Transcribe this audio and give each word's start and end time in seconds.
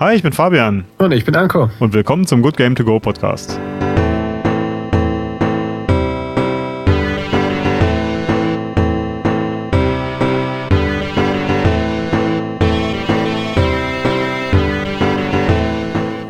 Hi, 0.00 0.14
ich 0.14 0.22
bin 0.22 0.32
Fabian. 0.32 0.84
Und 0.98 1.10
ich 1.10 1.24
bin 1.24 1.34
Anko. 1.34 1.70
Und 1.80 1.92
willkommen 1.92 2.24
zum 2.24 2.40
Good 2.40 2.56
Game 2.56 2.76
To 2.76 2.84
Go 2.84 3.00
Podcast. 3.00 3.58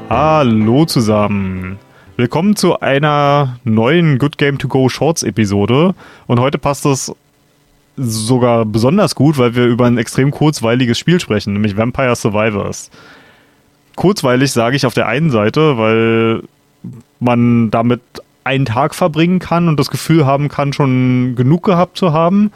Hallo 0.08 0.86
zusammen. 0.86 1.78
Willkommen 2.16 2.56
zu 2.56 2.80
einer 2.80 3.58
neuen 3.64 4.16
Good 4.16 4.38
Game 4.38 4.56
To 4.56 4.68
Go 4.68 4.88
Shorts 4.88 5.22
Episode. 5.22 5.94
Und 6.26 6.40
heute 6.40 6.56
passt 6.56 6.86
es 6.86 7.14
sogar 7.98 8.64
besonders 8.64 9.14
gut, 9.14 9.36
weil 9.36 9.54
wir 9.54 9.66
über 9.66 9.84
ein 9.84 9.98
extrem 9.98 10.30
kurzweiliges 10.30 10.98
Spiel 10.98 11.20
sprechen, 11.20 11.52
nämlich 11.52 11.76
Vampire 11.76 12.16
Survivors 12.16 12.90
kurzweilig 13.98 14.52
sage 14.52 14.76
ich 14.76 14.86
auf 14.86 14.94
der 14.94 15.08
einen 15.08 15.30
Seite, 15.30 15.76
weil 15.76 16.44
man 17.18 17.70
damit 17.72 18.00
einen 18.44 18.64
Tag 18.64 18.94
verbringen 18.94 19.40
kann 19.40 19.66
und 19.68 19.78
das 19.78 19.90
Gefühl 19.90 20.24
haben 20.24 20.48
kann, 20.48 20.72
schon 20.72 21.34
genug 21.34 21.64
gehabt 21.64 21.98
zu 21.98 22.12
haben, 22.12 22.52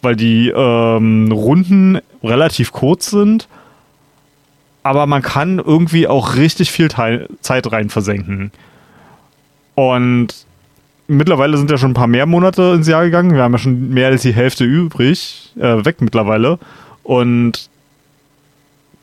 weil 0.00 0.14
die 0.14 0.48
ähm, 0.48 1.30
Runden 1.32 1.98
relativ 2.22 2.70
kurz 2.70 3.10
sind. 3.10 3.48
Aber 4.84 5.06
man 5.06 5.22
kann 5.22 5.58
irgendwie 5.58 6.06
auch 6.06 6.36
richtig 6.36 6.70
viel 6.70 6.86
Teil 6.86 7.28
Zeit 7.40 7.70
rein 7.72 7.90
versenken. 7.90 8.52
Und 9.74 10.28
mittlerweile 11.08 11.56
sind 11.56 11.70
ja 11.70 11.78
schon 11.78 11.90
ein 11.90 11.94
paar 11.94 12.06
mehr 12.06 12.26
Monate 12.26 12.74
ins 12.76 12.86
Jahr 12.86 13.02
gegangen. 13.04 13.34
Wir 13.34 13.42
haben 13.42 13.52
ja 13.52 13.58
schon 13.58 13.90
mehr 13.90 14.06
als 14.06 14.22
die 14.22 14.34
Hälfte 14.34 14.64
übrig, 14.64 15.52
äh, 15.58 15.84
weg 15.84 16.00
mittlerweile. 16.00 16.60
Und 17.02 17.71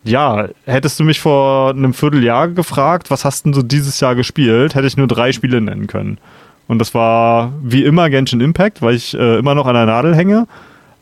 ja, 0.03 0.47
hättest 0.65 0.99
du 0.99 1.03
mich 1.03 1.19
vor 1.19 1.71
einem 1.71 1.93
Vierteljahr 1.93 2.47
gefragt, 2.49 3.11
was 3.11 3.25
hast 3.25 3.45
denn 3.45 3.53
so 3.53 3.61
dieses 3.61 3.99
Jahr 3.99 4.15
gespielt, 4.15 4.75
hätte 4.75 4.87
ich 4.87 4.97
nur 4.97 5.07
drei 5.07 5.31
Spiele 5.31 5.61
nennen 5.61 5.87
können. 5.87 6.17
Und 6.67 6.79
das 6.79 6.93
war 6.93 7.51
wie 7.63 7.83
immer 7.83 8.09
Genshin 8.09 8.41
Impact, 8.41 8.81
weil 8.81 8.95
ich 8.95 9.13
äh, 9.13 9.37
immer 9.37 9.55
noch 9.55 9.65
an 9.65 9.73
der 9.73 9.85
Nadel 9.87 10.15
hänge. 10.15 10.47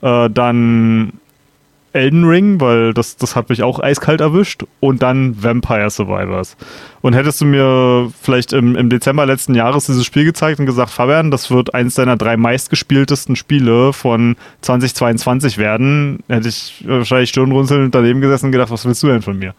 Äh, 0.02 0.30
dann 0.30 1.14
Elden 1.98 2.24
Ring, 2.24 2.62
weil 2.62 2.94
das, 2.94 3.18
das 3.18 3.36
hat 3.36 3.50
mich 3.50 3.64
auch 3.64 3.80
eiskalt 3.80 4.22
erwischt. 4.22 4.64
Und 4.80 5.04
dann 5.04 5.42
Vampire 5.44 5.90
Survivors. 5.90 6.56
Und 7.02 7.14
hättest 7.14 7.42
du 7.42 7.46
mir 7.46 8.12
vielleicht 8.22 8.54
im, 8.54 8.76
im 8.76 8.90
Dezember 8.90 9.26
letzten 9.26 9.56
Jahres 9.56 9.86
dieses 9.86 10.06
Spiel 10.06 10.26
gezeigt 10.26 10.60
und 10.60 10.66
gesagt, 10.66 10.92
Fabian, 10.92 11.32
das 11.32 11.52
wird 11.52 11.74
eins 11.74 11.96
deiner 11.96 12.18
drei 12.18 12.38
meistgespieltesten 12.38 13.36
Spiele 13.36 13.94
von 13.94 14.36
2022 14.62 15.58
werden, 15.58 16.20
hätte 16.28 16.50
ich 16.50 16.84
wahrscheinlich 16.86 17.30
stirnrunzelnd 17.30 17.94
daneben 17.94 18.22
gesessen 18.22 18.48
und 18.48 18.52
gedacht, 18.52 18.72
was 18.72 18.86
willst 18.86 19.04
du 19.04 19.08
denn 19.08 19.22
von 19.22 19.38
mir? 19.38 19.54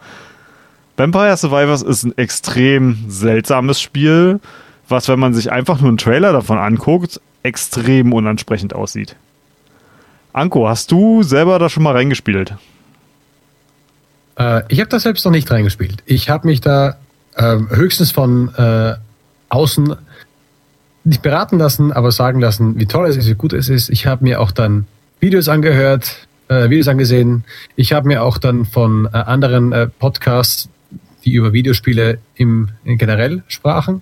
Vampire 0.97 1.37
Survivors 1.37 1.81
ist 1.81 2.03
ein 2.03 2.17
extrem 2.17 2.97
seltsames 3.07 3.79
Spiel, 3.79 4.41
was, 4.89 5.07
wenn 5.07 5.19
man 5.19 5.33
sich 5.33 5.51
einfach 5.51 5.79
nur 5.79 5.89
einen 5.89 5.97
Trailer 5.97 6.33
davon 6.33 6.57
anguckt, 6.57 7.21
extrem 7.41 8.11
unansprechend 8.11 8.73
aussieht. 8.73 9.15
Anko, 10.33 10.67
hast 10.67 10.91
du 10.91 11.23
selber 11.23 11.59
da 11.59 11.69
schon 11.69 11.83
mal 11.83 11.93
reingespielt? 11.93 12.55
Äh, 14.37 14.63
ich 14.67 14.79
habe 14.79 14.89
da 14.89 14.99
selbst 14.99 15.25
noch 15.25 15.31
nicht 15.31 15.49
reingespielt. 15.49 16.03
Ich 16.05 16.29
habe 16.29 16.47
mich 16.47 16.61
da 16.61 16.97
äh, 17.35 17.57
höchstens 17.69 18.11
von 18.11 18.53
äh, 18.55 18.95
außen 19.49 19.95
nicht 21.03 21.21
beraten 21.21 21.57
lassen, 21.57 21.91
aber 21.91 22.11
sagen 22.11 22.39
lassen, 22.39 22.79
wie 22.79 22.85
toll 22.85 23.07
es 23.07 23.17
ist, 23.17 23.27
wie 23.27 23.35
gut 23.35 23.53
es 23.53 23.69
ist. 23.69 23.89
Ich 23.89 24.05
habe 24.05 24.23
mir 24.23 24.41
auch 24.41 24.51
dann 24.51 24.85
Videos 25.19 25.47
angehört, 25.47 26.27
äh, 26.49 26.69
Videos 26.69 26.87
angesehen. 26.87 27.43
Ich 27.75 27.93
habe 27.93 28.07
mir 28.07 28.23
auch 28.23 28.37
dann 28.37 28.65
von 28.65 29.07
äh, 29.11 29.17
anderen 29.17 29.71
äh, 29.71 29.87
Podcasts, 29.87 30.69
die 31.25 31.33
über 31.33 31.53
Videospiele 31.53 32.19
im, 32.35 32.69
generell 32.85 33.43
sprachen, 33.47 34.01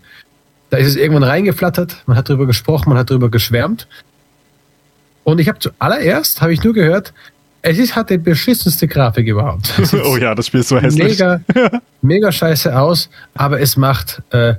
da 0.69 0.77
ist 0.77 0.87
es 0.87 0.95
irgendwann 0.95 1.23
reingeflattert, 1.23 2.03
man 2.07 2.17
hat 2.17 2.29
darüber 2.29 2.45
gesprochen, 2.45 2.89
man 2.89 2.97
hat 2.97 3.09
darüber 3.09 3.29
geschwärmt. 3.29 3.87
Und 5.27 5.39
ich 5.39 5.49
habe 5.49 5.59
zuallererst, 5.59 6.41
habe 6.41 6.53
ich 6.53 6.63
nur 6.63 6.73
gehört, 6.73 7.13
es 7.61 7.77
ist, 7.77 7.97
hat 7.97 8.09
die 8.09 8.17
beschissenste 8.17 8.87
Grafik 8.87 9.27
überhaupt. 9.27 9.73
oh 10.05 10.15
ja, 10.15 10.33
das 10.33 10.47
Spiel 10.47 10.61
ist 10.61 10.69
so 10.69 10.79
hässlich. 10.79 11.19
Mega, 11.19 11.41
mega 12.01 12.31
scheiße 12.31 12.79
aus, 12.79 13.09
aber 13.35 13.59
es 13.59 13.75
macht 13.75 14.21
äh, 14.29 14.53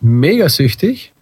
mega 0.00 0.48
süchtig, 0.48 1.12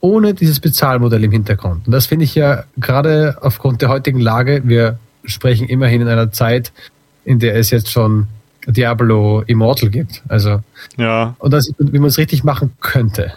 ohne 0.00 0.34
dieses 0.34 0.58
Bezahlmodell 0.58 1.22
im 1.22 1.30
Hintergrund. 1.30 1.86
Und 1.86 1.92
das 1.92 2.06
finde 2.06 2.24
ich 2.24 2.34
ja 2.34 2.64
gerade 2.78 3.38
aufgrund 3.40 3.80
der 3.80 3.90
heutigen 3.90 4.18
Lage, 4.18 4.62
wir 4.64 4.98
sprechen 5.24 5.68
immerhin 5.68 6.00
in 6.00 6.08
einer 6.08 6.32
Zeit, 6.32 6.72
in 7.24 7.38
der 7.38 7.54
es 7.54 7.70
jetzt 7.70 7.92
schon 7.92 8.26
Diablo 8.66 9.44
Immortal 9.46 9.88
gibt. 9.88 10.20
Also, 10.26 10.62
ja. 10.96 11.36
Und 11.38 11.52
das, 11.52 11.72
wie 11.78 12.00
man 12.00 12.08
es 12.08 12.18
richtig 12.18 12.42
machen 12.42 12.72
könnte. 12.80 13.34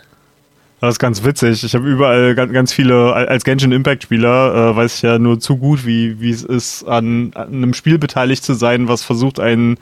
Das 0.85 0.95
ist 0.95 0.99
ganz 0.99 1.23
witzig. 1.23 1.63
Ich 1.63 1.73
habe 1.73 1.87
überall 1.87 2.35
ganz, 2.35 2.53
ganz 2.53 2.71
viele, 2.71 3.13
als 3.13 3.43
Genshin 3.43 3.71
Impact 3.71 4.03
Spieler, 4.03 4.71
äh, 4.71 4.75
weiß 4.75 4.97
ich 4.97 5.01
ja 5.01 5.17
nur 5.17 5.39
zu 5.39 5.57
gut, 5.57 5.83
wie, 5.87 6.21
wie 6.21 6.29
es 6.29 6.43
ist, 6.43 6.83
an, 6.83 7.31
an 7.33 7.47
einem 7.47 7.73
Spiel 7.73 7.97
beteiligt 7.97 8.43
zu 8.43 8.53
sein, 8.53 8.87
was 8.87 9.03
versucht, 9.03 9.39
einen 9.39 9.77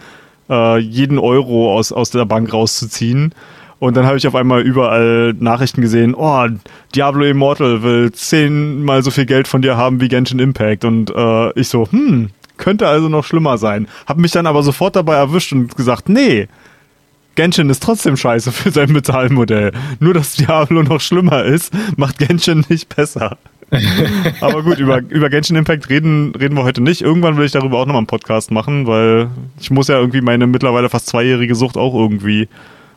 äh, 0.50 0.78
jeden 0.78 1.20
Euro 1.20 1.78
aus, 1.78 1.92
aus 1.92 2.12
der 2.12 2.26
Bank 2.26 2.54
rauszuziehen. 2.54 3.36
Und 3.80 3.98
dann 3.98 4.06
habe 4.06 4.16
ich 4.16 4.26
auf 4.28 4.36
einmal 4.36 4.62
überall 4.62 5.34
Nachrichten 5.38 5.82
gesehen, 5.82 6.16
oh, 6.16 6.48
Diablo 6.96 7.26
Immortal 7.26 7.84
will 7.84 8.14
zehnmal 8.14 9.04
so 9.04 9.12
viel 9.12 9.26
Geld 9.26 9.50
von 9.50 9.62
dir 9.62 9.76
haben 9.76 10.00
wie 10.00 10.08
Genshin 10.08 10.40
Impact. 10.40 10.86
Und 10.86 11.14
äh, 11.14 11.60
ich 11.60 11.68
so, 11.68 11.86
hm, 11.92 12.30
könnte 12.56 12.88
also 12.88 13.10
noch 13.10 13.26
schlimmer 13.26 13.58
sein. 13.58 13.90
Hab 14.08 14.18
mich 14.20 14.32
dann 14.32 14.48
aber 14.48 14.64
sofort 14.64 14.96
dabei 14.96 15.16
erwischt 15.16 15.52
und 15.52 15.76
gesagt, 15.76 16.08
nee, 16.08 16.48
Genshin 17.36 17.70
ist 17.70 17.82
trotzdem 17.82 18.16
scheiße 18.16 18.52
für 18.52 18.72
sein 18.72 18.94
Bezahlmodell. 18.94 19.72
Nur, 20.00 20.14
dass 20.14 20.34
Diablo 20.34 20.84
noch 20.84 21.02
schlimmer 21.02 21.44
ist, 21.44 21.74
macht 21.98 22.20
Genshin 22.20 22.66
nicht 22.70 22.96
besser. 22.96 23.38
Aber 24.42 24.62
gut, 24.64 24.78
über, 24.80 25.00
über 25.10 25.30
Genshin 25.30 25.56
Impact 25.56 25.90
reden, 25.90 26.36
reden 26.36 26.56
wir 26.56 26.64
heute 26.64 26.82
nicht. 26.82 27.02
Irgendwann 27.02 27.38
will 27.38 27.46
ich 27.46 27.52
darüber 27.52 27.80
auch 27.80 27.86
nochmal 27.86 28.02
einen 28.02 28.08
Podcast 28.08 28.52
machen, 28.52 28.86
weil 28.86 29.30
ich 29.60 29.72
muss 29.72 29.88
ja 29.88 29.98
irgendwie 29.98 30.22
meine 30.22 30.46
mittlerweile 30.46 30.90
fast 30.90 31.08
zweijährige 31.08 31.56
Sucht 31.56 31.78
auch 31.78 31.96
irgendwie 31.96 32.48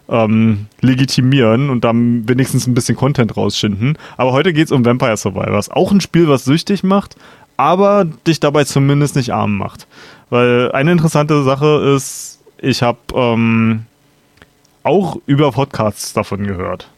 ähm, 0.08 0.66
legitimieren 0.80 1.70
und 1.70 1.84
dann 1.84 2.28
wenigstens 2.28 2.66
ein 2.66 2.75
bisschen 2.75 2.96
Content 2.96 3.36
rausschinden. 3.36 3.96
Aber 4.16 4.32
heute 4.32 4.52
geht 4.52 4.66
es 4.66 4.72
um 4.72 4.84
Vampire 4.84 5.16
Survivors. 5.16 5.70
Auch 5.70 5.92
ein 5.92 6.00
Spiel, 6.00 6.28
was 6.28 6.44
süchtig 6.44 6.82
macht, 6.82 7.16
aber 7.56 8.04
dich 8.26 8.41
dabei 8.41 8.64
zumindest 8.64 9.16
nicht 9.16 9.32
arm 9.32 9.56
macht. 9.56 9.86
Weil 10.28 10.72
eine 10.72 10.92
interessante 10.92 11.42
Sache 11.42 11.94
ist, 11.96 12.41
ich 12.58 12.82
habe 12.82 12.98
ähm, 13.14 13.86
auch 14.86 15.16
über 15.26 15.52
Podcasts 15.52 16.12
davon 16.12 16.47
gehört. 16.47 16.88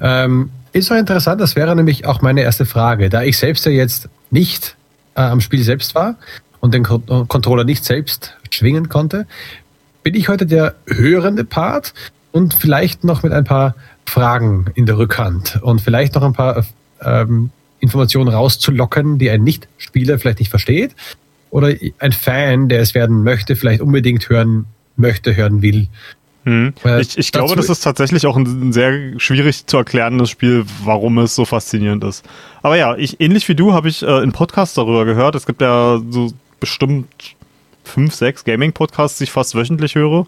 Ähm, 0.00 0.50
ist 0.72 0.90
auch 0.90 0.96
interessant, 0.96 1.40
das 1.40 1.56
wäre 1.56 1.74
nämlich 1.76 2.06
auch 2.06 2.20
meine 2.20 2.42
erste 2.42 2.66
Frage. 2.66 3.08
Da 3.08 3.22
ich 3.22 3.38
selbst 3.38 3.64
ja 3.64 3.72
jetzt 3.72 4.08
nicht 4.30 4.76
äh, 5.14 5.22
am 5.22 5.40
Spiel 5.40 5.62
selbst 5.62 5.94
war 5.94 6.16
und 6.60 6.74
den 6.74 6.82
Ko 6.82 6.98
Controller 6.98 7.64
nicht 7.64 7.84
selbst 7.84 8.36
schwingen 8.50 8.88
konnte, 8.88 9.26
bin 10.02 10.14
ich 10.14 10.28
heute 10.28 10.46
der 10.46 10.74
hörende 10.86 11.44
Part 11.44 11.94
und 12.32 12.54
vielleicht 12.54 13.04
noch 13.04 13.22
mit 13.22 13.32
ein 13.32 13.44
paar 13.44 13.74
Fragen 14.04 14.66
in 14.74 14.86
der 14.86 14.98
Rückhand 14.98 15.60
und 15.62 15.80
vielleicht 15.80 16.14
noch 16.14 16.22
ein 16.22 16.32
paar 16.32 16.64
ähm, 17.02 17.50
Informationen 17.80 18.28
rauszulocken, 18.28 19.18
die 19.18 19.30
ein 19.30 19.44
Nicht-Spieler 19.44 20.18
vielleicht 20.18 20.40
nicht 20.40 20.50
versteht 20.50 20.94
oder 21.50 21.72
ein 21.98 22.12
Fan, 22.12 22.68
der 22.68 22.80
es 22.80 22.94
werden 22.94 23.22
möchte, 23.22 23.56
vielleicht 23.56 23.80
unbedingt 23.80 24.28
hören 24.28 24.66
möchte, 24.96 25.36
hören 25.36 25.62
will. 25.62 25.88
Hm. 26.46 26.74
Ich, 27.00 27.18
ich 27.18 27.32
glaube, 27.32 27.56
das 27.56 27.68
ist 27.68 27.80
tatsächlich 27.80 28.24
auch 28.24 28.36
ein, 28.36 28.72
sehr 28.72 29.18
schwierig 29.18 29.66
zu 29.66 29.78
erklärendes 29.78 30.30
Spiel, 30.30 30.64
warum 30.84 31.18
es 31.18 31.34
so 31.34 31.44
faszinierend 31.44 32.04
ist. 32.04 32.24
Aber 32.62 32.76
ja, 32.76 32.94
ich, 32.96 33.20
ähnlich 33.20 33.48
wie 33.48 33.56
du 33.56 33.72
habe 33.72 33.88
ich 33.88 34.02
äh, 34.02 34.22
in 34.22 34.30
Podcasts 34.30 34.76
darüber 34.76 35.04
gehört. 35.04 35.34
Es 35.34 35.44
gibt 35.44 35.60
ja 35.60 36.00
so 36.08 36.32
bestimmt 36.60 37.08
fünf, 37.82 38.14
sechs 38.14 38.44
Gaming-Podcasts, 38.44 39.18
die 39.18 39.24
ich 39.24 39.32
fast 39.32 39.56
wöchentlich 39.56 39.96
höre, 39.96 40.24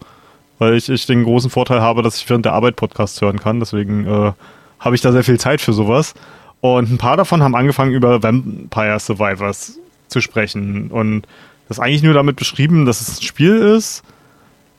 weil 0.59 0.75
ich, 0.75 0.89
ich 0.89 1.06
den 1.06 1.23
großen 1.23 1.50
Vorteil 1.50 1.81
habe, 1.81 2.03
dass 2.03 2.17
ich 2.17 2.29
während 2.29 2.44
der 2.44 2.53
Arbeit 2.53 2.75
Podcasts 2.75 3.20
hören 3.20 3.38
kann. 3.38 3.61
Deswegen 3.61 4.05
äh, 4.05 4.32
habe 4.81 4.94
ich 4.97 5.00
da 5.00 5.12
sehr 5.12 5.23
viel 5.25 5.38
Zeit 5.38 5.61
für 5.61 5.73
sowas. 5.73 6.15
Und 6.61 6.91
ein 6.91 6.99
paar 6.99 7.17
davon 7.17 7.44
haben 7.44 7.55
angefangen, 7.55 7.93
über 7.93 8.25
Vampire 8.25 8.99
Survivors 8.99 9.79
zu 10.09 10.20
sprechen. 10.20 10.88
Und 10.91 11.29
das 11.69 11.79
eigentlich 11.79 12.03
nur 12.03 12.15
damit 12.15 12.35
beschrieben, 12.35 12.87
dass 12.87 13.00
es 13.00 13.20
ein 13.20 13.23
Spiel 13.23 13.55
ist, 13.55 14.03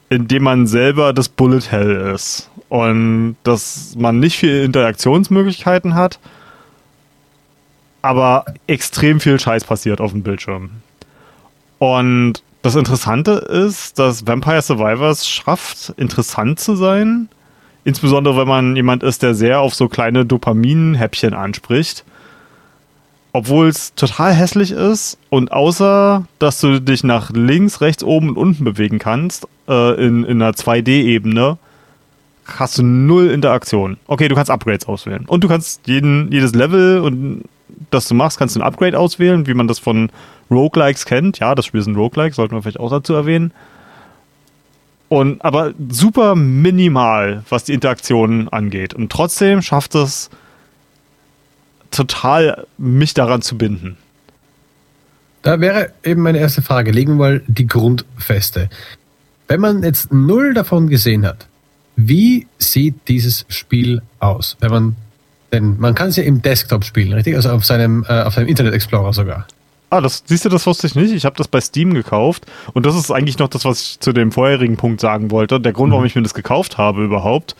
in 0.09 0.27
dem 0.27 0.43
man 0.43 0.67
selber 0.67 1.13
das 1.13 1.29
Bullet 1.29 1.69
Hell 1.69 2.13
ist 2.13 2.49
und 2.69 3.35
dass 3.43 3.95
man 3.97 4.19
nicht 4.19 4.37
viele 4.37 4.63
Interaktionsmöglichkeiten 4.63 5.95
hat, 5.95 6.19
aber 8.01 8.45
extrem 8.67 9.19
viel 9.19 9.39
Scheiß 9.39 9.65
passiert 9.65 10.01
auf 10.01 10.11
dem 10.11 10.23
Bildschirm. 10.23 10.71
Und 11.79 12.43
das 12.61 12.75
Interessante 12.75 13.31
ist, 13.31 13.99
dass 13.99 14.27
Vampire 14.27 14.61
Survivors 14.61 15.27
schafft, 15.27 15.93
interessant 15.97 16.59
zu 16.59 16.75
sein, 16.75 17.29
insbesondere 17.83 18.37
wenn 18.37 18.47
man 18.47 18.75
jemand 18.75 19.03
ist, 19.03 19.23
der 19.23 19.33
sehr 19.33 19.61
auf 19.61 19.73
so 19.73 19.87
kleine 19.87 20.25
Dopamin-Häppchen 20.25 21.33
anspricht. 21.33 22.03
Obwohl 23.31 23.67
es 23.67 23.93
total 23.93 24.33
hässlich 24.33 24.71
ist 24.71 25.17
und 25.29 25.51
außer, 25.51 26.25
dass 26.39 26.59
du 26.61 26.81
dich 26.81 27.03
nach 27.03 27.29
links, 27.31 27.81
rechts, 27.81 28.03
oben 28.03 28.29
und 28.29 28.37
unten 28.37 28.63
bewegen 28.63 28.99
kannst, 28.99 29.47
äh, 29.67 30.05
in, 30.05 30.23
in 30.23 30.41
einer 30.41 30.53
2D-Ebene, 30.53 31.57
hast 32.45 32.79
du 32.79 32.83
null 32.83 33.29
Interaktion. 33.29 33.97
Okay, 34.07 34.27
du 34.27 34.35
kannst 34.35 34.49
Upgrades 34.49 34.87
auswählen. 34.87 35.25
Und 35.27 35.43
du 35.43 35.47
kannst 35.47 35.87
jeden, 35.87 36.31
jedes 36.31 36.55
Level 36.55 37.01
und 37.01 37.43
das 37.91 38.07
du 38.07 38.15
machst, 38.15 38.39
kannst 38.39 38.55
du 38.55 38.59
ein 38.59 38.65
Upgrade 38.65 38.97
auswählen, 38.97 39.45
wie 39.45 39.53
man 39.53 39.67
das 39.67 39.79
von 39.79 40.11
Roguelikes 40.49 41.05
kennt. 41.05 41.39
Ja, 41.39 41.53
das 41.53 41.65
Spiel 41.65 41.79
ist 41.79 41.87
ein 41.87 41.95
Roguelike, 41.95 42.33
sollten 42.33 42.55
wir 42.55 42.61
vielleicht 42.63 42.79
auch 42.79 42.89
dazu 42.89 43.13
erwähnen. 43.13 43.53
Und 45.07 45.43
aber 45.43 45.73
super 45.89 46.35
minimal, 46.35 47.43
was 47.49 47.63
die 47.63 47.73
Interaktion 47.73 48.47
angeht. 48.49 48.93
Und 48.93 49.11
trotzdem 49.11 49.61
schafft 49.61 49.95
es 49.95 50.29
total, 51.91 52.65
mich 52.77 53.13
daran 53.13 53.41
zu 53.41 53.57
binden. 53.57 53.97
Da 55.41 55.61
wäre 55.61 55.93
eben 56.03 56.21
meine 56.21 56.39
erste 56.39 56.61
Frage. 56.61 56.91
Legen 56.91 57.13
wir 57.13 57.17
mal 57.17 57.41
die 57.47 57.67
Grundfeste. 57.67 58.69
Wenn 59.47 59.61
man 59.61 59.83
jetzt 59.83 60.11
null 60.11 60.53
davon 60.53 60.89
gesehen 60.89 61.25
hat, 61.25 61.47
wie 61.95 62.47
sieht 62.57 63.07
dieses 63.07 63.45
Spiel 63.49 64.01
aus? 64.19 64.57
Wenn 64.59 64.71
man, 64.71 64.95
denn 65.51 65.79
man 65.79 65.95
kann 65.95 66.09
es 66.09 66.17
ja 66.17 66.23
im 66.23 66.41
Desktop 66.41 66.85
spielen, 66.85 67.13
richtig? 67.13 67.35
Also 67.35 67.49
auf 67.49 67.65
seinem, 67.65 68.05
äh, 68.07 68.21
auf 68.21 68.33
seinem 68.33 68.47
Internet 68.47 68.73
Explorer 68.73 69.13
sogar. 69.13 69.47
Ah, 69.89 70.01
das 70.01 70.23
siehst 70.25 70.45
du, 70.45 70.49
das 70.49 70.67
wusste 70.67 70.85
ich 70.87 70.95
nicht. 70.95 71.11
Ich 71.11 71.25
habe 71.25 71.35
das 71.35 71.47
bei 71.47 71.59
Steam 71.59 71.93
gekauft 71.93 72.45
und 72.73 72.85
das 72.85 72.95
ist 72.95 73.09
eigentlich 73.09 73.39
noch 73.39 73.47
das, 73.47 73.65
was 73.65 73.81
ich 73.81 73.99
zu 73.99 74.13
dem 74.13 74.31
vorherigen 74.31 74.77
Punkt 74.77 75.01
sagen 75.01 75.31
wollte. 75.31 75.59
Der 75.59 75.73
Grund, 75.73 75.91
warum 75.91 76.03
mhm. 76.03 76.07
ich 76.07 76.15
mir 76.15 76.21
das 76.21 76.35
gekauft 76.35 76.77
habe 76.77 77.03
überhaupt, 77.03 77.55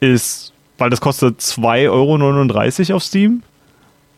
ist, 0.00 0.52
weil 0.78 0.90
das 0.90 1.00
kostet 1.00 1.40
2,39 1.40 2.88
Euro 2.88 2.96
auf 2.96 3.02
Steam. 3.02 3.42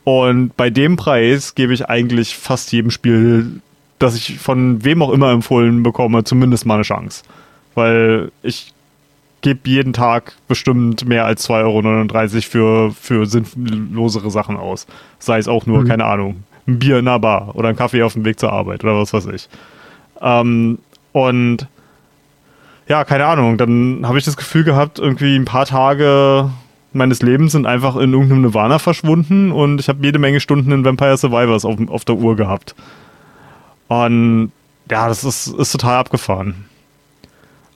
Und 0.05 0.57
bei 0.57 0.71
dem 0.71 0.97
Preis 0.97 1.55
gebe 1.55 1.75
ich 1.75 1.89
eigentlich 1.89 2.37
fast 2.37 2.73
jedem 2.73 2.91
Spiel, 2.91 3.61
das 3.99 4.15
ich 4.15 4.39
von 4.39 4.85
wem 4.85 5.03
auch 5.03 5.11
immer 5.11 5.31
empfohlen 5.31 5.83
bekomme, 5.83 6.25
zumindest 6.25 6.67
mal 6.67 6.75
eine 6.75 6.83
Chance. 6.83 7.23
Weil 7.75 8.31
ich 8.43 8.73
gebe 9.43 9.61
jeden 9.65 9.93
Tag 9.93 10.35
bestimmt 10.49 11.07
mehr 11.07 11.25
als 11.25 11.49
2,39 11.49 12.61
Euro 12.61 12.91
für, 12.91 12.93
für 12.93 13.27
sinnlosere 13.27 14.31
Sachen 14.31 14.57
aus. 14.57 14.87
Sei 15.19 15.39
es 15.39 15.49
auch 15.49 15.67
nur, 15.67 15.83
mhm. 15.83 15.89
keine 15.89 16.05
Ahnung, 16.05 16.45
ein 16.67 16.79
Bier 16.79 16.99
in 16.99 17.09
einer 17.09 17.19
Bar 17.19 17.55
oder 17.55 17.69
ein 17.69 17.77
Kaffee 17.77 18.03
auf 18.03 18.15
dem 18.15 18.25
Weg 18.25 18.39
zur 18.39 18.53
Arbeit 18.53 18.85
oder 18.85 18.97
was 18.97 19.13
weiß 19.13 19.27
ich. 19.27 19.49
Ähm, 20.21 20.79
und 21.13 21.67
ja, 22.91 23.05
keine 23.05 23.25
Ahnung, 23.27 23.57
dann 23.57 24.01
habe 24.03 24.19
ich 24.19 24.25
das 24.25 24.37
Gefühl 24.37 24.65
gehabt, 24.65 24.99
irgendwie 24.99 25.37
ein 25.37 25.45
paar 25.45 25.65
Tage 25.65 26.51
meines 26.93 27.23
Lebens 27.23 27.53
sind 27.53 27.65
einfach 27.65 27.95
in 27.95 28.13
irgendeinem 28.13 28.43
Nirvana 28.43 28.81
verschwunden 28.81 29.53
und 29.53 29.79
ich 29.79 29.89
habe 29.89 30.05
jede 30.05 30.19
Menge 30.19 30.41
Stunden 30.41 30.73
in 30.73 30.85
Vampire 30.85 31.17
Survivors 31.17 31.65
auf, 31.65 31.79
auf 31.89 32.05
der 32.05 32.17
Uhr 32.17 32.35
gehabt. 32.35 32.75
Und 33.87 34.51
ja, 34.91 35.07
das 35.07 35.23
ist, 35.23 35.47
ist 35.47 35.71
total 35.71 35.99
abgefahren. 35.99 36.65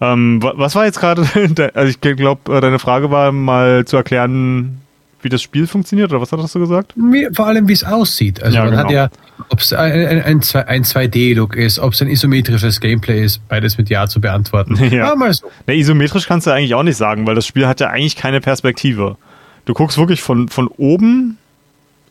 Ähm, 0.00 0.42
was 0.42 0.74
war 0.74 0.84
jetzt 0.84 0.98
gerade, 0.98 1.22
also 1.74 1.88
ich 1.88 2.00
glaube, 2.00 2.52
äh, 2.52 2.60
deine 2.60 2.80
Frage 2.80 3.12
war 3.12 3.30
mal 3.30 3.84
zu 3.84 3.96
erklären, 3.96 4.80
wie 5.24 5.28
das 5.28 5.42
Spiel 5.42 5.66
funktioniert, 5.66 6.12
oder 6.12 6.20
was 6.20 6.30
hattest 6.30 6.54
du 6.54 6.60
gesagt? 6.60 6.94
Vor 7.32 7.46
allem, 7.46 7.68
wie 7.68 7.72
es 7.72 7.82
aussieht. 7.82 8.42
Also 8.42 8.56
ja, 8.56 8.64
man 8.64 8.70
genau. 8.72 8.84
hat 8.84 8.90
ja, 8.90 9.08
ob 9.48 9.60
es 9.60 9.72
ein, 9.72 9.92
ein, 9.92 10.22
ein 10.22 10.84
2D-Look 10.84 11.56
ist, 11.56 11.78
ob 11.78 11.94
es 11.94 12.02
ein 12.02 12.08
isometrisches 12.08 12.80
Gameplay 12.80 13.24
ist, 13.24 13.46
beides 13.48 13.78
mit 13.78 13.88
Ja 13.88 14.06
zu 14.06 14.20
beantworten. 14.20 14.78
Ja, 14.84 15.08
ja 15.08 15.14
mal 15.16 15.32
so. 15.32 15.46
Na, 15.66 15.74
isometrisch 15.74 16.26
kannst 16.26 16.46
du 16.46 16.50
eigentlich 16.50 16.74
auch 16.74 16.82
nicht 16.82 16.98
sagen, 16.98 17.26
weil 17.26 17.34
das 17.34 17.46
Spiel 17.46 17.66
hat 17.66 17.80
ja 17.80 17.88
eigentlich 17.88 18.16
keine 18.16 18.40
Perspektive. 18.40 19.16
Du 19.64 19.72
guckst 19.72 19.96
wirklich 19.96 20.20
von, 20.20 20.48
von 20.48 20.68
oben 20.68 21.38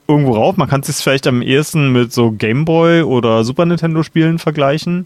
irgendwo 0.08 0.34
rauf. 0.34 0.58
Man 0.58 0.68
kann 0.68 0.82
es 0.82 1.02
vielleicht 1.02 1.28
am 1.28 1.42
ehesten 1.42 1.92
mit 1.92 2.12
so 2.12 2.32
Gameboy 2.32 3.04
oder 3.04 3.44
Super 3.44 3.66
Nintendo 3.66 4.04
Spielen 4.04 4.40
vergleichen. 4.40 5.06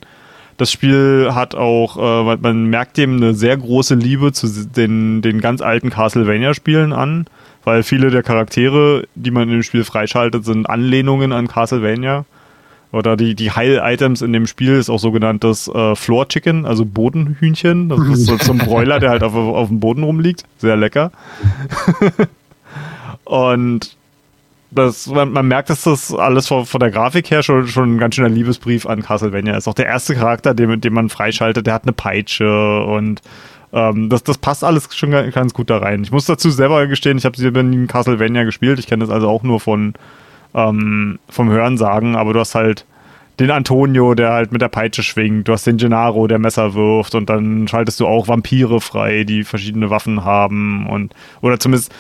Das 0.58 0.72
Spiel 0.72 1.30
hat 1.34 1.54
auch, 1.54 1.98
äh, 1.98 2.38
man 2.38 2.66
merkt 2.66 2.98
dem 2.98 3.18
eine 3.18 3.34
sehr 3.36 3.56
große 3.58 3.94
Liebe 3.94 4.32
zu 4.32 4.48
den, 4.48 5.22
den 5.22 5.40
ganz 5.40 5.62
alten 5.62 5.92
Castlevania-Spielen 5.92 6.94
an 6.94 7.26
weil 7.68 7.84
viele 7.84 8.12
der 8.12 8.24
Charaktere, 8.24 9.10
die 9.16 9.30
man 9.30 9.50
dem 9.50 9.62
Spiel 9.62 9.84
freischaltet, 9.84 10.46
sind 10.46 10.70
Anlehnungen 10.70 11.34
an 11.34 11.50
Castlevania. 11.50 12.24
Oder 12.94 13.18
die, 13.18 13.36
die 13.36 13.52
Heil-Items 13.52 14.22
in 14.22 14.32
dem 14.32 14.48
Spiel 14.48 14.76
ist 14.76 14.90
auch 14.90 15.00
sogenanntes 15.00 15.68
äh, 15.68 15.94
Floor 15.94 16.30
Chicken, 16.30 16.66
also 16.66 16.86
Bodenhühnchen. 16.86 17.90
Das 17.90 18.00
ist 18.08 18.26
so 18.26 18.38
zum 18.38 18.58
Broiler, 18.60 19.02
der 19.02 19.10
halt 19.10 19.22
auf, 19.22 19.36
auf 19.36 19.68
dem 19.68 19.82
Boden 19.82 20.04
rumliegt. 20.04 20.46
Sehr 20.60 20.78
lecker. 20.78 21.12
Und 23.26 23.98
das, 24.72 25.08
man, 25.08 25.34
man, 25.34 25.50
merkt, 25.50 25.70
dass 25.70 25.84
das 25.84 26.14
alles 26.14 26.48
von, 26.48 26.66
von, 26.66 26.80
der 26.80 26.92
Grafik 26.92 27.30
her 27.32 27.44
schon, 27.44 27.68
schon 27.68 27.96
ein 27.96 28.00
ganz 28.00 28.16
schöner 28.16 28.30
Liebesbrief 28.30 28.86
an 28.86 29.04
Castlevania 29.04 29.58
ist. 29.58 29.68
Auch 29.68 29.74
der 29.74 29.88
erste 29.88 30.16
Charakter, 30.16 30.54
den, 30.54 30.80
den 30.80 30.94
man 30.94 31.10
freischaltet, 31.10 31.68
der 31.68 31.74
hat 31.74 31.84
eine 31.84 31.92
Peitsche 31.92 32.82
und 32.84 33.22
ähm, 33.74 34.10
das, 34.10 34.24
das 34.24 34.38
passt 34.38 34.64
alles 34.64 34.96
schon 34.96 35.12
ganz 35.12 35.54
gut 35.54 35.70
da 35.70 35.78
rein. 35.78 36.04
Ich 36.04 36.12
muss 36.12 36.26
dazu 36.26 36.50
selber 36.50 36.88
gestehen, 36.88 37.18
ich 37.18 37.26
habe 37.26 37.64
nie 37.64 37.76
in 37.76 37.88
Castlevania 37.88 38.44
gespielt. 38.44 38.80
Ich 38.80 38.88
kenne 38.88 39.04
das 39.04 39.14
also 39.14 39.28
auch 39.28 39.44
nur 39.44 39.60
von 39.60 39.94
ähm, 40.54 41.20
vom 41.30 41.50
Hörensagen, 41.50 42.16
aber 42.16 42.34
du 42.34 42.40
hast 42.40 42.56
halt 42.56 42.86
den 43.40 43.52
Antonio, 43.52 44.16
der 44.16 44.32
halt 44.32 44.52
mit 44.52 44.62
der 44.62 44.70
Peitsche 44.70 45.04
schwingt. 45.04 45.48
Du 45.48 45.54
hast 45.54 45.68
den 45.68 45.78
Gennaro, 45.78 46.28
der 46.28 46.40
Messer 46.40 46.74
wirft 46.74 47.14
und 47.14 47.30
dann 47.30 47.68
schaltest 47.68 48.00
du 48.00 48.08
auch 48.08 48.28
Vampire 48.28 48.82
frei, 48.82 49.24
die 49.26 49.44
verschiedene 49.44 49.90
Waffen 49.90 50.24
haben 50.26 50.88
und 50.88 51.14
oder 51.42 51.60
zumindest 51.60 51.94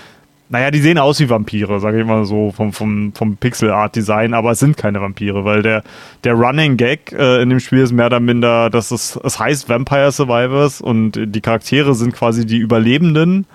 naja, 0.50 0.72
die 0.72 0.80
sehen 0.80 0.98
aus 0.98 1.20
wie 1.20 1.30
Vampire, 1.30 1.80
sage 1.80 2.00
ich 2.00 2.06
mal 2.06 2.24
so, 2.24 2.52
vom, 2.52 2.72
vom, 2.72 3.12
vom 3.14 3.36
Pixel-Art-Design, 3.36 4.34
aber 4.34 4.52
es 4.52 4.60
sind 4.60 4.78
keine 4.78 5.02
Vampire, 5.02 5.44
weil 5.44 5.62
der, 5.62 5.84
der 6.24 6.34
Running 6.34 6.78
Gag 6.78 7.12
äh, 7.12 7.42
in 7.42 7.50
dem 7.50 7.60
Spiel 7.60 7.80
ist 7.80 7.92
mehr 7.92 8.06
oder 8.06 8.22
minder, 8.22 8.70
dass 8.70 8.92
es, 8.92 9.20
es 9.24 9.40
heißt 9.40 9.68
Vampire 9.68 10.12
Survivors 10.12 10.80
und 10.80 11.20
die 11.22 11.42
Charaktere 11.42 11.96
sind 11.96 12.14
quasi 12.14 12.46
die 12.46 12.58
Überlebenden. 12.58 13.46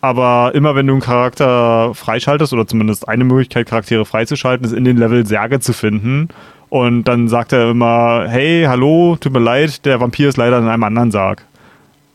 Aber 0.00 0.52
immer 0.54 0.76
wenn 0.76 0.86
du 0.86 0.92
einen 0.92 1.02
Charakter 1.02 1.92
freischaltest, 1.94 2.52
oder 2.52 2.68
zumindest 2.68 3.08
eine 3.08 3.24
Möglichkeit, 3.24 3.66
Charaktere 3.66 4.04
freizuschalten, 4.04 4.64
ist 4.64 4.72
in 4.72 4.84
den 4.84 4.96
Level 4.96 5.26
Särge 5.26 5.58
zu 5.58 5.72
finden. 5.72 6.28
Und 6.68 7.04
dann 7.04 7.28
sagt 7.28 7.52
er 7.52 7.70
immer, 7.70 8.26
hey, 8.28 8.66
hallo, 8.68 9.16
tut 9.18 9.32
mir 9.32 9.40
leid, 9.40 9.84
der 9.84 10.00
Vampir 10.00 10.28
ist 10.28 10.36
leider 10.36 10.58
in 10.58 10.68
einem 10.68 10.84
anderen 10.84 11.10
Sarg. 11.10 11.44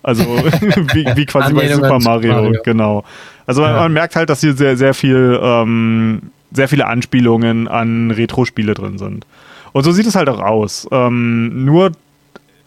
Also 0.04 0.24
wie, 0.94 1.06
wie 1.16 1.26
quasi 1.26 1.54
bei 1.54 1.68
Super 1.68 2.00
Mario, 2.00 2.34
Mario, 2.34 2.62
genau. 2.64 3.04
Also 3.46 3.62
man, 3.62 3.72
ja. 3.72 3.82
man, 3.82 3.94
merkt 3.94 4.16
halt, 4.16 4.30
dass 4.30 4.42
hier 4.42 4.54
sehr, 4.54 4.78
sehr 4.78 4.94
viel, 4.94 5.40
ähm, 5.42 6.22
sehr 6.52 6.68
viele 6.68 6.88
Anspielungen 6.88 7.68
an 7.68 8.12
Retro-Spiele 8.12 8.74
drin 8.74 8.98
sind. 8.98 9.26
Und 9.72 9.84
so 9.84 9.92
sieht 9.92 10.06
es 10.06 10.16
halt 10.16 10.30
auch 10.30 10.40
aus. 10.40 10.88
Ähm, 10.92 11.66
nur, 11.66 11.92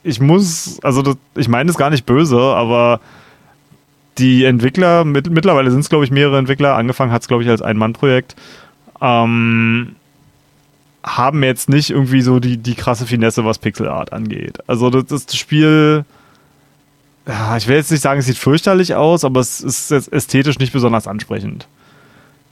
ich 0.03 0.21
muss, 0.21 0.79
also 0.83 1.03
das, 1.03 1.17
ich 1.37 1.49
meine 1.49 1.71
es 1.71 1.77
gar 1.77 1.91
nicht 1.91 2.05
böse, 2.05 2.39
aber 2.39 3.01
die 4.19 4.45
Entwickler, 4.45 5.05
mit, 5.05 5.31
mittlerweile 5.31 5.71
sind 5.71 5.81
es, 5.81 5.89
glaube 5.89 6.05
ich, 6.05 6.11
mehrere 6.11 6.39
Entwickler, 6.39 6.75
angefangen 6.75 7.13
hat 7.13 7.23
es, 7.23 7.29
glaube 7.29 7.43
ich, 7.43 7.49
als 7.49 7.63
Ein-Mann-Projekt, 7.63 8.35
ähm, 9.01 9.97
haben 11.05 11.45
jetzt 11.45 11.69
nicht 11.69 11.91
irgendwie 11.91 12.23
so 12.23 12.41
die, 12.41 12.57
die 12.57 12.75
krasse 12.75 13.07
Finesse, 13.07 13.45
was 13.45 13.59
Pixel 13.59 13.89
Art 13.89 14.13
angeht. 14.13 14.59
Also 14.67 14.91
das, 14.91 15.25
das 15.25 15.37
Spiel 15.37 16.05
ich 17.57 17.67
will 17.67 17.77
jetzt 17.77 17.91
nicht 17.91 18.03
sagen, 18.03 18.21
es 18.21 18.27
sieht 18.27 18.39
fürchterlich 18.39 18.95
aus, 18.95 19.25
aber 19.25 19.41
es 19.41 19.61
ist 19.61 19.91
ästhetisch 19.91 20.59
nicht 20.59 20.73
besonders 20.73 21.09
ansprechend. 21.09 21.67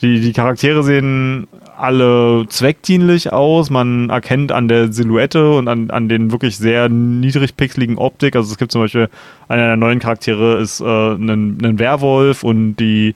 Die, 0.03 0.21
die 0.21 0.33
Charaktere 0.33 0.83
sehen 0.83 1.47
alle 1.77 2.47
zweckdienlich 2.49 3.33
aus. 3.33 3.71
Man 3.71 4.11
erkennt 4.11 4.51
an 4.51 4.67
der 4.67 4.93
Silhouette 4.93 5.53
und 5.53 5.69
an, 5.69 5.91
an 5.91 6.09
den 6.09 6.33
wirklich 6.33 6.57
sehr 6.57 6.89
niedrig 6.89 7.57
pixeligen 7.57 7.99
Optik. 7.99 8.35
Also 8.35 8.51
es 8.51 8.59
gibt 8.59 8.73
zum 8.73 8.83
Beispiel, 8.83 9.09
einer 9.49 9.69
der 9.69 9.77
neuen 9.77 10.01
Charaktere 10.01 10.59
ist 10.59 10.81
äh, 10.81 10.85
ein, 10.85 11.59
ein 11.65 11.79
Werwolf 11.79 12.43
und 12.43 12.77
die, 12.77 13.15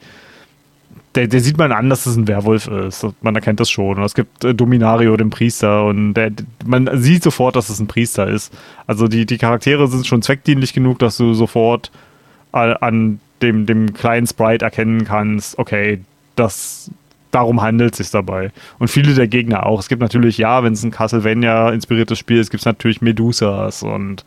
der, 1.15 1.27
der 1.27 1.41
sieht 1.41 1.59
man 1.59 1.73
an, 1.73 1.89
dass 1.89 2.07
es 2.07 2.17
ein 2.17 2.29
Werwolf 2.29 2.69
ist. 2.69 3.07
Man 3.23 3.35
erkennt 3.35 3.61
das 3.61 3.71
schon. 3.71 3.97
Und 3.99 4.05
es 4.05 4.15
gibt 4.15 4.45
äh, 4.45 4.55
Dominario, 4.55 5.17
den 5.17 5.31
Priester, 5.31 5.85
und 5.87 6.15
der, 6.15 6.33
man 6.67 6.89
sieht 7.01 7.23
sofort, 7.23 7.57
dass 7.57 7.71
es 7.71 7.81
ein 7.81 7.87
Priester 7.87 8.27
ist. 8.27 8.53
Also 8.87 9.09
die, 9.09 9.27
die 9.27 9.39
Charaktere 9.39 9.89
sind 9.89 10.07
schon 10.07 10.23
zweckdienlich 10.23 10.73
genug, 10.73 10.99
dass 10.99 11.17
du 11.17 11.35
sofort 11.35 11.91
an 12.53 13.21
dem, 13.43 13.67
dem 13.67 13.93
kleinen 13.93 14.27
Sprite 14.27 14.65
erkennen 14.65 15.05
kannst, 15.05 15.59
okay, 15.59 16.01
das, 16.35 16.91
darum 17.31 17.61
handelt 17.63 17.93
es 17.93 17.99
sich 17.99 18.11
dabei. 18.11 18.53
Und 18.79 18.89
viele 18.89 19.15
der 19.15 19.29
Gegner 19.29 19.67
auch. 19.67 19.81
Es 19.81 19.89
gibt 19.89 20.01
natürlich, 20.01 20.39
ja, 20.39 20.63
wenn 20.63 20.73
es 20.73 20.83
ein 20.83 20.91
Castlevania-inspiriertes 20.91 22.19
Spiel 22.19 22.39
ist, 22.39 22.51
gibt 22.51 22.63
es 22.63 22.67
natürlich 22.67 23.01
Medusas 23.01 23.83
und, 23.83 24.25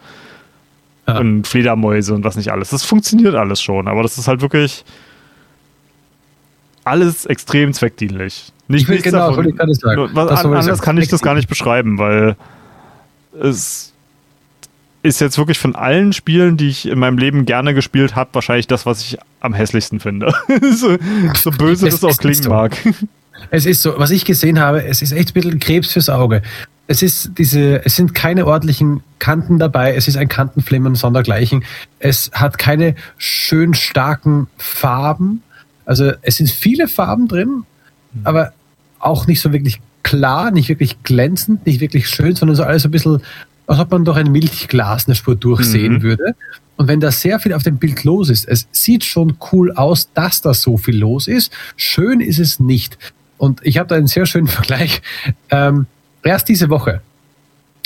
ja. 1.08 1.18
und 1.18 1.48
Fledermäuse 1.48 2.14
und 2.14 2.24
was 2.24 2.36
nicht 2.36 2.52
alles. 2.52 2.70
Das 2.70 2.84
funktioniert 2.84 3.36
alles 3.36 3.62
schon, 3.62 3.88
aber 3.88 4.04
das 4.04 4.18
ist 4.18 4.28
halt 4.28 4.42
wirklich 4.42 4.86
alles 6.84 7.26
extrem 7.26 7.74
zweckdienlich. 7.74 8.52
Nicht 8.68 8.90
ich 8.90 9.04
genau, 9.04 9.30
davon, 9.30 9.50
ich 9.50 9.56
gerade 9.56 9.76
sagen. 9.76 10.10
Was, 10.14 10.44
an, 10.44 10.54
anders 10.54 10.82
kann 10.82 10.98
ich 10.98 11.08
das 11.08 11.22
gar 11.22 11.36
nicht 11.36 11.50
beschreiben, 11.50 11.98
weil 11.98 12.36
es 13.40 13.92
ist 15.04 15.20
jetzt 15.20 15.38
wirklich 15.38 15.60
von 15.60 15.76
allen 15.76 16.14
Spielen, 16.14 16.58
die 16.58 16.70
ich 16.70 16.88
in 16.88 17.00
meinem 17.00 17.18
Leben 17.18 17.46
gerne 17.46 17.74
gespielt 17.74 18.16
habe, 18.16 18.30
wahrscheinlich 18.34 18.68
das, 18.68 18.86
was 18.86 19.02
ich 19.02 19.18
am 19.40 19.54
hässlichsten 19.54 20.00
finde. 20.00 20.34
so, 20.76 20.98
so, 21.36 21.52
böse 21.52 21.86
das, 21.86 22.00
das 22.00 22.04
auch 22.04 22.18
klingen 22.18 22.48
mag. 22.48 22.78
Es 23.50 23.66
ist 23.66 23.82
so, 23.82 23.98
was 23.98 24.12
ich 24.12 24.26
gesehen 24.26 24.60
habe, 24.60 24.84
es 24.84 25.02
ist 25.02 25.12
echt 25.12 25.32
ein 25.32 25.34
bisschen 25.34 25.60
Krebs 25.60 25.94
fürs 25.94 26.10
Auge. 26.10 26.44
Es 26.88 27.02
ist 27.02 27.32
diese, 27.38 27.84
es 27.86 27.96
sind 27.96 28.14
keine 28.14 28.46
ordentlichen 28.46 29.02
Kanten 29.18 29.58
dabei, 29.58 29.96
es 29.96 30.08
ist 30.08 30.18
ein 30.18 30.28
Kantenflimmern 30.28 30.96
sondergleichen. 30.96 31.64
Es 32.00 32.30
hat 32.34 32.58
keine 32.58 32.96
schön 33.18 33.74
starken 33.74 34.48
Farben. 34.58 35.42
Also 35.92 36.14
es 36.22 36.38
sind 36.38 36.50
viele 36.50 36.88
Farben 36.88 37.28
drin, 37.28 37.66
mhm. 38.14 38.22
aber 38.24 38.54
auch 39.00 39.28
nicht 39.28 39.42
so 39.42 39.52
wirklich 39.52 39.82
klar, 40.04 40.50
nicht 40.50 40.70
wirklich 40.70 41.04
glänzend, 41.04 41.66
nicht 41.66 41.82
wirklich 41.82 42.08
schön, 42.08 42.34
sondern 42.34 42.56
so 42.56 42.64
alles 42.64 42.86
ein 42.86 42.92
bisschen, 42.92 43.22
als 43.68 43.78
ob 43.78 43.92
man 43.92 44.06
durch 44.06 44.16
ein 44.16 44.32
Milchglas 44.32 45.08
eine 45.08 45.16
Spur 45.16 45.36
durchsehen 45.36 45.96
mhm. 45.96 46.02
würde. 46.02 46.34
Und 46.78 46.88
wenn 46.88 47.02
da 47.02 47.12
sehr 47.12 47.42
viel 47.42 47.52
auf 47.52 47.64
dem 47.64 47.76
Bild 47.76 48.06
los 48.06 48.30
ist, 48.30 48.48
es 48.48 48.70
sieht 48.72 49.04
schon 49.04 49.36
cool 49.52 49.74
aus, 49.74 50.14
dass 50.14 50.42
da 50.42 50.54
so 50.54 50.78
viel 50.78 50.98
los 50.98 51.28
ist. 51.28 51.52
Schön 51.76 52.22
ist 52.22 52.40
es 52.40 52.62
nicht. 52.62 52.98
Und 53.38 53.60
ich 53.66 53.78
habe 53.78 53.90
da 53.90 53.96
einen 53.96 54.08
sehr 54.08 54.26
schönen 54.26 54.48
Vergleich. 54.60 55.02
Ähm, 55.50 55.88
erst 56.24 56.48
diese 56.48 56.70
Woche 56.70 57.02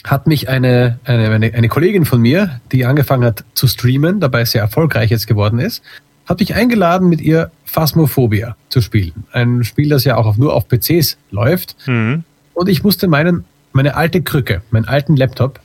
hat 0.03 0.27
mich 0.27 0.47
eine, 0.47 0.99
eine, 1.05 1.31
eine, 1.31 1.55
eine 1.55 1.69
Kollegin 1.69 2.05
von 2.05 2.21
mir, 2.21 2.61
die 2.71 2.85
angefangen 2.85 3.25
hat 3.25 3.43
zu 3.55 3.65
streamen, 3.65 4.19
dabei 4.19 4.45
sehr 4.45 4.61
erfolgreich 4.61 5.09
jetzt 5.09 5.25
geworden 5.25 5.57
ist, 5.57 5.81
hat 6.25 6.39
mich 6.39 6.55
eingeladen, 6.55 7.09
mit 7.09 7.21
ihr 7.21 7.51
Phasmophobia 7.65 8.55
zu 8.69 8.81
spielen. 8.81 9.25
Ein 9.31 9.63
Spiel, 9.63 9.89
das 9.89 10.03
ja 10.03 10.17
auch 10.17 10.37
nur 10.37 10.53
auf 10.53 10.67
PCs 10.67 11.17
läuft. 11.31 11.75
Mhm. 11.87 12.23
Und 12.53 12.69
ich 12.69 12.83
musste 12.83 13.07
meinen, 13.07 13.45
meine 13.73 13.95
alte 13.95 14.21
Krücke, 14.21 14.61
meinen 14.71 14.85
alten 14.85 15.15
Laptop 15.15 15.59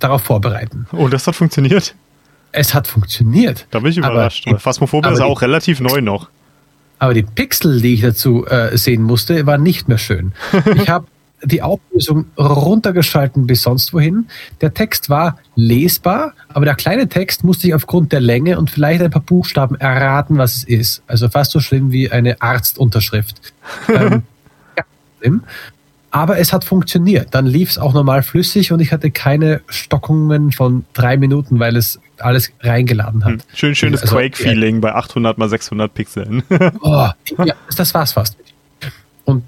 darauf 0.00 0.22
vorbereiten. 0.22 0.86
Oh, 0.92 1.08
das 1.08 1.26
hat 1.26 1.36
funktioniert? 1.36 1.94
Es 2.50 2.74
hat 2.74 2.86
funktioniert. 2.86 3.66
Da 3.70 3.80
bin 3.80 3.90
ich 3.90 3.98
überrascht. 3.98 4.46
Aber, 4.46 4.58
Phasmophobia 4.58 5.08
aber 5.08 5.16
ist 5.16 5.22
auch 5.22 5.40
relativ 5.40 5.80
neu 5.80 6.00
noch. 6.00 6.28
Aber 6.98 7.14
die 7.14 7.22
Pixel, 7.22 7.80
die 7.80 7.94
ich 7.94 8.02
dazu 8.02 8.46
äh, 8.46 8.76
sehen 8.76 9.02
musste, 9.02 9.46
waren 9.46 9.62
nicht 9.62 9.88
mehr 9.88 9.98
schön. 9.98 10.32
Ich 10.76 10.88
habe 10.88 11.06
die 11.44 11.62
Auflösung 11.62 12.26
runtergeschalten 12.38 13.46
bis 13.46 13.62
sonst 13.62 13.92
wohin. 13.92 14.26
Der 14.60 14.74
Text 14.74 15.10
war 15.10 15.38
lesbar, 15.56 16.34
aber 16.48 16.64
der 16.64 16.74
kleine 16.74 17.08
Text 17.08 17.44
musste 17.44 17.66
ich 17.66 17.74
aufgrund 17.74 18.12
der 18.12 18.20
Länge 18.20 18.58
und 18.58 18.70
vielleicht 18.70 19.02
ein 19.02 19.10
paar 19.10 19.22
Buchstaben 19.22 19.76
erraten, 19.76 20.38
was 20.38 20.56
es 20.56 20.64
ist. 20.64 21.02
Also 21.06 21.28
fast 21.28 21.50
so 21.50 21.60
schlimm 21.60 21.90
wie 21.90 22.10
eine 22.10 22.40
Arztunterschrift. 22.40 23.52
ähm, 23.88 24.22
schlimm. 25.20 25.42
Aber 26.10 26.38
es 26.38 26.52
hat 26.52 26.64
funktioniert. 26.64 27.28
Dann 27.34 27.46
lief 27.46 27.70
es 27.70 27.78
auch 27.78 27.94
normal 27.94 28.22
flüssig 28.22 28.70
und 28.70 28.80
ich 28.80 28.92
hatte 28.92 29.10
keine 29.10 29.62
Stockungen 29.68 30.52
von 30.52 30.84
drei 30.92 31.16
Minuten, 31.16 31.58
weil 31.58 31.74
es 31.74 32.00
alles 32.18 32.52
reingeladen 32.60 33.24
hat. 33.24 33.32
Hm. 33.32 33.40
Schön, 33.54 33.74
schönes 33.74 34.02
also, 34.02 34.16
Quake-Feeling 34.16 34.82
bei 34.82 34.94
800 34.94 35.38
mal 35.38 35.48
600 35.48 35.92
Pixeln. 35.92 36.42
oh, 36.82 37.08
ja, 37.44 37.54
das 37.76 37.94
war's 37.94 38.12
fast. 38.12 38.36
Und 39.24 39.42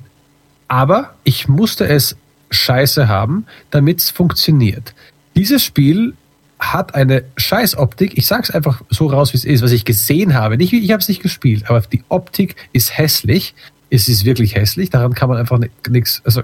aber 0.74 1.14
ich 1.22 1.46
musste 1.46 1.86
es 1.86 2.16
scheiße 2.50 3.06
haben, 3.06 3.46
damit 3.70 4.00
es 4.00 4.10
funktioniert. 4.10 4.92
Dieses 5.36 5.62
Spiel 5.62 6.14
hat 6.58 6.96
eine 6.96 7.22
Scheißoptik. 7.36 8.18
Ich 8.18 8.26
sag's 8.26 8.50
einfach 8.50 8.82
so 8.90 9.06
raus, 9.06 9.32
wie 9.32 9.36
es 9.36 9.44
ist, 9.44 9.62
was 9.62 9.70
ich 9.70 9.84
gesehen 9.84 10.34
habe. 10.34 10.56
Nicht, 10.56 10.72
ich 10.72 10.90
habe 10.90 11.00
es 11.00 11.06
nicht 11.06 11.22
gespielt, 11.22 11.70
aber 11.70 11.80
die 11.82 12.02
Optik 12.08 12.56
ist 12.72 12.98
hässlich. 12.98 13.54
Es 13.88 14.08
ist 14.08 14.24
wirklich 14.24 14.56
hässlich. 14.56 14.90
Daran 14.90 15.14
kann 15.14 15.28
man 15.28 15.38
einfach 15.38 15.60
nichts. 15.88 16.20
Also 16.24 16.42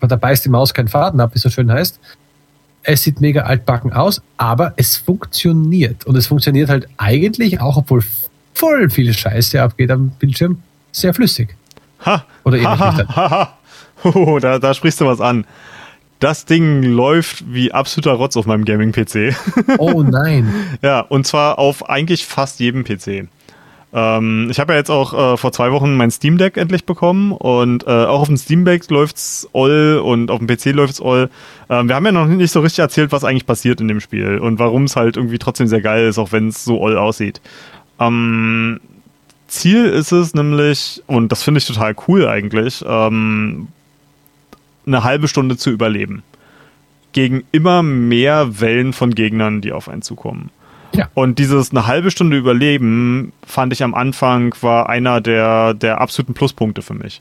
da 0.00 0.16
beißt 0.16 0.44
die 0.44 0.48
Maus 0.48 0.74
keinen 0.74 0.88
Faden 0.88 1.20
ab, 1.20 1.30
wie 1.34 1.36
es 1.36 1.42
so 1.42 1.50
schön 1.50 1.70
heißt. 1.70 2.00
Es 2.82 3.04
sieht 3.04 3.20
mega 3.20 3.42
altbacken 3.42 3.92
aus, 3.92 4.22
aber 4.38 4.72
es 4.74 4.96
funktioniert. 4.96 6.04
Und 6.04 6.16
es 6.16 6.26
funktioniert 6.26 6.68
halt 6.68 6.88
eigentlich, 6.96 7.60
auch 7.60 7.76
obwohl 7.76 8.02
voll 8.54 8.90
viel 8.90 9.14
Scheiße 9.14 9.62
abgeht 9.62 9.92
am 9.92 10.08
Bildschirm, 10.18 10.64
sehr 10.90 11.14
flüssig. 11.14 11.54
Ha! 12.04 12.24
Oder 12.42 12.60
ha, 12.62 12.76
ha, 12.76 13.06
ha, 13.14 13.30
ha. 13.30 13.57
Oh, 14.04 14.38
da, 14.38 14.58
da 14.58 14.74
sprichst 14.74 15.00
du 15.00 15.06
was 15.06 15.20
an. 15.20 15.44
Das 16.20 16.44
Ding 16.44 16.82
läuft 16.82 17.44
wie 17.52 17.72
absoluter 17.72 18.12
Rotz 18.12 18.36
auf 18.36 18.46
meinem 18.46 18.64
Gaming-PC. 18.64 19.36
Oh 19.78 20.02
nein. 20.02 20.52
ja, 20.82 21.00
und 21.00 21.26
zwar 21.26 21.58
auf 21.58 21.88
eigentlich 21.88 22.26
fast 22.26 22.58
jedem 22.58 22.82
PC. 22.84 23.28
Ähm, 23.92 24.48
ich 24.50 24.60
habe 24.60 24.72
ja 24.72 24.78
jetzt 24.78 24.90
auch 24.90 25.14
äh, 25.14 25.36
vor 25.36 25.52
zwei 25.52 25.72
Wochen 25.72 25.96
mein 25.96 26.10
Steam 26.10 26.36
Deck 26.36 26.56
endlich 26.56 26.84
bekommen 26.84 27.32
und 27.32 27.86
äh, 27.86 27.90
auch 27.90 28.20
auf 28.20 28.26
dem 28.26 28.36
Steam 28.36 28.64
Deck 28.64 28.90
läuft's 28.90 29.48
all 29.54 30.00
und 30.04 30.30
auf 30.30 30.38
dem 30.40 30.46
PC 30.46 30.74
läuft's 30.74 31.00
all. 31.00 31.30
Ähm, 31.70 31.88
wir 31.88 31.94
haben 31.94 32.04
ja 32.04 32.12
noch 32.12 32.26
nicht 32.26 32.50
so 32.50 32.60
richtig 32.60 32.80
erzählt, 32.80 33.12
was 33.12 33.24
eigentlich 33.24 33.46
passiert 33.46 33.80
in 33.80 33.88
dem 33.88 34.00
Spiel 34.00 34.38
und 34.38 34.58
warum 34.58 34.84
es 34.84 34.96
halt 34.96 35.16
irgendwie 35.16 35.38
trotzdem 35.38 35.68
sehr 35.68 35.80
geil 35.80 36.08
ist, 36.08 36.18
auch 36.18 36.32
wenn 36.32 36.48
es 36.48 36.64
so 36.64 36.84
all 36.84 36.98
aussieht. 36.98 37.40
Ähm, 37.98 38.80
Ziel 39.46 39.86
ist 39.86 40.12
es 40.12 40.34
nämlich, 40.34 41.02
und 41.06 41.32
das 41.32 41.42
finde 41.42 41.58
ich 41.58 41.66
total 41.66 41.96
cool 42.06 42.28
eigentlich, 42.28 42.84
ähm, 42.86 43.68
eine 44.88 45.04
halbe 45.04 45.28
Stunde 45.28 45.56
zu 45.56 45.70
überleben. 45.70 46.22
Gegen 47.12 47.44
immer 47.52 47.82
mehr 47.82 48.60
Wellen 48.60 48.92
von 48.92 49.14
Gegnern, 49.14 49.60
die 49.60 49.72
auf 49.72 49.88
einen 49.88 50.02
zukommen. 50.02 50.50
Ja. 50.94 51.08
Und 51.14 51.38
dieses 51.38 51.70
eine 51.70 51.86
halbe 51.86 52.10
Stunde 52.10 52.36
Überleben 52.36 53.32
fand 53.46 53.72
ich 53.72 53.82
am 53.82 53.94
Anfang 53.94 54.54
war 54.62 54.88
einer 54.88 55.20
der, 55.20 55.74
der 55.74 56.00
absoluten 56.00 56.34
Pluspunkte 56.34 56.82
für 56.82 56.94
mich. 56.94 57.20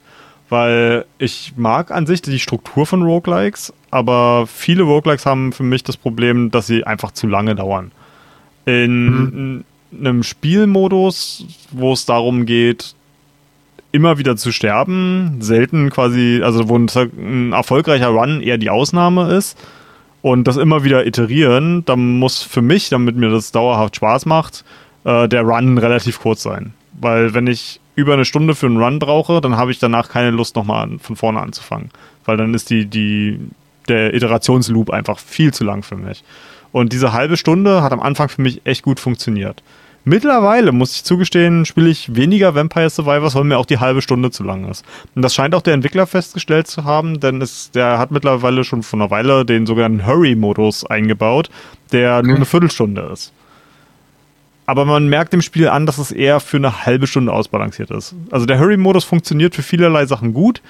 Weil 0.49 1.05
ich 1.17 1.53
mag 1.57 1.91
an 1.91 2.05
sich 2.05 2.21
die 2.21 2.39
Struktur 2.39 2.85
von 2.85 3.03
Roguelikes, 3.03 3.73
aber 3.91 4.47
viele 4.47 4.83
Roguelikes 4.83 5.25
haben 5.25 5.51
für 5.51 5.63
mich 5.63 5.83
das 5.83 5.97
Problem, 5.97 6.51
dass 6.51 6.67
sie 6.67 6.85
einfach 6.85 7.11
zu 7.11 7.27
lange 7.27 7.55
dauern. 7.55 7.91
In 8.65 9.13
mhm. 9.13 9.65
einem 9.99 10.23
Spielmodus, 10.23 11.45
wo 11.71 11.91
es 11.91 12.05
darum 12.05 12.45
geht, 12.45 12.95
immer 13.91 14.17
wieder 14.17 14.35
zu 14.35 14.51
sterben, 14.51 15.37
selten 15.39 15.89
quasi, 15.89 16.41
also 16.43 16.69
wo 16.69 16.77
ein, 16.77 17.51
erfolgreicher 17.53 18.09
Run 18.09 18.41
eher 18.41 18.57
die 18.57 18.69
Ausnahme 18.69 19.33
ist 19.33 19.57
und 20.21 20.47
das 20.47 20.57
immer 20.57 20.83
wieder 20.83 21.05
iterieren, 21.05 21.85
dann 21.85 22.19
muss 22.19 22.43
für 22.43 22.61
mich, 22.61 22.89
damit 22.89 23.15
mir 23.15 23.29
das 23.29 23.51
dauerhaft 23.51 23.95
Spaß 23.95 24.25
macht, 24.25 24.63
äh, 25.03 25.27
der 25.27 25.43
Run 25.43 25.77
relativ 25.77 26.19
kurz 26.19 26.43
sein. 26.43 26.73
Weil 26.99 27.33
wenn 27.33 27.47
ich 27.47 27.79
über 27.95 28.13
eine 28.13 28.25
Stunde 28.25 28.55
für 28.55 28.67
einen 28.67 28.81
Run 28.81 28.99
brauche, 28.99 29.41
dann 29.41 29.57
habe 29.57 29.71
ich 29.71 29.79
danach 29.79 30.09
keine 30.09 30.31
Lust, 30.31 30.55
nochmal 30.55 30.99
von 30.99 31.15
vorne 31.15 31.39
anzufangen. 31.39 31.89
Weil 32.25 32.37
dann 32.37 32.53
ist 32.53 32.69
die, 32.69 32.85
die, 32.85 33.39
der 33.87 34.13
Iterationsloop 34.13 34.89
einfach 34.89 35.17
viel 35.17 35.53
zu 35.53 35.63
lang 35.63 35.83
für 35.83 35.95
mich. 35.95 36.23
Und 36.71 36.93
diese 36.93 37.13
halbe 37.13 37.37
Stunde 37.37 37.81
hat 37.81 37.93
am 37.93 38.01
Anfang 38.01 38.29
für 38.29 38.41
mich 38.41 38.61
echt 38.65 38.83
gut 38.83 38.99
funktioniert. 38.99 39.63
Mittlerweile, 40.07 40.71
muss 40.71 40.95
ich 40.95 41.03
zugestehen, 41.03 41.65
spiele 41.65 41.89
ich 41.89 42.15
weniger 42.15 42.55
Vampire 42.55 42.89
Survivors, 42.89 43.35
weil 43.35 43.43
mir 43.43 43.57
auch 43.57 43.65
die 43.65 43.79
halbe 43.79 44.01
Stunde 44.01 44.31
zu 44.31 44.41
lang 44.45 44.69
ist. 44.69 44.85
Und 45.15 45.21
das 45.21 45.35
scheint 45.35 45.53
auch 45.53 45.61
der 45.61 45.73
Entwickler 45.73 46.07
festgestellt 46.07 46.67
zu 46.67 46.85
haben, 46.85 47.19
denn 47.19 47.41
es, 47.41 47.71
der 47.71 47.99
hat 47.99 48.09
mittlerweile 48.09 48.63
schon 48.63 48.83
vor 48.83 49.01
einer 49.01 49.11
Weile 49.11 49.43
den 49.43 49.65
sogenannten 49.65 50.05
Hurry-Modus 50.05 50.85
eingebaut, 50.85 51.49
der 51.91 52.23
nur 52.23 52.37
eine 52.37 52.45
Viertelstunde 52.45 53.01
ist. 53.11 53.33
Aber 54.65 54.85
man 54.85 55.09
merkt 55.09 55.33
dem 55.33 55.41
Spiel 55.41 55.67
an, 55.67 55.85
dass 55.85 55.97
es 55.97 56.13
eher 56.13 56.39
für 56.39 56.55
eine 56.55 56.85
halbe 56.85 57.05
Stunde 57.05 57.33
ausbalanciert 57.33 57.91
ist. 57.91 58.15
Also 58.31 58.45
der 58.45 58.59
Hurry-Modus 58.61 59.03
funktioniert 59.03 59.55
für 59.55 59.63
vielerlei 59.63 60.05
Sachen 60.05 60.33
gut, 60.33 60.61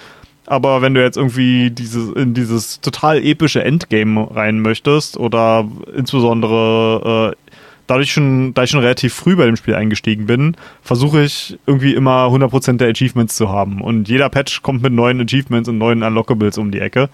aber 0.47 0.81
wenn 0.81 0.93
du 0.93 1.03
jetzt 1.03 1.17
irgendwie 1.17 1.69
dieses, 1.69 2.11
in 2.13 2.33
dieses 2.33 2.79
total 2.79 3.23
epische 3.23 3.63
Endgame 3.63 4.33
rein 4.33 4.61
möchtest 4.61 5.17
oder 5.17 5.69
insbesondere 5.93 7.35
äh, 7.35 7.46
dadurch 7.87 8.11
schon, 8.11 8.53
da 8.53 8.63
ich 8.63 8.69
schon 8.69 8.81
relativ 8.81 9.13
früh 9.13 9.35
bei 9.35 9.45
dem 9.45 9.55
Spiel 9.55 9.75
eingestiegen 9.75 10.25
bin, 10.25 10.55
versuche 10.81 11.23
ich 11.23 11.57
irgendwie 11.65 11.93
immer 11.93 12.27
100% 12.27 12.77
der 12.77 12.89
Achievements 12.89 13.35
zu 13.35 13.49
haben. 13.49 13.81
Und 13.81 14.09
jeder 14.09 14.29
Patch 14.29 14.61
kommt 14.61 14.83
mit 14.83 14.93
neuen 14.93 15.21
Achievements 15.21 15.69
und 15.69 15.77
neuen 15.77 16.03
Unlockables 16.03 16.57
um 16.57 16.71
die 16.71 16.79
Ecke. 16.79 17.09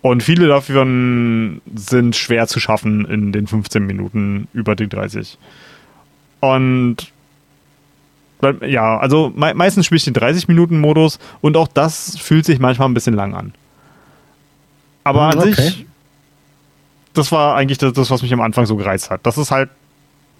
Und 0.00 0.22
viele 0.22 0.48
davon 0.48 1.60
sind 1.74 2.16
schwer 2.16 2.46
zu 2.46 2.58
schaffen 2.58 3.04
in 3.04 3.32
den 3.32 3.46
15 3.46 3.84
Minuten 3.84 4.48
über 4.52 4.74
die 4.74 4.88
30. 4.88 5.38
Und 6.40 6.96
ja, 8.66 8.98
also 8.98 9.32
me 9.36 9.54
meistens 9.54 9.86
spiele 9.86 9.98
ich 9.98 10.04
den 10.04 10.14
30-Minuten-Modus 10.14 11.20
und 11.40 11.56
auch 11.56 11.68
das 11.68 12.18
fühlt 12.18 12.44
sich 12.44 12.58
manchmal 12.58 12.88
ein 12.88 12.94
bisschen 12.94 13.14
lang 13.14 13.34
an. 13.34 13.52
Aber 15.04 15.22
an 15.22 15.38
okay. 15.38 15.52
sich, 15.52 15.86
das 17.14 17.30
war 17.30 17.54
eigentlich 17.54 17.78
das, 17.78 17.92
das, 17.92 18.10
was 18.10 18.22
mich 18.22 18.32
am 18.32 18.40
Anfang 18.40 18.66
so 18.66 18.74
gereizt 18.74 19.10
hat. 19.10 19.20
Das 19.24 19.38
ist 19.38 19.52
halt 19.52 19.70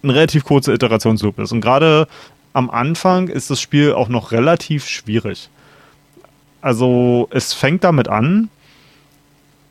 ein 0.03 0.09
relativ 0.09 0.43
kurzer 0.43 0.73
Iterationsloop 0.73 1.39
ist. 1.39 1.51
Und 1.51 1.61
gerade 1.61 2.07
am 2.53 2.69
Anfang 2.69 3.27
ist 3.27 3.49
das 3.49 3.61
Spiel 3.61 3.93
auch 3.93 4.09
noch 4.09 4.31
relativ 4.31 4.87
schwierig. 4.87 5.49
Also 6.61 7.27
es 7.31 7.53
fängt 7.53 7.83
damit 7.83 8.07
an, 8.07 8.49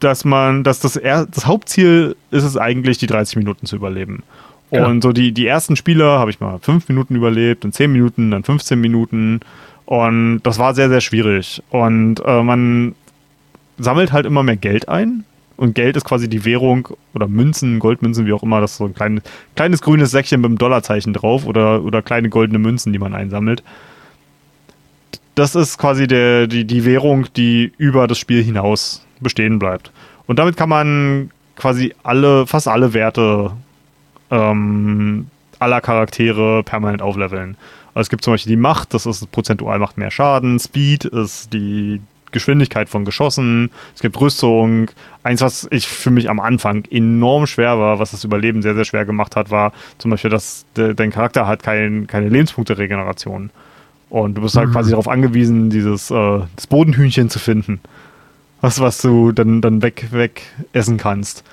dass 0.00 0.24
man, 0.24 0.64
dass 0.64 0.80
das, 0.80 0.96
er, 0.96 1.26
das 1.26 1.46
Hauptziel 1.46 2.16
ist 2.30 2.44
es 2.44 2.56
eigentlich, 2.56 2.98
die 2.98 3.06
30 3.06 3.36
Minuten 3.36 3.66
zu 3.66 3.76
überleben. 3.76 4.24
Genau. 4.70 4.88
Und 4.88 5.02
so 5.02 5.12
die, 5.12 5.32
die 5.32 5.46
ersten 5.46 5.76
Spiele 5.76 6.04
habe 6.04 6.30
ich 6.30 6.40
mal 6.40 6.58
5 6.58 6.88
Minuten 6.88 7.14
überlebt, 7.14 7.64
dann 7.64 7.72
10 7.72 7.92
Minuten, 7.92 8.30
dann 8.30 8.42
15 8.42 8.80
Minuten. 8.80 9.40
Und 9.84 10.40
das 10.42 10.58
war 10.58 10.74
sehr, 10.74 10.88
sehr 10.88 11.00
schwierig. 11.00 11.62
Und 11.70 12.20
äh, 12.24 12.42
man 12.42 12.94
sammelt 13.78 14.12
halt 14.12 14.26
immer 14.26 14.42
mehr 14.42 14.56
Geld 14.56 14.88
ein 14.88 15.24
und 15.62 15.76
Geld 15.76 15.96
ist 15.96 16.04
quasi 16.04 16.28
die 16.28 16.44
Währung 16.44 16.88
oder 17.14 17.28
Münzen, 17.28 17.78
Goldmünzen, 17.78 18.26
wie 18.26 18.32
auch 18.32 18.42
immer, 18.42 18.60
das 18.60 18.72
ist 18.72 18.78
so 18.78 18.86
ein 18.86 18.94
kleines, 18.94 19.22
kleines 19.54 19.80
grünes 19.80 20.10
Säckchen 20.10 20.40
mit 20.40 20.48
einem 20.48 20.58
Dollarzeichen 20.58 21.12
drauf 21.12 21.46
oder, 21.46 21.84
oder 21.84 22.02
kleine 22.02 22.28
goldene 22.28 22.58
Münzen, 22.58 22.92
die 22.92 22.98
man 22.98 23.14
einsammelt. 23.14 23.62
das 25.36 25.54
ist 25.54 25.78
quasi 25.78 26.08
der, 26.08 26.48
die, 26.48 26.64
die 26.64 26.84
Währung, 26.84 27.26
die 27.36 27.72
über 27.78 28.08
das 28.08 28.18
Spiel 28.18 28.42
hinaus 28.42 29.06
bestehen 29.20 29.60
bleibt. 29.60 29.92
Und 30.26 30.40
damit 30.40 30.56
kann 30.56 30.68
man 30.68 31.30
quasi 31.54 31.94
alle, 32.02 32.44
fast 32.46 32.66
alle 32.66 32.92
Werte 32.92 33.52
ähm, 34.32 35.28
aller 35.60 35.80
Charaktere 35.80 36.64
permanent 36.64 37.02
aufleveln. 37.02 37.56
Also 37.94 38.06
es 38.06 38.10
gibt 38.10 38.24
zum 38.24 38.34
Beispiel 38.34 38.50
die 38.50 38.56
Macht, 38.56 38.94
das 38.94 39.06
ist 39.06 39.30
prozentual 39.30 39.78
macht 39.78 39.96
mehr 39.96 40.10
Schaden, 40.10 40.58
Speed 40.58 41.04
ist 41.04 41.52
die 41.52 42.00
Geschwindigkeit 42.32 42.88
von 42.88 43.04
Geschossen, 43.04 43.70
es 43.94 44.00
gibt 44.00 44.20
Rüstung. 44.20 44.90
Eins, 45.22 45.40
was 45.40 45.68
ich 45.70 45.86
für 45.86 46.10
mich 46.10 46.28
am 46.28 46.40
Anfang 46.40 46.84
enorm 46.90 47.46
schwer 47.46 47.78
war, 47.78 47.98
was 47.98 48.10
das 48.10 48.24
Überleben 48.24 48.62
sehr, 48.62 48.74
sehr 48.74 48.84
schwer 48.84 49.04
gemacht 49.04 49.36
hat, 49.36 49.50
war 49.50 49.72
zum 49.98 50.10
Beispiel, 50.10 50.30
dass 50.30 50.64
de, 50.76 50.94
dein 50.94 51.10
Charakter 51.10 51.46
hat 51.46 51.62
kein, 51.62 52.06
keine 52.06 52.28
Lebenspunkte-Regeneration. 52.28 53.50
Und 54.10 54.34
du 54.34 54.42
bist 54.42 54.56
halt 54.56 54.68
mhm. 54.68 54.72
quasi 54.72 54.90
darauf 54.90 55.08
angewiesen, 55.08 55.70
dieses 55.70 56.10
äh, 56.10 56.40
das 56.56 56.66
Bodenhühnchen 56.66 57.30
zu 57.30 57.38
finden. 57.38 57.80
Was, 58.60 58.80
was 58.80 59.00
du 59.00 59.32
dann, 59.32 59.60
dann 59.60 59.82
weg, 59.82 60.08
weg 60.10 60.42
essen 60.72 60.96
kannst. 60.96 61.44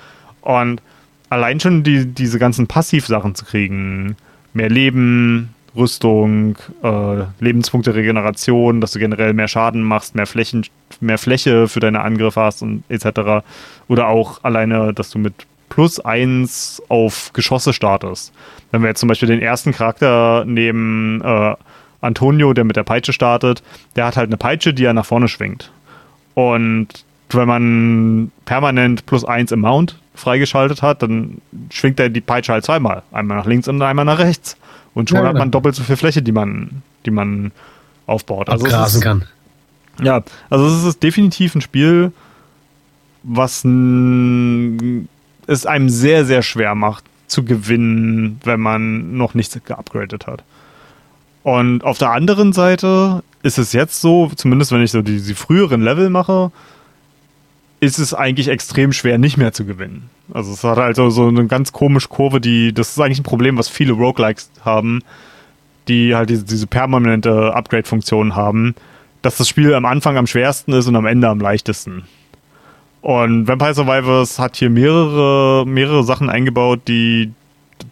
Und 0.42 0.82
allein 1.30 1.58
schon 1.60 1.82
die, 1.82 2.06
diese 2.06 2.38
ganzen 2.38 2.66
Passivsachen 2.66 3.34
zu 3.34 3.44
kriegen, 3.44 4.16
mehr 4.52 4.68
Leben, 4.68 5.54
Rüstung, 5.76 6.56
äh, 6.82 7.24
Lebenspunkte 7.38 7.94
Regeneration, 7.94 8.80
dass 8.80 8.92
du 8.92 8.98
generell 8.98 9.32
mehr 9.34 9.48
Schaden 9.48 9.82
machst, 9.82 10.14
mehr 10.14 10.26
Flächen, 10.26 10.66
mehr 11.00 11.18
Fläche 11.18 11.68
für 11.68 11.80
deine 11.80 12.00
Angriffe 12.00 12.40
hast 12.40 12.62
und 12.62 12.82
etc. 12.88 13.44
Oder 13.88 14.08
auch 14.08 14.42
alleine, 14.42 14.92
dass 14.92 15.10
du 15.10 15.18
mit 15.18 15.34
plus 15.68 16.00
eins 16.00 16.82
auf 16.88 17.32
Geschosse 17.32 17.72
startest. 17.72 18.32
Wenn 18.72 18.82
wir 18.82 18.88
jetzt 18.88 19.00
zum 19.00 19.08
Beispiel 19.08 19.28
den 19.28 19.40
ersten 19.40 19.72
Charakter 19.72 20.44
nehmen, 20.44 21.22
äh, 21.22 21.54
Antonio, 22.00 22.52
der 22.52 22.64
mit 22.64 22.76
der 22.76 22.82
Peitsche 22.82 23.12
startet, 23.12 23.62
der 23.96 24.06
hat 24.06 24.16
halt 24.16 24.28
eine 24.28 24.36
Peitsche, 24.36 24.74
die 24.74 24.84
er 24.84 24.92
nach 24.92 25.06
vorne 25.06 25.28
schwingt. 25.28 25.70
Und 26.34 26.88
wenn 27.30 27.48
man 27.48 28.32
permanent 28.44 29.06
plus 29.06 29.24
eins 29.24 29.52
im 29.52 29.60
Mount 29.60 29.98
freigeschaltet 30.14 30.82
hat, 30.82 31.02
dann 31.02 31.40
schwingt 31.70 32.00
er 32.00 32.08
die 32.08 32.20
Peitsche 32.20 32.52
halt 32.52 32.64
zweimal. 32.64 33.02
Einmal 33.12 33.38
nach 33.38 33.46
links 33.46 33.68
und 33.68 33.80
einmal 33.80 34.04
nach 34.04 34.18
rechts. 34.18 34.56
Und 34.94 35.08
schon 35.08 35.18
ja, 35.18 35.26
hat 35.26 35.34
man 35.34 35.42
genau. 35.42 35.52
doppelt 35.52 35.74
so 35.74 35.82
viel 35.82 35.96
Fläche, 35.96 36.22
die 36.22 36.32
man, 36.32 36.82
die 37.06 37.10
man 37.10 37.52
aufbaut. 38.06 38.48
Also 38.48 38.64
Abgrasen 38.64 39.00
kann. 39.00 39.24
Ja, 40.02 40.22
also 40.48 40.66
es 40.66 40.84
ist 40.84 41.02
definitiv 41.02 41.54
ein 41.54 41.60
Spiel, 41.60 42.12
was 43.22 43.64
es 45.46 45.66
einem 45.66 45.88
sehr, 45.88 46.24
sehr 46.24 46.42
schwer 46.42 46.74
macht 46.74 47.04
zu 47.26 47.44
gewinnen, 47.44 48.40
wenn 48.44 48.60
man 48.60 49.16
noch 49.16 49.34
nichts 49.34 49.58
geupgradet 49.64 50.26
hat. 50.26 50.42
Und 51.42 51.84
auf 51.84 51.98
der 51.98 52.10
anderen 52.10 52.52
Seite 52.52 53.22
ist 53.42 53.58
es 53.58 53.72
jetzt 53.72 54.00
so, 54.00 54.30
zumindest 54.34 54.72
wenn 54.72 54.82
ich 54.82 54.90
so 54.90 55.02
die, 55.02 55.20
die 55.20 55.34
früheren 55.34 55.82
Level 55.82 56.10
mache, 56.10 56.50
ist 57.80 57.98
es 57.98 58.12
eigentlich 58.12 58.48
extrem 58.48 58.92
schwer, 58.92 59.16
nicht 59.16 59.36
mehr 59.36 59.52
zu 59.52 59.64
gewinnen. 59.64 60.10
Also 60.32 60.52
es 60.52 60.64
hat 60.64 60.78
also 60.78 61.10
so 61.10 61.28
eine 61.28 61.46
ganz 61.46 61.72
komische 61.72 62.08
Kurve, 62.08 62.40
die, 62.40 62.72
das 62.72 62.90
ist 62.90 63.00
eigentlich 63.00 63.20
ein 63.20 63.24
Problem, 63.24 63.58
was 63.58 63.68
viele 63.68 63.92
Roguelikes 63.92 64.50
haben, 64.64 65.02
die 65.88 66.14
halt 66.14 66.30
diese, 66.30 66.44
diese 66.44 66.66
permanente 66.66 67.54
Upgrade-Funktion 67.54 68.36
haben, 68.36 68.74
dass 69.22 69.36
das 69.36 69.48
Spiel 69.48 69.74
am 69.74 69.84
Anfang 69.84 70.16
am 70.16 70.26
schwersten 70.26 70.72
ist 70.72 70.86
und 70.86 70.96
am 70.96 71.06
Ende 71.06 71.28
am 71.28 71.40
leichtesten. 71.40 72.04
Und 73.02 73.48
Vampire 73.48 73.74
Survivors 73.74 74.38
hat 74.38 74.56
hier 74.56 74.70
mehrere, 74.70 75.66
mehrere 75.66 76.04
Sachen 76.04 76.28
eingebaut, 76.28 76.80
die 76.86 77.32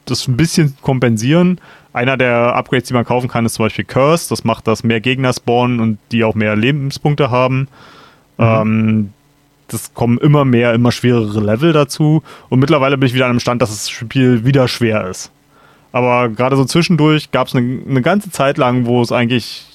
das 0.04 0.28
ein 0.28 0.36
bisschen 0.36 0.76
kompensieren. 0.82 1.60
Einer 1.92 2.16
der 2.16 2.54
Upgrades, 2.54 2.88
die 2.88 2.94
man 2.94 3.06
kaufen 3.06 3.28
kann, 3.28 3.46
ist 3.46 3.54
zum 3.54 3.64
Beispiel 3.64 3.84
Curse. 3.86 4.28
Das 4.28 4.44
macht, 4.44 4.66
dass 4.66 4.84
mehr 4.84 5.00
Gegner 5.00 5.32
spawnen 5.32 5.80
und 5.80 5.98
die 6.12 6.24
auch 6.24 6.34
mehr 6.34 6.56
Lebenspunkte 6.56 7.30
haben. 7.30 7.68
Mhm. 8.36 8.44
Ähm, 8.44 9.12
das 9.68 9.94
kommen 9.94 10.18
immer 10.18 10.44
mehr, 10.44 10.74
immer 10.74 10.92
schwerere 10.92 11.40
Level 11.40 11.72
dazu. 11.72 12.22
Und 12.48 12.58
mittlerweile 12.58 12.98
bin 12.98 13.06
ich 13.06 13.14
wieder 13.14 13.26
an 13.26 13.30
einem 13.30 13.40
Stand, 13.40 13.62
dass 13.62 13.70
das 13.70 13.88
Spiel 13.88 14.44
wieder 14.44 14.66
schwer 14.66 15.08
ist. 15.08 15.30
Aber 15.92 16.28
gerade 16.28 16.56
so 16.56 16.64
zwischendurch 16.64 17.30
gab 17.30 17.48
es 17.48 17.54
eine, 17.54 17.80
eine 17.88 18.02
ganze 18.02 18.30
Zeit 18.30 18.58
lang, 18.58 18.86
wo 18.86 19.00
es 19.00 19.12
eigentlich 19.12 19.66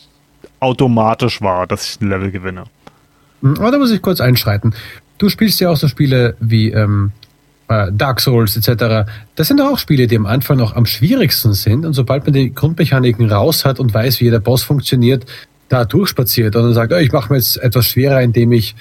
automatisch 0.60 1.42
war, 1.42 1.68
dass 1.68 1.88
ich 1.88 2.02
ein 2.02 2.10
Level 2.10 2.32
gewinne. 2.32 2.66
Hm, 3.42 3.58
aber 3.60 3.72
da 3.72 3.78
muss 3.78 3.92
ich 3.92 4.02
kurz 4.02 4.20
einschreiten. 4.22 4.74
Du 5.18 5.30
spielst 5.30 5.60
ja 5.60 5.70
auch 5.70 5.78
so 5.78 5.88
Spiele 5.88 6.36
wie 6.40 6.72
ähm, 6.72 7.12
äh, 7.68 7.92
Dark 7.92 8.20
Souls 8.20 8.58
etc. 8.58 9.10
Das 9.36 9.48
sind 9.48 9.62
auch 9.62 9.78
Spiele, 9.78 10.08
die 10.08 10.18
am 10.18 10.26
Anfang 10.26 10.58
noch 10.58 10.76
am 10.76 10.86
schwierigsten 10.86 11.54
sind. 11.54 11.86
Und 11.86 11.94
sobald 11.94 12.26
man 12.26 12.34
die 12.34 12.54
Grundmechaniken 12.54 13.32
raus 13.32 13.66
hat 13.66 13.80
und 13.80 13.94
weiß, 13.94 14.20
wie 14.20 14.26
jeder 14.26 14.40
Boss 14.40 14.64
funktioniert, 14.64 15.26
da 15.70 15.86
durchspaziert 15.86 16.56
und 16.56 16.64
dann 16.64 16.74
sagt, 16.74 16.94
oh, 16.94 16.98
ich 16.98 17.12
mache 17.12 17.32
mir 17.32 17.38
jetzt 17.38 17.58
etwas 17.58 17.86
schwerer, 17.88 18.22
indem 18.22 18.52
ich 18.52 18.76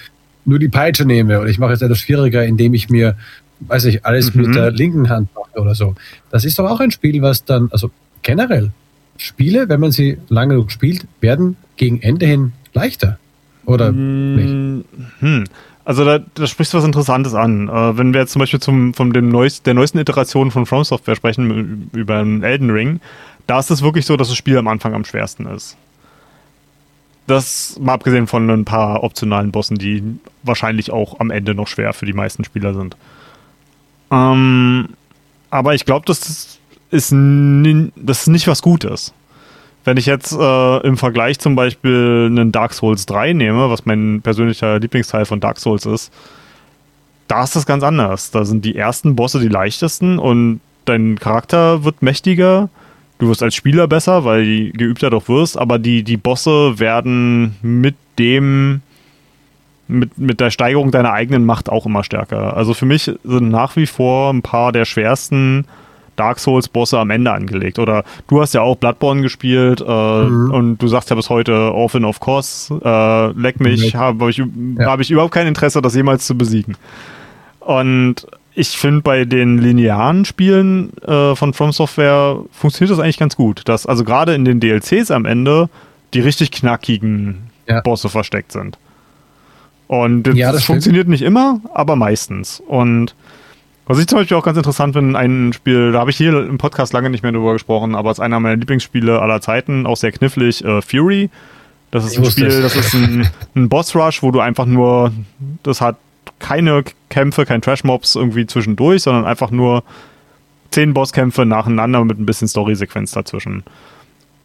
nur 0.44 0.58
die 0.58 0.68
Peitsche 0.68 1.04
nehme 1.04 1.40
oder 1.40 1.48
ich 1.48 1.58
mache 1.58 1.72
es 1.72 1.82
etwas 1.82 1.98
schwieriger, 1.98 2.44
indem 2.44 2.74
ich 2.74 2.88
mir, 2.88 3.16
weiß 3.60 3.84
ich, 3.86 4.04
alles 4.04 4.34
mhm. 4.34 4.42
mit 4.42 4.54
der 4.54 4.70
linken 4.70 5.08
Hand 5.08 5.28
mache 5.34 5.60
oder 5.60 5.74
so. 5.74 5.94
Das 6.30 6.44
ist 6.44 6.58
doch 6.58 6.68
auch 6.68 6.80
ein 6.80 6.90
Spiel, 6.90 7.22
was 7.22 7.44
dann, 7.44 7.68
also 7.72 7.90
generell, 8.22 8.70
Spiele, 9.16 9.68
wenn 9.68 9.80
man 9.80 9.92
sie 9.92 10.18
lange 10.28 10.54
genug 10.54 10.72
spielt, 10.72 11.06
werden 11.20 11.56
gegen 11.76 12.00
Ende 12.00 12.26
hin 12.26 12.52
leichter. 12.72 13.18
Oder 13.64 13.92
mhm. 13.92 14.34
nicht? 14.36 15.20
Hm. 15.20 15.44
Also 15.84 16.04
da, 16.04 16.20
da 16.34 16.46
sprichst 16.46 16.72
du 16.72 16.78
was 16.78 16.84
Interessantes 16.84 17.34
an. 17.34 17.68
Äh, 17.68 17.98
wenn 17.98 18.12
wir 18.12 18.20
jetzt 18.20 18.32
zum 18.32 18.40
Beispiel 18.40 18.60
zum, 18.60 18.94
von 18.94 19.12
dem 19.12 19.28
neuest, 19.28 19.66
der 19.66 19.74
neuesten 19.74 19.98
Iteration 19.98 20.50
von 20.50 20.66
From 20.66 20.84
Software 20.84 21.16
sprechen, 21.16 21.90
über 21.92 22.18
Elden 22.20 22.70
Ring, 22.70 23.00
da 23.46 23.58
ist 23.58 23.70
es 23.70 23.82
wirklich 23.82 24.06
so, 24.06 24.16
dass 24.16 24.28
das 24.28 24.36
Spiel 24.36 24.56
am 24.58 24.68
Anfang 24.68 24.94
am 24.94 25.04
schwersten 25.04 25.46
ist. 25.46 25.76
Das 27.26 27.78
mal 27.80 27.94
abgesehen 27.94 28.26
von 28.26 28.50
ein 28.50 28.64
paar 28.64 29.04
optionalen 29.04 29.52
Bossen, 29.52 29.76
die 29.78 30.02
wahrscheinlich 30.42 30.90
auch 30.90 31.20
am 31.20 31.30
Ende 31.30 31.54
noch 31.54 31.68
schwer 31.68 31.92
für 31.92 32.06
die 32.06 32.12
meisten 32.12 32.44
Spieler 32.44 32.74
sind. 32.74 32.96
Ähm, 34.10 34.88
aber 35.50 35.74
ich 35.74 35.84
glaube, 35.84 36.04
das 36.06 36.18
ist, 36.18 36.60
das 36.90 37.12
ist 37.12 38.28
nicht 38.28 38.46
was 38.46 38.62
Gutes. 38.62 39.12
Wenn 39.84 39.96
ich 39.96 40.06
jetzt 40.06 40.32
äh, 40.32 40.78
im 40.86 40.96
Vergleich 40.96 41.38
zum 41.38 41.56
Beispiel 41.56 42.28
einen 42.30 42.52
Dark 42.52 42.72
Souls 42.72 43.06
3 43.06 43.32
nehme, 43.32 43.70
was 43.70 43.84
mein 43.84 44.20
persönlicher 44.22 44.78
Lieblingsteil 44.78 45.24
von 45.24 45.40
Dark 45.40 45.58
Souls 45.58 45.86
ist, 45.86 46.12
da 47.26 47.44
ist 47.44 47.56
das 47.56 47.66
ganz 47.66 47.82
anders. 47.82 48.30
Da 48.30 48.44
sind 48.44 48.64
die 48.64 48.76
ersten 48.76 49.16
Bosse 49.16 49.40
die 49.40 49.48
leichtesten 49.48 50.18
und 50.18 50.60
dein 50.84 51.18
Charakter 51.18 51.84
wird 51.84 52.02
mächtiger 52.02 52.68
du 53.22 53.28
wirst 53.28 53.42
als 53.42 53.54
Spieler 53.54 53.86
besser, 53.86 54.24
weil 54.24 54.44
du 54.44 54.72
geübter 54.72 55.08
doch 55.08 55.28
wirst, 55.28 55.56
aber 55.56 55.78
die, 55.78 56.02
die 56.02 56.16
Bosse 56.16 56.80
werden 56.80 57.54
mit 57.62 57.94
dem, 58.18 58.80
mit, 59.86 60.18
mit 60.18 60.40
der 60.40 60.50
Steigerung 60.50 60.90
deiner 60.90 61.12
eigenen 61.12 61.46
Macht 61.46 61.70
auch 61.70 61.86
immer 61.86 62.02
stärker. 62.02 62.56
Also 62.56 62.74
für 62.74 62.84
mich 62.84 63.04
sind 63.22 63.48
nach 63.48 63.76
wie 63.76 63.86
vor 63.86 64.32
ein 64.32 64.42
paar 64.42 64.72
der 64.72 64.84
schwersten 64.84 65.66
Dark 66.16 66.40
Souls-Bosse 66.40 66.98
am 66.98 67.10
Ende 67.10 67.30
angelegt. 67.30 67.78
Oder 67.78 68.02
du 68.26 68.40
hast 68.40 68.54
ja 68.54 68.62
auch 68.62 68.76
Bloodborne 68.76 69.22
gespielt 69.22 69.80
äh, 69.80 70.24
mhm. 70.24 70.50
und 70.52 70.78
du 70.78 70.88
sagst 70.88 71.08
ja 71.10 71.14
bis 71.14 71.30
heute 71.30 71.72
Orphan 71.72 72.04
of 72.04 72.18
Course, 72.18 72.74
äh, 72.84 73.40
leck 73.40 73.60
mich, 73.60 73.94
habe 73.94 74.24
hab 74.24 74.30
ich, 74.30 74.38
ja. 74.38 74.86
hab 74.86 74.98
ich 74.98 75.12
überhaupt 75.12 75.32
kein 75.32 75.46
Interesse, 75.46 75.80
das 75.80 75.94
jemals 75.94 76.26
zu 76.26 76.36
besiegen. 76.36 76.76
Und 77.60 78.26
ich 78.54 78.70
finde, 78.70 79.00
bei 79.00 79.24
den 79.24 79.58
linearen 79.58 80.24
Spielen 80.24 80.96
äh, 80.98 81.34
von 81.34 81.54
From 81.54 81.72
Software 81.72 82.38
funktioniert 82.52 82.96
das 82.96 83.02
eigentlich 83.02 83.18
ganz 83.18 83.36
gut. 83.36 83.62
Dass 83.66 83.86
also 83.86 84.04
gerade 84.04 84.34
in 84.34 84.44
den 84.44 84.60
DLCs 84.60 85.10
am 85.10 85.24
Ende 85.24 85.68
die 86.12 86.20
richtig 86.20 86.50
knackigen 86.50 87.50
ja. 87.66 87.80
Bosse 87.80 88.08
versteckt 88.08 88.52
sind. 88.52 88.78
Und 89.86 90.24
das, 90.24 90.36
ja, 90.36 90.52
das 90.52 90.64
funktioniert 90.64 91.08
nicht 91.08 91.22
immer, 91.22 91.60
aber 91.74 91.96
meistens. 91.96 92.62
Und 92.66 93.14
was 93.86 93.98
ich 93.98 94.06
zum 94.06 94.18
Beispiel 94.18 94.36
auch 94.36 94.44
ganz 94.44 94.56
interessant 94.56 94.94
finde, 94.94 95.18
ein 95.18 95.52
Spiel, 95.52 95.92
da 95.92 96.00
habe 96.00 96.10
ich 96.10 96.16
hier 96.16 96.32
im 96.46 96.58
Podcast 96.58 96.92
lange 96.92 97.10
nicht 97.10 97.22
mehr 97.22 97.32
drüber 97.32 97.54
gesprochen, 97.54 97.94
aber 97.94 98.10
es 98.10 98.18
ist 98.18 98.22
einer 98.22 98.40
meiner 98.40 98.56
Lieblingsspiele 98.56 99.20
aller 99.20 99.40
Zeiten, 99.40 99.86
auch 99.86 99.96
sehr 99.96 100.12
knifflig, 100.12 100.64
äh, 100.64 100.80
Fury. 100.82 101.30
Das 101.90 102.04
ist 102.04 102.12
ich 102.12 102.18
ein 102.20 102.24
Spiel, 102.24 102.62
das 102.62 102.74
ist 102.74 102.94
ein, 102.94 103.28
ein 103.54 103.68
Boss-Rush, 103.68 104.22
wo 104.22 104.30
du 104.30 104.40
einfach 104.40 104.64
nur, 104.64 105.12
das 105.62 105.80
hat 105.80 105.96
keine 106.38 106.84
Kämpfe, 107.08 107.44
kein 107.44 107.62
Trash-Mobs 107.62 108.16
irgendwie 108.16 108.46
zwischendurch, 108.46 109.02
sondern 109.02 109.24
einfach 109.24 109.50
nur 109.50 109.84
zehn 110.70 110.94
Bosskämpfe 110.94 111.44
nacheinander 111.44 112.04
mit 112.04 112.18
ein 112.18 112.26
bisschen 112.26 112.48
Story-Sequenz 112.48 113.12
dazwischen. 113.12 113.62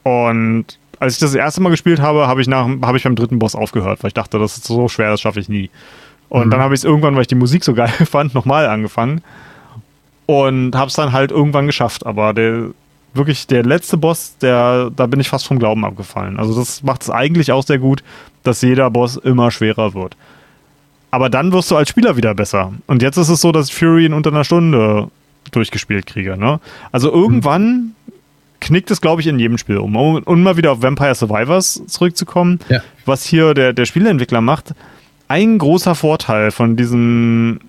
Und 0.03 0.65
als 0.99 1.13
ich 1.13 1.19
das, 1.19 1.31
das 1.31 1.39
erste 1.39 1.61
Mal 1.61 1.69
gespielt 1.69 1.99
habe, 1.99 2.27
habe 2.27 2.41
ich, 2.41 2.47
nach, 2.47 2.67
hab 2.81 2.95
ich 2.95 3.03
beim 3.03 3.15
dritten 3.15 3.39
Boss 3.39 3.55
aufgehört, 3.55 4.03
weil 4.03 4.09
ich 4.09 4.13
dachte, 4.13 4.39
das 4.39 4.57
ist 4.57 4.65
so 4.65 4.87
schwer, 4.87 5.11
das 5.11 5.21
schaffe 5.21 5.39
ich 5.39 5.49
nie. 5.49 5.69
Und 6.29 6.47
mhm. 6.47 6.51
dann 6.51 6.59
habe 6.59 6.73
ich 6.73 6.81
es 6.81 6.83
irgendwann, 6.83 7.15
weil 7.15 7.21
ich 7.21 7.27
die 7.27 7.35
Musik 7.35 7.63
so 7.63 7.73
geil 7.73 7.89
fand, 8.09 8.33
nochmal 8.33 8.67
angefangen. 8.67 9.21
Und 10.25 10.75
habe 10.75 10.89
es 10.89 10.95
dann 10.95 11.13
halt 11.13 11.31
irgendwann 11.31 11.67
geschafft. 11.67 12.05
Aber 12.05 12.33
der 12.33 12.69
wirklich 13.13 13.47
der 13.47 13.63
letzte 13.63 13.97
Boss, 13.97 14.37
der, 14.37 14.91
da 14.95 15.07
bin 15.07 15.19
ich 15.19 15.29
fast 15.29 15.47
vom 15.47 15.59
Glauben 15.59 15.83
abgefallen. 15.83 16.39
Also 16.39 16.55
das 16.55 16.83
macht 16.83 17.01
es 17.01 17.09
eigentlich 17.09 17.51
auch 17.51 17.63
sehr 17.63 17.79
gut, 17.79 18.03
dass 18.43 18.61
jeder 18.61 18.89
Boss 18.89 19.17
immer 19.17 19.51
schwerer 19.51 19.93
wird. 19.93 20.15
Aber 21.11 21.29
dann 21.29 21.51
wirst 21.53 21.71
du 21.71 21.75
als 21.77 21.89
Spieler 21.89 22.17
wieder 22.17 22.35
besser. 22.35 22.73
Und 22.85 23.01
jetzt 23.01 23.17
ist 23.17 23.29
es 23.29 23.39
so, 23.41 23.51
dass 23.51 23.69
ich 23.69 23.75
Fury 23.75 24.05
in 24.05 24.13
unter 24.13 24.29
einer 24.29 24.43
Stunde 24.43 25.09
durchgespielt 25.51 26.05
kriege. 26.05 26.37
Ne? 26.37 26.59
Also 26.91 27.11
irgendwann 27.11 27.93
knickt 28.59 28.91
es, 28.91 28.99
glaube 29.01 29.21
ich, 29.21 29.27
in 29.27 29.39
jedem 29.39 29.57
Spiel 29.57 29.77
um. 29.77 29.95
Um, 29.95 30.21
um 30.23 30.43
mal 30.43 30.57
wieder 30.57 30.71
auf 30.73 30.81
Vampire 30.81 31.15
Survivors 31.15 31.81
zurückzukommen, 31.87 32.59
Ja. 32.69 32.81
was 33.05 33.23
hier 33.23 33.53
der, 33.53 33.71
der 33.73 33.85
Spieleentwickler 33.85 34.41
macht. 34.41 34.73
Ein 35.29 35.57
großer 35.57 35.95
Vorteil 35.95 36.51
von 36.51 36.75
diesem 36.75 37.59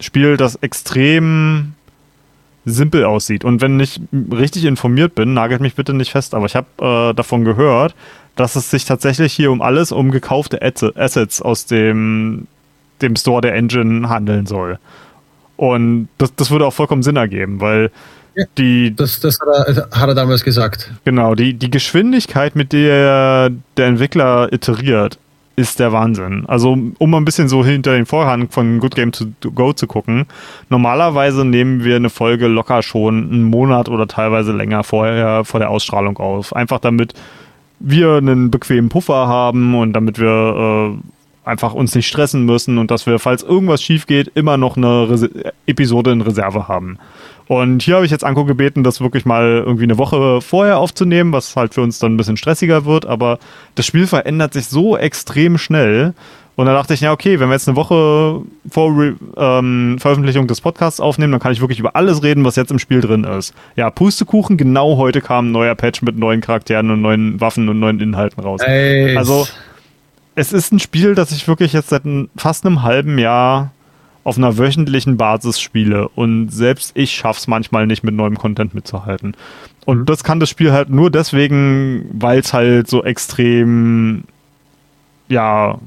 Spiel, 0.00 0.36
das 0.36 0.56
extrem 0.56 1.74
simpel 2.64 3.04
aussieht. 3.04 3.44
Und 3.44 3.60
wenn 3.60 3.78
ich 3.80 4.00
richtig 4.32 4.64
informiert 4.64 5.14
bin, 5.14 5.34
nagelt 5.34 5.60
mich 5.60 5.74
bitte 5.74 5.92
nicht 5.94 6.10
fest, 6.10 6.34
aber 6.34 6.46
ich 6.46 6.56
habe 6.56 6.66
äh, 7.10 7.14
davon 7.14 7.44
gehört, 7.44 7.94
dass 8.36 8.56
es 8.56 8.70
sich 8.70 8.84
tatsächlich 8.84 9.32
hier 9.32 9.50
um 9.50 9.60
alles 9.62 9.92
um 9.92 10.10
gekaufte 10.10 10.60
Asse- 10.62 10.92
Assets 10.96 11.42
aus 11.42 11.66
dem, 11.66 12.46
dem 13.02 13.16
Store 13.16 13.40
der 13.40 13.54
Engine 13.54 14.08
handeln 14.08 14.46
soll. 14.46 14.78
Und 15.56 16.08
das, 16.18 16.34
das 16.36 16.50
würde 16.50 16.66
auch 16.66 16.72
vollkommen 16.72 17.02
Sinn 17.02 17.16
ergeben, 17.16 17.60
weil 17.60 17.90
Ja. 18.34 18.44
die, 18.56 18.94
Das, 18.94 19.20
das 19.20 19.38
hat, 19.40 19.76
er, 19.76 19.88
hat 20.00 20.08
er 20.08 20.14
damals 20.14 20.42
gesagt. 20.44 20.90
Genau, 21.04 21.34
die, 21.34 21.54
die 21.54 21.70
Geschwindigkeit, 21.70 22.56
mit 22.56 22.72
der 22.72 23.50
der 23.76 23.86
Entwickler 23.86 24.52
iteriert, 24.52 25.18
ist 25.56 25.78
der 25.78 25.92
Wahnsinn. 25.92 26.44
Also, 26.46 26.78
um 26.98 27.10
mal 27.10 27.18
ein 27.18 27.26
bisschen 27.26 27.48
so 27.50 27.62
hinter 27.62 27.92
den 27.92 28.06
Vorhang 28.06 28.48
von 28.48 28.78
Good 28.78 28.94
Game 28.94 29.12
to 29.12 29.26
Go 29.54 29.74
zu 29.74 29.86
gucken. 29.86 30.24
Normalerweise 30.70 31.44
nehmen 31.44 31.84
wir 31.84 31.96
eine 31.96 32.08
Folge 32.08 32.46
locker 32.46 32.82
schon 32.82 33.30
einen 33.30 33.44
Monat 33.44 33.90
oder 33.90 34.06
teilweise 34.06 34.52
länger 34.52 34.84
vorher 34.84 35.44
vor 35.44 35.60
der 35.60 35.68
Ausstrahlung 35.68 36.16
auf. 36.16 36.56
Einfach 36.56 36.78
damit 36.78 37.12
wir 37.78 38.14
einen 38.16 38.50
bequemen 38.50 38.88
Puffer 38.88 39.26
haben 39.26 39.74
und 39.74 39.92
damit 39.92 40.18
wir 40.18 40.94
äh, 40.96 40.98
einfach 41.44 41.74
uns 41.74 41.94
nicht 41.94 42.06
stressen 42.06 42.44
müssen 42.44 42.78
und 42.78 42.90
dass 42.90 43.06
wir, 43.06 43.18
falls 43.18 43.42
irgendwas 43.42 43.82
schief 43.82 44.06
geht, 44.06 44.30
immer 44.34 44.56
noch 44.56 44.76
eine 44.76 45.08
Rese 45.10 45.30
Episode 45.66 46.12
in 46.12 46.20
Reserve 46.20 46.68
haben. 46.68 46.98
Und 47.46 47.82
hier 47.82 47.96
habe 47.96 48.04
ich 48.04 48.12
jetzt 48.12 48.24
Anko 48.24 48.44
gebeten, 48.44 48.84
das 48.84 49.00
wirklich 49.00 49.24
mal 49.24 49.62
irgendwie 49.66 49.82
eine 49.82 49.98
Woche 49.98 50.40
vorher 50.40 50.78
aufzunehmen, 50.78 51.32
was 51.32 51.56
halt 51.56 51.74
für 51.74 51.82
uns 51.82 51.98
dann 51.98 52.14
ein 52.14 52.16
bisschen 52.16 52.36
stressiger 52.36 52.84
wird. 52.84 53.06
Aber 53.06 53.40
das 53.74 53.86
Spiel 53.86 54.06
verändert 54.06 54.52
sich 54.52 54.66
so 54.66 54.96
extrem 54.96 55.58
schnell. 55.58 56.14
Und 56.54 56.66
da 56.66 56.74
dachte 56.74 56.94
ich, 56.94 57.00
ja, 57.00 57.10
okay, 57.10 57.40
wenn 57.40 57.48
wir 57.48 57.54
jetzt 57.54 57.66
eine 57.66 57.76
Woche 57.76 58.42
vor 58.70 58.96
Re 58.96 59.14
ähm, 59.36 59.96
Veröffentlichung 59.98 60.46
des 60.46 60.60
Podcasts 60.60 61.00
aufnehmen, 61.00 61.32
dann 61.32 61.40
kann 61.40 61.52
ich 61.52 61.60
wirklich 61.60 61.78
über 61.80 61.96
alles 61.96 62.22
reden, 62.22 62.44
was 62.44 62.54
jetzt 62.54 62.70
im 62.70 62.78
Spiel 62.78 63.00
drin 63.00 63.24
ist. 63.24 63.54
Ja, 63.76 63.90
Pustekuchen, 63.90 64.56
genau 64.56 64.96
heute 64.96 65.20
kam 65.20 65.48
ein 65.48 65.52
neuer 65.52 65.74
Patch 65.74 66.02
mit 66.02 66.18
neuen 66.18 66.42
Charakteren 66.42 66.90
und 66.90 67.00
neuen 67.00 67.40
Waffen 67.40 67.68
und 67.68 67.80
neuen 67.80 67.98
Inhalten 67.98 68.42
raus. 68.42 68.60
Ey, 68.60 69.16
Also, 69.16 69.48
es 70.34 70.52
ist 70.52 70.72
ein 70.72 70.78
Spiel, 70.78 71.14
das 71.14 71.32
ich 71.32 71.48
wirklich 71.48 71.72
jetzt 71.72 71.90
seit 71.90 72.02
fast 72.36 72.64
einem 72.64 72.82
halben 72.82 73.18
Jahr 73.18 73.72
auf 74.24 74.36
einer 74.36 74.58
wöchentlichen 74.58 75.16
Basis 75.16 75.60
spiele. 75.60 76.08
Und 76.08 76.50
selbst 76.50 76.92
ich 76.94 77.12
schaff's 77.12 77.46
manchmal 77.46 77.86
nicht, 77.86 78.04
mit 78.04 78.14
neuem 78.14 78.38
Content 78.38 78.74
mitzuhalten. 78.74 79.34
Und 79.86 80.08
das 80.08 80.24
kann 80.24 80.40
das 80.40 80.50
Spiel 80.50 80.72
halt 80.72 80.90
nur 80.90 81.10
deswegen, 81.10 82.06
weil 82.12 82.40
es 82.40 82.52
halt 82.52 82.88
so 82.88 83.02
extrem, 83.02 84.24
ja, 85.28 85.78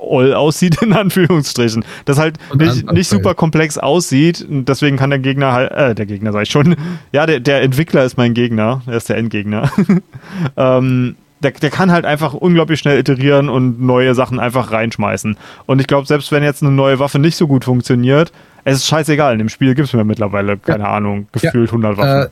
all 0.00 0.34
aussieht, 0.34 0.78
in 0.82 0.92
Anführungsstrichen. 0.92 1.84
Das 2.04 2.18
halt 2.18 2.38
nicht, 2.54 2.90
nicht 2.90 3.08
super 3.08 3.34
komplex 3.34 3.78
aussieht. 3.78 4.44
Und 4.48 4.68
deswegen 4.68 4.96
kann 4.96 5.10
der 5.10 5.18
Gegner 5.18 5.52
halt, 5.52 5.72
äh, 5.72 5.94
der 5.94 6.06
Gegner 6.06 6.32
sag 6.32 6.42
ich 6.42 6.50
schon. 6.50 6.76
Ja, 7.12 7.26
der, 7.26 7.38
der 7.38 7.62
Entwickler 7.62 8.04
ist 8.04 8.16
mein 8.16 8.34
Gegner. 8.34 8.82
Er 8.86 8.96
ist 8.96 9.08
der 9.08 9.18
Endgegner. 9.18 9.70
ähm, 10.56 11.16
der, 11.44 11.52
der 11.52 11.70
kann 11.70 11.92
halt 11.92 12.04
einfach 12.04 12.34
unglaublich 12.34 12.80
schnell 12.80 12.98
iterieren 12.98 13.48
und 13.48 13.80
neue 13.80 14.14
Sachen 14.14 14.40
einfach 14.40 14.72
reinschmeißen. 14.72 15.36
Und 15.66 15.80
ich 15.80 15.86
glaube, 15.86 16.06
selbst 16.06 16.32
wenn 16.32 16.42
jetzt 16.42 16.62
eine 16.62 16.72
neue 16.72 16.98
Waffe 16.98 17.18
nicht 17.18 17.36
so 17.36 17.46
gut 17.46 17.64
funktioniert, 17.64 18.32
es 18.64 18.78
ist 18.78 18.86
scheißegal. 18.86 19.34
In 19.34 19.38
dem 19.38 19.48
Spiel 19.48 19.74
gibt 19.74 19.88
es 19.88 19.94
mir 19.94 20.04
mittlerweile, 20.04 20.56
keine 20.56 20.88
Ahnung, 20.88 21.28
gefühlt 21.32 21.68
100 21.68 21.96
Waffen. 21.96 22.22
Äh, 22.22 22.28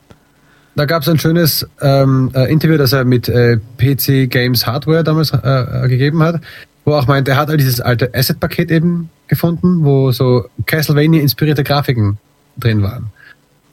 da 0.74 0.86
gab 0.86 1.02
es 1.02 1.08
ein 1.08 1.18
schönes 1.18 1.68
ähm, 1.82 2.30
äh, 2.34 2.50
Interview, 2.50 2.78
das 2.78 2.92
er 2.92 3.04
mit 3.04 3.28
äh, 3.28 3.58
PC 3.76 4.30
Games 4.30 4.66
Hardware 4.66 5.04
damals 5.04 5.30
äh, 5.32 5.36
äh, 5.36 5.88
gegeben 5.88 6.22
hat, 6.22 6.40
wo 6.84 6.92
er 6.92 7.00
auch 7.00 7.06
meint, 7.06 7.28
er 7.28 7.36
hat 7.36 7.50
all 7.50 7.58
dieses 7.58 7.80
alte 7.80 8.14
Asset-Paket 8.14 8.70
eben 8.70 9.10
gefunden, 9.28 9.84
wo 9.84 10.10
so 10.12 10.46
Castlevania-inspirierte 10.64 11.62
Grafiken 11.62 12.16
drin 12.56 12.82
waren. 12.82 13.08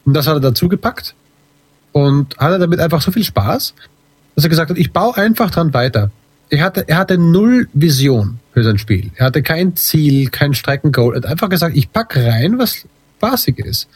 Und 0.05 0.13
das 0.13 0.27
hat 0.27 0.35
er 0.35 0.41
dazu 0.41 0.67
gepackt 0.67 1.15
und 1.93 2.37
hatte 2.37 2.59
damit 2.59 2.79
einfach 2.79 3.01
so 3.01 3.11
viel 3.11 3.23
Spaß, 3.23 3.73
dass 4.39 4.45
er 4.45 4.49
gesagt 4.49 4.69
hat, 4.69 4.77
ich 4.77 4.93
baue 4.93 5.17
einfach 5.17 5.51
dran 5.51 5.73
weiter. 5.73 6.11
Er 6.49 6.63
hatte, 6.63 6.87
er 6.87 6.97
hatte 6.97 7.17
null 7.17 7.67
Vision 7.73 8.39
für 8.53 8.63
sein 8.63 8.77
Spiel. 8.77 9.11
Er 9.17 9.25
hatte 9.25 9.43
kein 9.43 9.75
Ziel, 9.75 10.29
kein 10.29 10.53
Streckengoal. 10.53 11.13
Er 11.13 11.17
hat 11.17 11.25
einfach 11.25 11.49
gesagt, 11.49 11.75
ich 11.75 11.91
pack 11.91 12.15
rein, 12.15 12.57
was 12.57 12.85
spaßig 13.17 13.59
ist. 13.59 13.89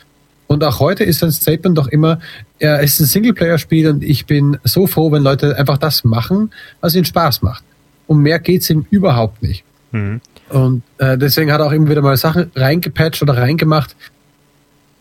Und 0.47 0.62
auch 0.65 0.82
heute 0.82 1.06
ist 1.06 1.19
sein 1.19 1.32
Statement 1.32 1.77
doch 1.77 1.88
immer, 1.88 2.19
er 2.60 2.82
ist 2.82 2.99
ein 2.99 3.06
Singleplayer-Spiel 3.06 3.88
und 3.88 4.03
ich 4.03 4.25
bin 4.25 4.58
so 4.65 4.86
froh, 4.86 5.13
wenn 5.13 5.23
Leute 5.23 5.58
einfach 5.58 5.77
das 5.77 6.03
machen, 6.03 6.51
was 6.82 6.93
ihnen 6.93 7.06
Spaß 7.06 7.41
macht. 7.41 7.63
Um 8.06 8.21
mehr 8.21 8.39
geht's 8.39 8.69
ihm 8.69 8.86
überhaupt 8.91 9.41
nicht. 9.41 9.63
Mhm. 9.93 10.19
Und 10.49 10.84
äh, 10.97 11.17
deswegen 11.17 11.53
hat 11.53 11.62
er 11.62 11.67
auch 11.67 11.71
immer 11.71 11.89
wieder 11.89 12.01
mal 12.01 12.17
Sachen 12.17 12.51
reingepatcht 12.53 13.21
oder 13.21 13.38
reingemacht 13.38 13.95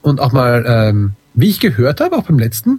und 0.02 0.20
auch 0.20 0.30
mal, 0.30 0.64
ähm, 0.68 1.14
wie 1.34 1.50
ich 1.50 1.58
gehört 1.58 2.00
habe, 2.00 2.16
auch 2.16 2.22
beim 2.22 2.38
letzten, 2.38 2.78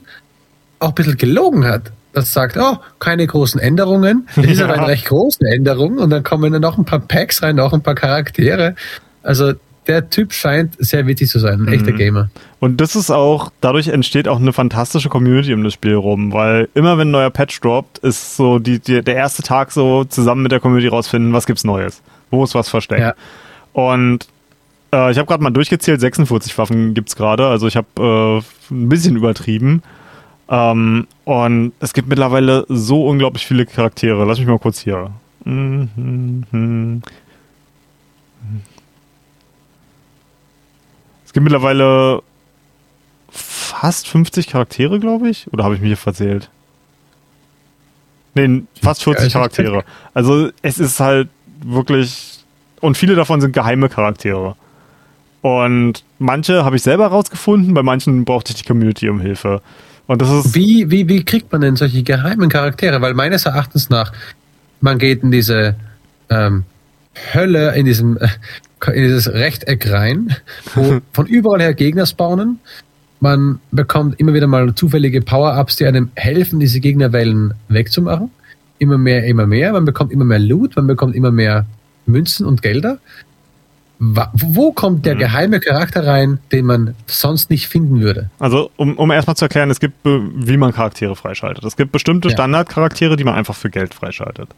auch 0.80 0.89
ein 0.89 0.95
bisschen 0.95 1.17
gelogen 1.17 1.65
hat. 1.65 1.91
Das 2.13 2.32
sagt, 2.32 2.58
oh, 2.58 2.78
keine 2.99 3.26
großen 3.28 3.60
Änderungen. 3.60 4.28
Es 4.38 4.45
ist 4.45 4.60
Ja. 4.60 4.65
aber 4.65 4.76
eine 4.76 4.88
recht 4.88 5.06
große 5.06 5.39
Änderung 5.52 5.97
und 5.97 6.10
dann 6.12 6.23
kommen 6.23 6.54
dann 6.54 6.62
noch 6.62 6.78
ein 6.78 6.86
paar 6.86 6.99
Packs 6.99 7.41
rein, 7.43 7.56
noch 7.56 7.73
ein 7.73 7.82
paar 7.82 7.95
Charaktere. 7.95 8.76
Also 9.23 9.54
der 9.88 10.10
Typ 10.10 10.32
scheint 10.32 10.76
sehr 10.80 11.06
witzig 11.08 11.28
zu 11.30 11.39
sein, 11.39 11.65
ein 11.65 11.73
echter 11.73 11.91
Mhm. 11.91 11.97
Gamer. 11.97 12.30
Und 12.62 12.80
das 12.80 12.95
ist 12.95 13.10
auch, 13.12 13.52
dadurch 13.60 13.89
entsteht 13.89 14.28
auch 14.30 14.39
eine 14.39 14.54
fantastische 14.54 15.10
Community 15.10 15.54
um 15.54 15.63
das 15.63 15.73
Spiel 15.73 15.95
rum, 15.95 16.32
weil 16.32 16.69
immer 16.73 16.97
wenn 16.97 17.10
ein 17.10 17.12
neuer 17.12 17.30
Patch 17.32 17.60
droppt, 17.60 17.97
ist 17.97 18.38
so 18.38 18.60
die, 18.60 18.80
die, 18.80 19.02
der 19.02 19.15
erste 19.15 19.43
Tag 19.43 19.71
so 19.73 20.06
zusammen 20.06 20.43
mit 20.43 20.52
der 20.54 20.62
Community 20.62 20.88
rausfinden, 20.88 21.34
was 21.34 21.45
gibt's 21.45 21.63
Neues, 21.65 22.02
wo 22.32 22.43
ist 22.45 22.56
was 22.56 22.69
versteckt. 22.69 23.02
Ja. 23.02 23.13
Und 23.73 24.28
äh, 24.93 25.12
ich 25.12 25.17
habe 25.17 25.26
gerade 25.28 25.43
mal 25.43 25.49
durchgezählt, 25.49 25.99
46 25.99 26.58
Waffen 26.58 26.93
gibt's 26.93 27.15
gerade, 27.17 27.47
also 27.47 27.67
ich 27.67 27.76
habe 27.76 28.41
äh, 28.71 28.73
ein 28.73 28.88
bisschen 28.88 29.17
übertrieben. 29.17 29.82
Ähm, 30.49 31.08
und 31.25 31.71
es 31.79 31.93
gibt 31.93 32.08
mittlerweile 32.10 32.65
so 32.69 33.08
unglaublich 33.08 33.45
viele 33.45 33.65
Charaktere. 33.65 34.25
Lass 34.25 34.39
mich 34.39 34.47
mal 34.47 34.60
kurz 34.60 34.79
hier. 34.79 35.12
Es 41.25 41.34
gibt 41.34 41.43
mittlerweile 41.43 42.21
fast 43.29 44.08
50 44.08 44.47
Charaktere, 44.47 44.99
glaube 44.99 45.29
ich. 45.29 45.51
Oder 45.51 45.63
habe 45.63 45.75
ich 45.75 45.82
mich 45.82 45.89
hier 45.89 45.97
verzählt? 45.97 46.49
Nee, 48.36 48.63
fast 48.82 49.03
40 49.03 49.21
Ja, 49.21 49.27
ich- 49.27 49.34
Charaktere. 49.34 49.84
Also 50.13 50.49
es 50.62 50.79
ist 50.79 50.99
halt 50.99 51.29
wirklich. 51.63 52.39
Und 52.82 52.97
viele 52.97 53.15
davon 53.15 53.39
sind 53.41 53.53
geheime 53.53 53.89
Charaktere. 53.89 54.56
Und 55.41 56.03
manche 56.19 56.63
habe 56.65 56.75
ich 56.75 56.84
selber 56.84 57.08
rausgefunden, 57.08 57.73
bei 57.73 57.84
manchen 57.84 58.23
brauchte 58.25 58.51
ich 58.53 58.62
die 58.62 58.67
Community 58.67 59.10
um 59.10 59.19
Hilfe. 59.19 59.62
Und 60.08 60.22
das 60.22 60.30
ist. 60.30 60.56
Wie, 60.56 60.89
wie, 60.92 61.08
wie 61.08 61.24
kriegt 61.24 61.52
man 61.52 61.62
denn 61.62 61.76
solche 61.76 62.04
geheimen 62.04 62.50
Charaktere? 62.50 63.02
Weil 63.02 63.13
meines 63.13 63.46
Erachtens 63.46 63.89
nach, 63.89 64.12
man 64.82 64.98
geht 64.98 65.24
in 65.24 65.32
diese 65.32 65.76
ähm, 66.30 66.63
Hölle, 67.34 67.76
in 67.76 67.86
diesem 67.86 68.18
äh, 68.18 68.28
in 68.92 69.04
dieses 69.04 69.32
Rechteck 69.32 69.89
rein, 69.89 70.36
wo 70.76 71.00
von 71.13 71.26
überall 71.26 71.62
her 71.62 71.74
Gegner 71.74 72.06
spawnen. 72.06 72.60
Man 73.20 73.60
bekommt 73.72 74.20
immer 74.20 74.34
wieder 74.34 74.48
mal 74.48 74.76
zufällige 74.76 75.22
Power-Ups, 75.22 75.78
die 75.78 75.86
einem 75.86 76.12
helfen, 76.16 76.60
diese 76.60 76.82
Gegnerwellen 76.82 77.54
wegzumachen. 77.70 78.30
Immer 78.80 78.98
mehr, 78.98 79.24
immer 79.26 79.48
mehr. 79.48 79.72
Man 79.72 79.86
bekommt 79.86 80.12
immer 80.12 80.26
mehr 80.26 80.39
Loot, 80.39 80.76
man 80.76 80.88
bekommt 80.88 81.16
immer 81.16 81.32
mehr 81.32 81.66
Münzen 82.06 82.46
und 82.46 82.62
Gelder. 82.62 83.00
Wo 83.99 84.71
kommt 84.73 85.06
der 85.06 85.15
Mhm. 85.15 85.19
geheime 85.19 85.60
Charakter 85.60 86.06
rein, 86.06 86.39
den 86.51 86.65
man 86.65 86.95
sonst 87.06 87.49
nicht 87.49 87.67
finden 87.67 88.01
würde? 88.01 88.29
Also, 88.39 88.69
um, 88.75 88.95
um 88.97 89.12
erstmal 89.12 89.36
zu 89.38 89.45
erklären, 89.45 89.69
es 89.69 89.79
gibt, 89.79 89.95
wie 90.03 90.58
man 90.58 90.73
Charaktere 90.73 91.15
freischaltet. 91.15 91.63
Es 91.63 91.77
gibt 91.77 91.91
bestimmte 91.91 92.27
Ja. 92.29 92.34
Standardcharaktere, 92.34 93.15
die 93.15 93.23
man 93.23 93.36
einfach 93.36 93.56
für 93.56 93.69
Geld 93.69 93.93
freischaltet. 93.93 94.49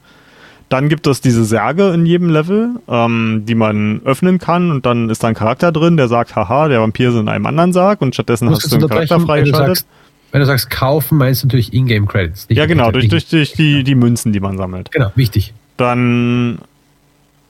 Dann 0.70 0.90
gibt 0.90 1.06
es 1.06 1.22
diese 1.22 1.46
Särge 1.46 1.90
in 1.94 2.08
jedem 2.08 2.30
Level, 2.30 2.70
ähm, 2.88 3.44
die 3.48 3.54
man 3.54 4.02
öffnen 4.04 4.40
kann 4.40 4.72
und 4.72 4.84
dann 4.88 5.12
ist 5.12 5.24
da 5.24 5.28
ein 5.28 5.36
Charakter 5.36 5.72
drin, 5.72 5.96
der 5.96 6.08
sagt, 6.08 6.36
haha, 6.36 6.68
der 6.70 6.82
Vampir 6.82 7.10
ist 7.10 7.16
in 7.16 7.30
einem 7.30 7.46
anderen 7.46 7.72
Sarg 7.72 8.02
und 8.02 8.16
stattdessen 8.16 8.50
hast 8.50 8.72
du 8.72 8.76
einen 8.78 8.88
Charakter 8.90 9.20
freigeschaltet. 9.20 9.86
wenn 10.32 10.40
du 10.40 10.48
sagst 10.48 10.72
kaufen, 10.72 11.20
meinst 11.20 11.44
du 11.44 11.48
natürlich 11.48 11.72
Ingame 11.72 12.08
Credits. 12.08 12.50
nicht 12.50 12.58
Ja, 12.58 12.66
genau, 12.66 12.92
durch, 12.92 13.10
durch, 13.10 13.28
durch 13.30 13.54
die, 13.54 13.84
die 13.84 13.94
Münzen, 13.94 14.34
die 14.34 14.40
man 14.40 14.58
sammelt. 14.58 14.92
Genau, 14.92 15.12
wichtig. 15.16 15.54
Dann 15.78 16.58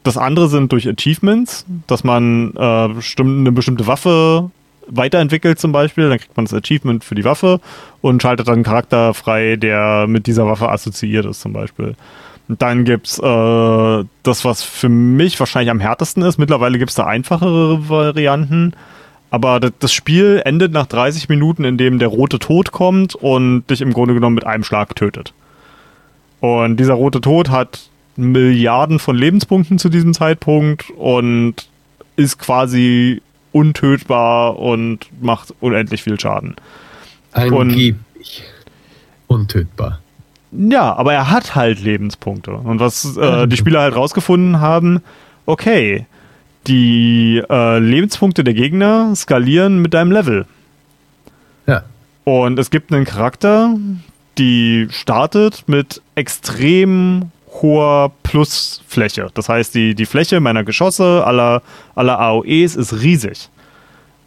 das 0.06 0.18
andere 0.18 0.50
sind 0.50 0.72
durch 0.72 0.88
Achievements, 0.88 1.66
dass 1.88 2.04
man 2.04 2.54
äh, 2.56 2.60
eine 2.60 3.52
bestimmte 3.52 3.88
Waffe 3.88 4.52
weiterentwickelt 4.88 5.60
zum 5.60 5.72
Beispiel, 5.72 6.10
dann 6.10 6.20
kriegt 6.20 6.38
man 6.38 6.46
das 6.46 6.54
Achievement 6.54 7.04
für 7.04 7.16
die 7.16 7.24
Waffe 7.24 7.60
und 8.02 8.22
schaltet 8.22 8.48
dann 8.48 8.56
einen 8.56 8.64
Charakter 8.64 9.16
frei, 9.16 9.56
der 9.56 10.06
mit 10.08 10.28
dieser 10.28 10.46
Waffe 10.46 10.70
assoziiert 10.70 11.26
ist 11.26 11.42
zum 11.42 11.54
Beispiel. 11.54 11.96
Dann 12.48 12.86
gibt's 12.86 13.18
äh, 13.18 14.04
das, 14.22 14.46
was 14.46 14.62
für 14.62 14.90
mich 14.90 15.40
wahrscheinlich 15.40 15.72
am 15.72 15.80
härtesten 15.80 16.22
ist. 16.22 16.38
Mittlerweile 16.38 16.78
gibt's 16.78 16.94
da 16.94 17.06
einfachere 17.06 17.90
Varianten. 17.90 18.74
Aber 19.32 19.60
das, 19.60 19.72
das 19.80 19.92
Spiel 19.92 20.44
endet 20.46 20.72
nach 20.72 20.86
30 20.86 21.30
Minuten, 21.30 21.64
in 21.64 21.80
dem 21.80 21.98
der 21.98 22.10
rote 22.10 22.38
Tod 22.38 22.72
kommt 22.72 23.16
und 23.16 23.66
dich 23.72 23.82
im 23.82 23.92
Grunde 23.92 24.14
genommen 24.14 24.36
mit 24.36 24.46
einem 24.46 24.64
Schlag 24.64 24.96
tötet. 24.96 25.34
Und 26.42 26.78
dieser 26.80 26.94
rote 26.94 27.22
Tod 27.22 27.50
hat 27.50 27.90
Milliarden 28.18 29.00
von 29.00 29.16
Lebenspunkten 29.16 29.78
zu 29.78 29.90
diesem 29.90 30.14
Zeitpunkt 30.14 30.90
und 30.92 31.68
ist 32.16 32.40
quasi 32.40 33.22
untötbar 33.52 34.58
und 34.60 35.08
macht 35.22 35.54
unendlich 35.60 36.04
viel 36.04 36.20
Schaden. 36.20 36.56
Angeblich 37.32 38.44
untötbar. 39.28 40.00
Ja, 40.52 40.94
aber 40.96 41.14
er 41.14 41.30
hat 41.30 41.56
halt 41.56 41.82
Lebenspunkte. 41.82 42.52
Und 42.52 42.80
was 42.80 43.18
äh, 43.18 43.48
die 43.48 43.58
Spieler 43.58 43.82
halt 43.82 43.96
rausgefunden 43.96 44.62
haben, 44.62 45.02
okay, 45.46 46.06
die 46.68 47.42
äh, 47.50 47.80
Lebenspunkte 47.80 48.44
der 48.44 48.54
Gegner 48.54 49.14
skalieren 49.16 49.82
mit 49.82 49.94
deinem 49.94 50.12
Level. 50.12 50.46
Ja. 51.68 51.84
Und 52.24 52.58
es 52.58 52.72
gibt 52.72 52.92
einen 52.94 53.06
Charakter, 53.06 53.76
die 54.38 54.88
startet 54.90 55.66
mit 55.68 56.02
extrem 56.16 57.32
hoher 57.62 58.12
Plusfläche. 58.24 59.30
Das 59.34 59.50
heißt, 59.50 59.74
die, 59.76 59.96
die 59.96 60.06
Fläche 60.06 60.40
meiner 60.40 60.64
Geschosse 60.64 61.24
aller, 61.26 61.62
aller 61.96 62.20
AOEs 62.20 62.76
ist 62.76 63.02
riesig. 63.02 63.50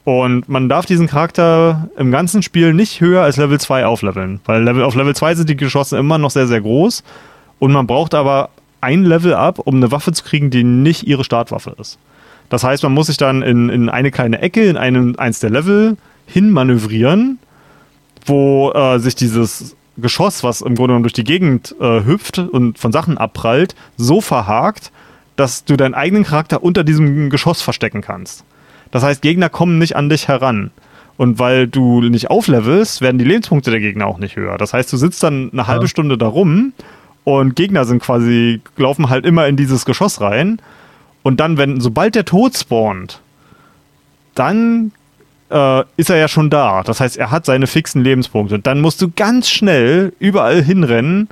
Und 0.05 0.49
man 0.49 0.69
darf 0.71 0.87
diesen 0.87 1.07
Charakter 1.07 1.91
im 1.99 2.11
ganzen 2.11 2.43
Spiel 2.43 2.73
nicht 2.73 3.01
höher 3.01 3.23
als 3.23 3.37
Level 3.37 3.61
2 3.61 3.85
aufleveln. 3.85 4.41
Weil 4.47 4.63
Level, 4.63 4.83
auf 4.83 4.95
Level 4.95 5.15
2 5.15 5.35
sind 5.35 5.51
die 5.51 5.57
Geschosse 5.57 5.99
immer 5.99 6.17
noch 6.17 6.31
sehr, 6.31 6.47
sehr 6.47 6.63
groß. 6.63 7.05
Und 7.59 7.73
man 7.73 7.87
braucht 7.87 8.15
aber 8.15 8.49
ein 8.81 9.05
Level 9.05 9.35
ab, 9.35 9.59
um 9.59 9.77
eine 9.77 9.91
Waffe 9.91 10.13
zu 10.13 10.25
kriegen, 10.25 10.51
die 10.51 10.65
nicht 10.65 11.07
ihre 11.07 11.25
Startwaffe 11.25 11.75
ist. 11.79 11.99
Das 12.49 12.65
heißt, 12.65 12.83
man 12.83 12.93
muss 12.93 13.09
sich 13.09 13.19
dann 13.19 13.43
in, 13.43 13.69
in 13.69 13.89
eine 13.89 14.11
kleine 14.11 14.41
Ecke, 14.41 14.65
in 14.65 14.77
einem, 14.77 15.17
eins 15.19 15.41
der 15.41 15.51
Level 15.51 15.97
hinmanövrieren, 16.27 17.39
wo 18.25 18.71
äh, 18.73 18.99
sich 18.99 19.15
dieses 19.15 19.77
Geschoss, 20.01 20.45
was 20.45 20.61
im 20.61 20.75
Grunde 20.75 20.89
genommen 20.89 21.03
durch 21.03 21.13
die 21.13 21.25
Gegend 21.25 21.75
äh, 21.81 22.05
hüpft 22.05 22.39
und 22.39 22.79
von 22.79 22.93
Sachen 22.93 23.19
abprallt, 23.19 23.75
so 23.97 24.21
verhakt, 24.21 24.93
dass 25.37 25.65
du 25.65 25.77
deinen 25.77 25.95
eigenen 25.95 26.25
Charakter 26.25 26.63
unter 26.63 26.85
diesem 26.85 27.31
Geschoss 27.31 27.63
verstecken 27.63 28.01
kannst. 28.01 28.45
Das 28.91 29.03
heißt, 29.03 29.23
Gegner 29.23 29.49
kommen 29.49 29.79
nicht 29.79 29.97
an 29.97 30.09
dich 30.09 30.29
heran. 30.29 30.71
Und 31.17 31.41
weil 31.41 31.67
du 31.67 32.01
nicht 32.01 32.31
auflevelst, 32.31 33.01
werden 33.01 33.19
die 33.19 33.25
Lebenspunkte 33.25 33.73
der 33.73 33.81
Gegner 33.81 34.07
auch 34.07 34.19
nicht 34.19 34.37
höher. 34.37 34.57
Das 34.57 34.73
heißt, 34.73 34.93
du 34.93 34.97
sitzt 34.97 35.23
dann 35.23 35.51
eine 35.53 35.67
halbe 35.67 35.89
Stunde 35.89 36.17
da 36.17 36.29
rum 36.29 36.73
und 37.25 37.57
Gegner 37.57 37.85
sind 37.85 38.01
quasi, 38.01 38.61
laufen 38.77 39.11
halt 39.11 39.27
immer 39.27 39.49
in 39.49 39.57
dieses 39.57 39.85
Geschoss 39.85 40.21
rein. 40.21 40.63
Und 41.25 41.41
dann, 41.41 41.59
wenn, 41.59 41.81
sobald 41.81 42.15
der 42.15 42.25
Tod 42.25 42.57
spawnt, 42.57 43.21
dann 44.35 44.93
äh, 45.51 45.85
ist 45.97 46.11
er 46.11 46.17
ja 46.17 46.29
schon 46.29 46.51
da. 46.51 46.83
Das 46.83 47.01
heißt, 47.01 47.17
er 47.17 47.31
hat 47.31 47.47
seine 47.47 47.67
fixen 47.67 48.03
Lebenspunkte. 48.03 48.57
Und 48.57 48.67
dann 48.67 48.81
musst 48.81 49.01
du 49.03 49.11
ganz 49.15 49.49
schnell 49.49 50.13
überall 50.19 50.63
hinrennen 50.63 51.29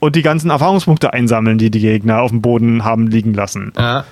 und 0.00 0.16
die 0.16 0.22
ganzen 0.22 0.50
Erfahrungspunkte 0.50 1.12
einsammeln, 1.12 1.58
die 1.58 1.70
die 1.70 1.80
Gegner 1.80 2.22
auf 2.22 2.30
dem 2.30 2.42
Boden 2.42 2.84
haben 2.84 3.06
liegen 3.06 3.34
lassen. 3.34 3.72
Ja. 3.76 4.04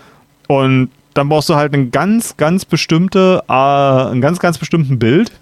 Und 0.46 0.90
dann 1.14 1.28
brauchst 1.28 1.48
du 1.48 1.56
halt 1.56 1.74
ein 1.74 1.90
ganz, 1.90 2.36
ganz 2.36 2.64
bestimmte, 2.64 3.42
äh, 3.48 3.52
ein 3.52 4.20
ganz, 4.20 4.38
ganz 4.38 4.58
bestimmten 4.58 4.98
Bild, 4.98 5.32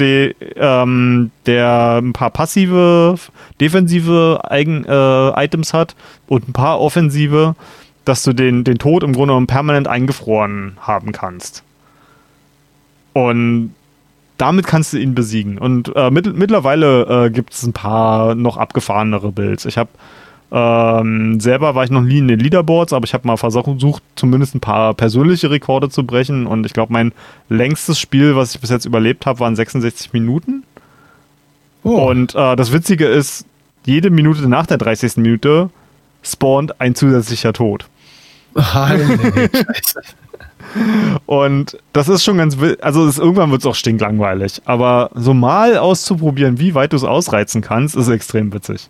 die, 0.00 0.34
ähm, 0.56 1.30
der 1.46 2.00
ein 2.02 2.12
paar 2.12 2.30
passive, 2.30 3.16
defensive 3.60 4.40
Eigen, 4.42 4.84
äh, 4.84 5.44
Items 5.44 5.72
hat 5.72 5.94
und 6.26 6.48
ein 6.48 6.52
paar 6.52 6.80
offensive, 6.80 7.54
dass 8.04 8.22
du 8.24 8.32
den, 8.32 8.64
den 8.64 8.78
Tod 8.78 9.04
im 9.04 9.12
Grunde 9.12 9.28
genommen 9.28 9.46
permanent 9.46 9.86
eingefroren 9.86 10.76
haben 10.80 11.12
kannst. 11.12 11.62
Und 13.12 13.74
damit 14.38 14.66
kannst 14.66 14.92
du 14.92 14.98
ihn 14.98 15.14
besiegen. 15.14 15.58
Und 15.58 15.94
äh, 15.94 16.10
mit, 16.10 16.34
mittlerweile 16.34 17.26
äh, 17.26 17.30
gibt 17.30 17.52
es 17.52 17.62
ein 17.62 17.72
paar 17.72 18.34
noch 18.34 18.56
abgefahrenere 18.56 19.32
Builds. 19.32 19.66
Ich 19.66 19.78
habe 19.78 19.90
ähm, 20.54 21.40
selber 21.40 21.74
war 21.74 21.82
ich 21.84 21.90
noch 21.90 22.02
nie 22.02 22.18
in 22.18 22.28
den 22.28 22.38
Leaderboards, 22.38 22.92
aber 22.92 23.06
ich 23.06 23.14
habe 23.14 23.26
mal 23.26 23.38
versucht, 23.38 24.02
zumindest 24.16 24.54
ein 24.54 24.60
paar 24.60 24.92
persönliche 24.92 25.50
Rekorde 25.50 25.88
zu 25.88 26.04
brechen. 26.04 26.46
Und 26.46 26.66
ich 26.66 26.74
glaube, 26.74 26.92
mein 26.92 27.12
längstes 27.48 27.98
Spiel, 27.98 28.36
was 28.36 28.54
ich 28.54 28.60
bis 28.60 28.68
jetzt 28.68 28.84
überlebt 28.84 29.24
habe, 29.24 29.40
waren 29.40 29.56
66 29.56 30.12
Minuten. 30.12 30.64
Oh. 31.84 32.08
Und 32.10 32.34
äh, 32.34 32.54
das 32.54 32.70
Witzige 32.72 33.06
ist, 33.06 33.46
jede 33.86 34.10
Minute 34.10 34.46
nach 34.46 34.66
der 34.66 34.76
30. 34.76 35.16
Minute 35.16 35.70
spawnt 36.22 36.80
ein 36.80 36.94
zusätzlicher 36.94 37.54
Tod. 37.54 37.86
Und 41.26 41.78
das 41.92 42.08
ist 42.08 42.24
schon 42.24 42.38
ganz, 42.38 42.56
also 42.80 43.06
ist, 43.06 43.18
irgendwann 43.18 43.50
wird 43.50 43.62
es 43.62 43.66
auch 43.66 43.74
stinklangweilig. 43.74 44.62
Aber 44.64 45.10
so 45.14 45.34
mal 45.34 45.76
auszuprobieren, 45.76 46.58
wie 46.58 46.74
weit 46.74 46.92
du 46.92 46.96
es 46.96 47.04
ausreizen 47.04 47.62
kannst, 47.62 47.96
ist 47.96 48.08
extrem 48.08 48.52
witzig. 48.52 48.88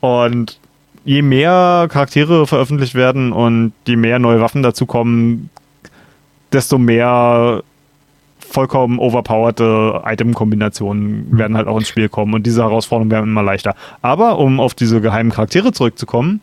Und 0.00 0.58
je 1.04 1.22
mehr 1.22 1.88
Charaktere 1.90 2.46
veröffentlicht 2.46 2.94
werden 2.94 3.32
und 3.32 3.72
je 3.86 3.96
mehr 3.96 4.18
neue 4.18 4.40
Waffen 4.40 4.62
dazukommen, 4.62 5.50
desto 6.52 6.78
mehr 6.78 7.62
vollkommen 8.38 8.98
overpowerte 8.98 10.02
Item-Kombinationen 10.04 11.26
werden 11.36 11.56
halt 11.56 11.68
auch 11.68 11.78
ins 11.78 11.88
Spiel 11.88 12.08
kommen 12.08 12.34
und 12.34 12.46
diese 12.46 12.62
Herausforderungen 12.62 13.10
werden 13.10 13.30
immer 13.30 13.42
leichter. 13.42 13.74
Aber 14.00 14.38
um 14.38 14.58
auf 14.60 14.74
diese 14.74 15.00
geheimen 15.00 15.30
Charaktere 15.30 15.72
zurückzukommen, 15.72 16.40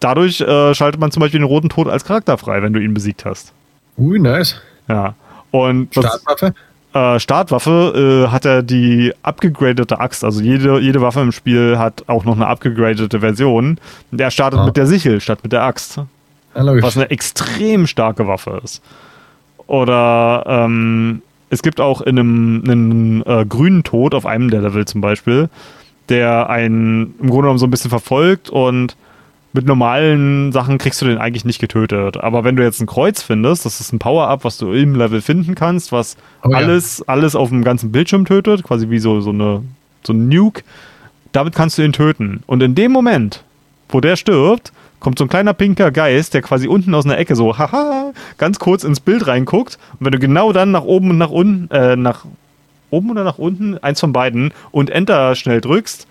dadurch 0.00 0.40
äh, 0.40 0.74
schaltet 0.74 1.00
man 1.00 1.10
zum 1.10 1.20
Beispiel 1.20 1.40
den 1.40 1.46
roten 1.46 1.68
Tod 1.68 1.88
als 1.88 2.04
Charakter 2.04 2.38
frei, 2.38 2.62
wenn 2.62 2.72
du 2.72 2.80
ihn 2.80 2.94
besiegt 2.94 3.24
hast. 3.24 3.52
Ui, 3.96 4.18
nice. 4.18 4.60
Ja. 4.88 5.14
Und 5.50 5.92
Startwaffe? 5.92 6.54
äh, 6.94 7.18
Startwaffe 7.18 8.26
äh, 8.26 8.30
hat 8.30 8.44
er 8.44 8.62
die 8.62 9.12
abgegradete 9.22 10.00
Axt. 10.00 10.24
Also 10.24 10.40
jede, 10.40 10.78
jede 10.78 11.00
Waffe 11.00 11.20
im 11.20 11.32
Spiel 11.32 11.78
hat 11.78 12.04
auch 12.06 12.24
noch 12.24 12.36
eine 12.36 12.46
abgegradete 12.46 13.20
Version. 13.20 13.78
Der 14.10 14.30
startet 14.30 14.60
ah. 14.60 14.66
mit 14.66 14.76
der 14.76 14.86
Sichel 14.86 15.20
statt 15.20 15.40
mit 15.42 15.52
der 15.52 15.62
Axt. 15.62 15.96
Ja, 15.96 16.06
was 16.82 16.96
eine 16.96 17.10
extrem 17.10 17.86
starke 17.86 18.26
Waffe 18.26 18.60
ist. 18.64 18.82
Oder 19.66 20.44
ähm, 20.46 21.22
es 21.50 21.62
gibt 21.62 21.80
auch 21.80 22.00
in 22.00 22.18
einem, 22.18 22.62
einen 22.64 23.22
äh, 23.26 23.44
grünen 23.46 23.84
Tod 23.84 24.14
auf 24.14 24.26
einem 24.26 24.50
der 24.50 24.62
Level 24.62 24.86
zum 24.86 25.00
Beispiel, 25.00 25.48
der 26.08 26.50
einen 26.50 27.14
im 27.20 27.28
Grunde 27.28 27.42
genommen 27.42 27.58
so 27.58 27.66
ein 27.66 27.70
bisschen 27.70 27.90
verfolgt 27.90 28.50
und 28.50 28.96
mit 29.58 29.66
normalen 29.66 30.52
Sachen 30.52 30.78
kriegst 30.78 31.02
du 31.02 31.06
den 31.06 31.18
eigentlich 31.18 31.44
nicht 31.44 31.58
getötet. 31.58 32.16
Aber 32.16 32.44
wenn 32.44 32.54
du 32.54 32.62
jetzt 32.62 32.80
ein 32.80 32.86
Kreuz 32.86 33.22
findest, 33.22 33.64
das 33.64 33.80
ist 33.80 33.92
ein 33.92 33.98
Power-Up, 33.98 34.44
was 34.44 34.56
du 34.56 34.72
im 34.72 34.94
Level 34.94 35.20
finden 35.20 35.56
kannst, 35.56 35.90
was 35.90 36.16
oh, 36.44 36.52
alles, 36.52 36.98
ja. 36.98 37.04
alles 37.08 37.34
auf 37.34 37.48
dem 37.48 37.64
ganzen 37.64 37.90
Bildschirm 37.90 38.24
tötet, 38.24 38.62
quasi 38.62 38.88
wie 38.88 39.00
so, 39.00 39.20
so, 39.20 39.30
eine, 39.30 39.64
so 40.04 40.12
ein 40.12 40.28
Nuke, 40.28 40.62
damit 41.32 41.56
kannst 41.56 41.76
du 41.76 41.82
ihn 41.82 41.92
töten. 41.92 42.44
Und 42.46 42.62
in 42.62 42.76
dem 42.76 42.92
Moment, 42.92 43.42
wo 43.88 44.00
der 44.00 44.14
stirbt, 44.14 44.72
kommt 45.00 45.18
so 45.18 45.24
ein 45.24 45.28
kleiner 45.28 45.54
pinker 45.54 45.90
Geist, 45.90 46.34
der 46.34 46.42
quasi 46.42 46.68
unten 46.68 46.94
aus 46.94 47.04
einer 47.04 47.18
Ecke 47.18 47.34
so, 47.34 47.58
haha, 47.58 48.12
ganz 48.36 48.60
kurz 48.60 48.84
ins 48.84 49.00
Bild 49.00 49.26
reinguckt. 49.26 49.76
Und 49.98 50.06
wenn 50.06 50.12
du 50.12 50.20
genau 50.20 50.52
dann 50.52 50.70
nach 50.70 50.84
oben 50.84 51.10
und 51.10 51.18
nach 51.18 51.30
unten, 51.30 51.68
äh, 51.74 51.96
nach 51.96 52.26
oben 52.90 53.10
oder 53.10 53.24
nach 53.24 53.38
unten, 53.38 53.76
eins 53.78 53.98
von 53.98 54.12
beiden, 54.12 54.52
und 54.70 54.88
Enter 54.88 55.34
schnell 55.34 55.60
drückst, 55.60 56.06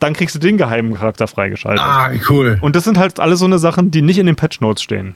dann 0.00 0.14
kriegst 0.14 0.34
du 0.34 0.38
den 0.38 0.56
geheimen 0.56 0.94
Charakter 0.94 1.26
freigeschaltet. 1.26 1.84
Ah, 1.84 2.10
cool. 2.28 2.58
Und 2.60 2.76
das 2.76 2.84
sind 2.84 2.98
halt 2.98 3.18
alle 3.20 3.36
so 3.36 3.44
eine 3.44 3.58
Sachen, 3.58 3.90
die 3.90 4.02
nicht 4.02 4.18
in 4.18 4.26
den 4.26 4.36
Patch 4.36 4.60
Notes 4.60 4.82
stehen. 4.82 5.14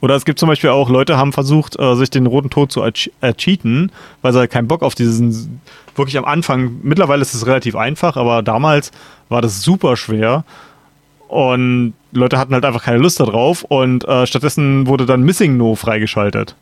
Oder 0.00 0.14
es 0.16 0.24
gibt 0.24 0.38
zum 0.38 0.48
Beispiel 0.48 0.70
auch 0.70 0.88
Leute, 0.88 1.18
haben 1.18 1.32
versucht, 1.32 1.78
äh, 1.78 1.94
sich 1.94 2.08
den 2.10 2.26
roten 2.26 2.48
Tod 2.48 2.72
zu 2.72 2.82
ercheaten, 3.20 3.92
weil 4.22 4.32
sie 4.32 4.38
halt 4.38 4.50
keinen 4.50 4.66
Bock 4.68 4.82
auf 4.82 4.94
diesen, 4.94 5.60
wirklich 5.94 6.16
am 6.16 6.24
Anfang, 6.24 6.78
mittlerweile 6.82 7.20
ist 7.20 7.34
es 7.34 7.46
relativ 7.46 7.76
einfach, 7.76 8.16
aber 8.16 8.42
damals 8.42 8.92
war 9.28 9.42
das 9.42 9.62
super 9.62 9.96
schwer. 9.96 10.44
Und 11.28 11.92
Leute 12.12 12.38
hatten 12.38 12.54
halt 12.54 12.64
einfach 12.64 12.82
keine 12.82 12.98
Lust 12.98 13.20
darauf 13.20 13.62
und 13.62 14.06
äh, 14.08 14.26
stattdessen 14.26 14.86
wurde 14.86 15.06
dann 15.06 15.22
Missing 15.22 15.56
No 15.56 15.74
freigeschaltet. 15.76 16.56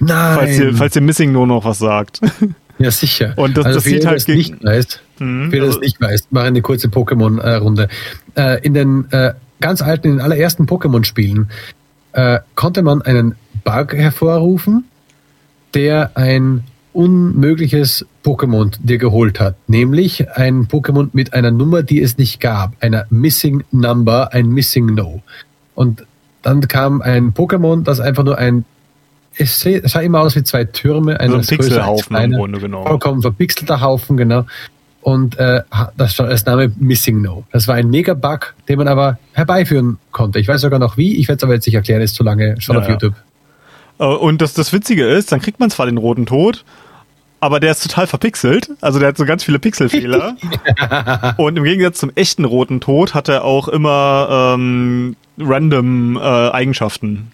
Nein. 0.00 0.36
Falls 0.36 0.58
ihr, 0.58 0.74
falls 0.74 0.96
ihr 0.96 1.02
Missing 1.02 1.30
No 1.30 1.46
noch 1.46 1.64
was 1.64 1.78
sagt. 1.78 2.20
Ja, 2.78 2.90
sicher. 2.90 3.34
Und 3.36 3.56
das, 3.56 3.66
also 3.66 3.78
das 3.78 3.84
sieht 3.84 4.06
halt 4.06 4.16
das 4.16 4.28
nicht 4.28 4.64
weiß, 4.64 5.00
mhm. 5.22 5.52
Wer 5.52 5.60
das 5.60 5.68
also 5.68 5.80
nicht 5.80 6.00
weiß, 6.00 6.28
mache 6.30 6.46
eine 6.46 6.62
kurze 6.62 6.88
Pokémon-Runde. 6.88 7.88
Äh, 8.36 8.60
in 8.62 8.74
den 8.74 9.10
äh, 9.10 9.34
ganz 9.60 9.82
alten, 9.82 10.08
in 10.08 10.12
den 10.14 10.20
allerersten 10.20 10.66
Pokémon-Spielen 10.66 11.50
äh, 12.12 12.40
konnte 12.54 12.82
man 12.82 13.02
einen 13.02 13.36
Bug 13.64 13.94
hervorrufen, 13.94 14.84
der 15.74 16.16
ein 16.16 16.64
unmögliches 16.92 18.06
Pokémon 18.22 18.70
dir 18.80 18.98
geholt 18.98 19.40
hat, 19.40 19.56
nämlich 19.66 20.30
ein 20.32 20.68
Pokémon 20.68 21.08
mit 21.12 21.32
einer 21.32 21.50
Nummer, 21.50 21.82
die 21.82 22.02
es 22.02 22.18
nicht 22.18 22.40
gab, 22.40 22.74
einer 22.80 23.06
Missing 23.08 23.64
Number, 23.70 24.32
ein 24.32 24.48
Missing 24.48 24.94
No. 24.94 25.22
Und 25.74 26.04
dann 26.42 26.68
kam 26.68 27.00
ein 27.00 27.32
Pokémon, 27.32 27.82
das 27.82 28.00
einfach 28.00 28.24
nur 28.24 28.36
ein 28.36 28.64
es 29.38 29.66
sah 29.84 30.00
immer 30.00 30.20
aus 30.20 30.36
wie 30.36 30.42
zwei 30.42 30.64
Türme, 30.64 31.18
ein 31.18 31.40
Pixelhaufen 31.40 32.16
im 32.16 32.32
Grunde, 32.32 32.58
genau. 32.58 32.84
Vollkommen 32.86 33.22
verpixelter 33.22 33.80
Haufen, 33.80 34.18
genau. 34.18 34.44
Und 35.02 35.36
äh, 35.38 35.62
das 35.96 36.18
war 36.18 36.28
das 36.28 36.46
Name 36.46 36.72
Missing 36.78 37.20
No. 37.20 37.44
Das 37.52 37.66
war 37.66 37.74
ein 37.74 37.90
Mega-Bug, 37.90 38.54
den 38.68 38.78
man 38.78 38.88
aber 38.88 39.18
herbeiführen 39.32 39.98
konnte. 40.12 40.38
Ich 40.38 40.46
weiß 40.46 40.60
sogar 40.60 40.78
noch 40.78 40.96
wie, 40.96 41.16
ich 41.16 41.28
werde 41.28 41.38
es 41.38 41.44
aber 41.44 41.54
jetzt 41.54 41.66
nicht 41.66 41.74
erklären, 41.74 42.00
ist 42.00 42.14
zu 42.14 42.22
lange 42.22 42.60
schon 42.60 42.76
ja, 42.76 42.82
auf 42.82 42.88
YouTube. 42.88 43.14
Äh, 43.98 44.04
und 44.04 44.40
das, 44.40 44.54
das 44.54 44.72
Witzige 44.72 45.06
ist, 45.06 45.32
dann 45.32 45.40
kriegt 45.40 45.58
man 45.58 45.70
zwar 45.70 45.86
den 45.86 45.98
roten 45.98 46.24
Tod, 46.24 46.64
aber 47.40 47.58
der 47.58 47.72
ist 47.72 47.82
total 47.82 48.06
verpixelt. 48.06 48.70
Also 48.80 49.00
der 49.00 49.08
hat 49.08 49.16
so 49.16 49.24
ganz 49.24 49.42
viele 49.42 49.58
Pixelfehler. 49.58 50.36
und 51.36 51.56
im 51.56 51.64
Gegensatz 51.64 51.98
zum 51.98 52.12
echten 52.14 52.44
roten 52.44 52.80
Tod 52.80 53.14
hat 53.14 53.28
er 53.28 53.44
auch 53.44 53.66
immer 53.66 54.54
ähm, 54.54 55.16
random 55.38 56.16
äh, 56.16 56.20
Eigenschaften. 56.20 57.32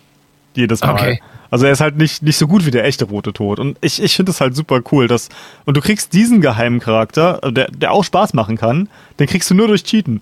Jedes 0.55 0.81
Mal. 0.81 0.93
Okay. 0.95 1.21
Also 1.51 1.67
er 1.67 1.73
ist 1.73 1.81
halt 1.81 1.97
nicht, 1.97 2.23
nicht 2.23 2.37
so 2.37 2.47
gut 2.47 2.67
wie 2.67 2.71
der 2.71 2.85
echte 2.85 3.07
rote 3.07 3.33
Tod. 3.33 3.59
Und 3.59 3.79
ich, 3.81 4.03
ich 4.03 4.15
finde 4.15 4.31
es 4.31 4.41
halt 4.41 4.55
super 4.55 4.81
cool, 4.93 5.09
dass. 5.09 5.29
Und 5.65 5.77
du 5.77 5.81
kriegst 5.81 6.13
diesen 6.13 6.41
geheimen 6.41 6.81
Charakter, 6.81 7.41
der, 7.51 7.71
der 7.71 7.93
auch 7.93 8.05
Spaß 8.05 8.35
machen 8.35 8.57
kann, 8.57 8.89
den 9.19 9.27
kriegst 9.27 9.51
du 9.51 9.55
nur 9.55 9.69
durch 9.69 9.85
Cheaten. 9.85 10.21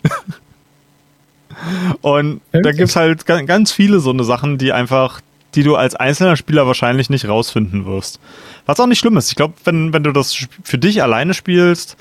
und 2.01 2.41
okay. 2.53 2.63
da 2.63 2.73
gibt's 2.73 2.97
halt 2.97 3.27
ganz 3.27 3.73
viele 3.73 4.01
so 4.01 4.11
eine 4.11 4.25
Sachen, 4.25 4.59
die 4.59 4.73
einfach, 4.73 5.21
die 5.55 5.65
du 5.65 5.75
als 5.75 5.97
einzelner 5.97 6.37
Spieler 6.37 6.67
wahrscheinlich 6.67 7.11
nicht 7.11 7.29
rausfinden 7.29 7.87
wirst. 7.87 8.21
Was 8.67 8.79
auch 8.79 8.87
nicht 8.87 9.01
schlimm 9.01 9.17
ist. 9.17 9.31
Ich 9.31 9.37
glaube, 9.37 9.55
wenn, 9.65 9.93
wenn 9.93 10.05
du 10.05 10.13
das 10.13 10.47
für 10.63 10.79
dich 10.79 11.03
alleine 11.03 11.35
spielst, 11.35 11.97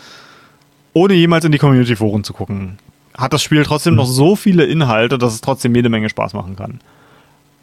ohne 0.94 1.14
jemals 1.14 1.46
in 1.46 1.52
die 1.52 1.58
Community-Foren 1.58 2.24
zu 2.24 2.34
gucken, 2.34 2.78
hat 3.18 3.34
das 3.34 3.42
Spiel 3.42 3.64
trotzdem 3.64 3.94
mhm. 3.94 3.98
noch 3.98 4.08
so 4.08 4.36
viele 4.36 4.66
Inhalte, 4.66 5.18
dass 5.18 5.34
es 5.34 5.42
trotzdem 5.42 5.74
jede 5.74 5.90
Menge 5.90 6.10
Spaß 6.10 6.34
machen 6.34 6.56
kann. 6.56 6.80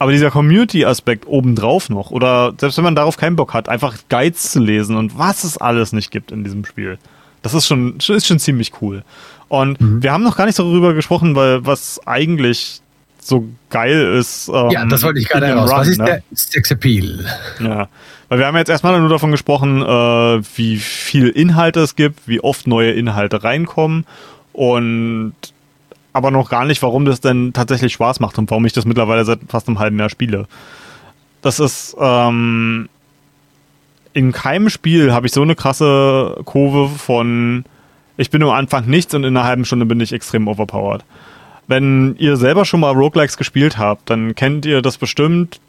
Aber 0.03 0.11
dieser 0.11 0.33
Community-Aspekt 0.33 1.29
obendrauf 1.29 1.89
noch, 1.89 2.11
oder 2.11 2.55
selbst 2.59 2.77
wenn 2.77 2.83
man 2.83 2.97
darauf 2.97 3.17
keinen 3.17 3.37
Bock 3.37 3.55
hat, 3.55 3.69
einfach 3.69 3.95
Guides 4.09 4.51
zu 4.51 4.59
lesen 4.59 4.97
und 4.97 5.17
was 5.17 5.45
es 5.45 5.59
alles 5.59 5.93
nicht 5.93 6.11
gibt 6.11 6.33
in 6.33 6.43
diesem 6.43 6.65
Spiel, 6.65 6.99
das 7.43 7.55
ist 7.55 7.69
schon, 7.69 7.99
ist 7.99 8.27
schon 8.27 8.41
ziemlich 8.41 8.73
cool. 8.83 9.05
Und 9.47 9.81
mhm. 9.81 10.03
wir 10.03 10.11
haben 10.11 10.25
noch 10.25 10.37
gar 10.37 10.47
nicht 10.47 10.59
darüber 10.59 10.93
gesprochen, 10.95 11.37
weil 11.37 11.65
was 11.65 12.05
eigentlich 12.05 12.81
so 13.21 13.47
geil 13.71 14.17
ist. 14.19 14.49
Ähm, 14.49 14.71
ja, 14.71 14.85
das 14.87 15.05
wollte 15.05 15.21
ich 15.21 15.29
gerade 15.29 15.47
heraus. 15.47 15.71
Run, 15.71 15.79
was 15.79 15.87
ist 15.87 15.99
ne? 15.99 16.05
der 16.05 16.23
Sex 16.33 16.73
Appeal? 16.73 17.25
Ja, 17.61 17.89
weil 18.29 18.41
wir 18.41 18.47
haben 18.47 18.57
jetzt 18.57 18.71
erstmal 18.71 18.99
nur 18.99 19.09
davon 19.09 19.31
gesprochen, 19.31 19.83
äh, 19.83 20.43
wie 20.57 20.79
viel 20.79 21.29
Inhalte 21.29 21.79
es 21.79 21.95
gibt, 21.95 22.27
wie 22.27 22.41
oft 22.41 22.67
neue 22.67 22.91
Inhalte 22.91 23.45
reinkommen 23.45 24.05
und 24.53 25.35
aber 26.13 26.31
noch 26.31 26.51
gar 26.51 26.65
nicht, 26.65 26.83
warum 26.83 27.05
das 27.05 27.21
denn 27.21 27.53
tatsächlich 27.53 27.93
Spaß 27.95 28.21
macht 28.21 28.39
und 28.39 28.51
warum 28.51 28.65
ich 28.67 28.73
das 28.73 28.85
mittlerweile 28.85 29.25
seit 29.25 29.41
fast 29.49 29.69
einem 29.69 29.79
halben 29.79 29.99
Jahr 29.99 30.11
spiele. 30.11 30.47
Das 31.41 31.59
ist 31.59 31.97
ähm, 31.99 32.89
in 34.13 34.33
keinem 34.33 34.69
Spiel 34.69 35.13
habe 35.13 35.27
ich 35.27 35.33
so 35.33 35.43
eine 35.43 35.55
krasse 35.55 36.41
Kurve 36.45 36.89
von 36.89 37.65
ich 38.19 38.31
bin 38.31 38.43
am 38.43 38.51
Anfang 38.51 38.87
nichts 38.87 39.15
und 39.15 39.25
in 39.25 39.37
einer 39.37 39.47
halben 39.47 39.65
Stunde 39.65 39.87
bin 39.87 40.01
ich 40.01 40.13
extrem 40.13 40.47
overpowered. 40.47 41.03
Wenn 41.67 42.15
ihr 42.19 42.37
selber 42.37 42.65
schon 42.65 42.81
mal 42.81 42.93
Roguelikes 42.93 43.39
gespielt 43.39 43.79
habt, 43.79 44.11
dann 44.11 44.35
kennt 44.35 44.67
ihr 44.67 44.83
das 44.83 44.99
bestimmt 44.99 45.61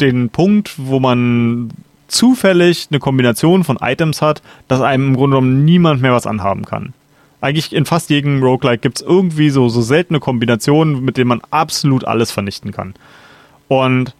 den 0.00 0.30
Punkt, 0.30 0.74
wo 0.78 0.98
man 0.98 1.70
zufällig 2.06 2.88
eine 2.90 3.00
Kombination 3.00 3.64
von 3.64 3.76
Items 3.76 4.22
hat, 4.22 4.42
dass 4.66 4.80
einem 4.80 5.08
im 5.08 5.16
Grunde 5.16 5.36
genommen 5.36 5.64
niemand 5.64 6.00
mehr 6.00 6.14
was 6.14 6.26
anhaben 6.26 6.64
kann 6.64 6.94
eigentlich 7.40 7.72
in 7.72 7.84
fast 7.84 8.10
jedem 8.10 8.42
Roguelike 8.42 8.80
gibt 8.80 9.00
es 9.00 9.06
irgendwie 9.06 9.50
so, 9.50 9.68
so 9.68 9.80
seltene 9.80 10.20
Kombinationen, 10.20 11.04
mit 11.04 11.16
denen 11.16 11.28
man 11.28 11.42
absolut 11.50 12.04
alles 12.04 12.30
vernichten 12.30 12.72
kann. 12.72 12.94
Und 13.68 14.14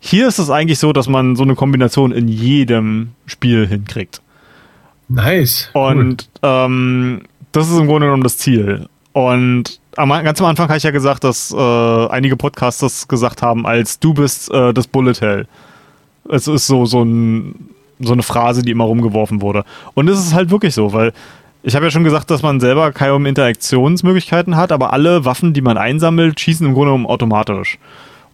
hier 0.00 0.28
ist 0.28 0.38
es 0.38 0.50
eigentlich 0.50 0.78
so, 0.78 0.92
dass 0.92 1.08
man 1.08 1.36
so 1.36 1.42
eine 1.42 1.54
Kombination 1.54 2.12
in 2.12 2.28
jedem 2.28 3.10
Spiel 3.26 3.66
hinkriegt. 3.66 4.22
Nice. 5.08 5.70
Und 5.72 6.28
ähm, 6.42 7.22
das 7.52 7.70
ist 7.70 7.78
im 7.78 7.86
Grunde 7.86 8.06
genommen 8.06 8.22
das 8.22 8.38
Ziel. 8.38 8.88
Und 9.12 9.80
am, 9.96 10.10
ganz 10.10 10.40
am 10.40 10.46
Anfang 10.46 10.68
habe 10.68 10.78
ich 10.78 10.84
ja 10.84 10.90
gesagt, 10.90 11.24
dass 11.24 11.52
äh, 11.52 12.06
einige 12.08 12.36
Podcasters 12.36 13.08
gesagt 13.08 13.42
haben, 13.42 13.66
als 13.66 13.98
du 13.98 14.14
bist 14.14 14.50
äh, 14.52 14.72
das 14.72 14.86
Bullet 14.86 15.20
Hell. 15.20 15.46
Es 16.30 16.46
ist 16.46 16.66
so, 16.66 16.86
so, 16.86 17.02
ein, 17.02 17.70
so 17.98 18.12
eine 18.12 18.22
Phrase, 18.22 18.62
die 18.62 18.70
immer 18.70 18.84
rumgeworfen 18.84 19.40
wurde. 19.42 19.64
Und 19.94 20.08
es 20.08 20.18
ist 20.18 20.34
halt 20.34 20.50
wirklich 20.50 20.74
so, 20.74 20.92
weil 20.92 21.12
ich 21.68 21.76
habe 21.76 21.84
ja 21.84 21.90
schon 21.90 22.04
gesagt, 22.04 22.30
dass 22.30 22.40
man 22.40 22.60
selber 22.60 22.92
keine 22.92 23.28
Interaktionsmöglichkeiten 23.28 24.56
hat, 24.56 24.72
aber 24.72 24.94
alle 24.94 25.26
Waffen, 25.26 25.52
die 25.52 25.60
man 25.60 25.76
einsammelt, 25.76 26.40
schießen 26.40 26.66
im 26.66 26.72
Grunde 26.72 26.92
genommen 26.92 27.04
automatisch. 27.04 27.78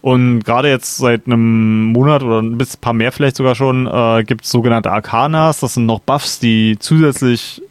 Und 0.01 0.45
gerade 0.45 0.69
jetzt 0.69 0.97
seit 0.97 1.25
einem 1.25 1.85
Monat 1.87 2.23
oder 2.23 2.41
ein 2.41 2.57
paar 2.79 2.93
mehr 2.93 3.11
vielleicht 3.11 3.35
sogar 3.35 3.55
schon, 3.55 3.87
äh, 3.87 4.23
gibt 4.23 4.45
es 4.45 4.51
sogenannte 4.51 4.89
Arcanas. 4.89 5.59
Das 5.59 5.73
sind 5.73 5.85
noch 5.85 5.99
Buffs, 5.99 6.39
die 6.39 6.77
zusätzlich 6.79 7.61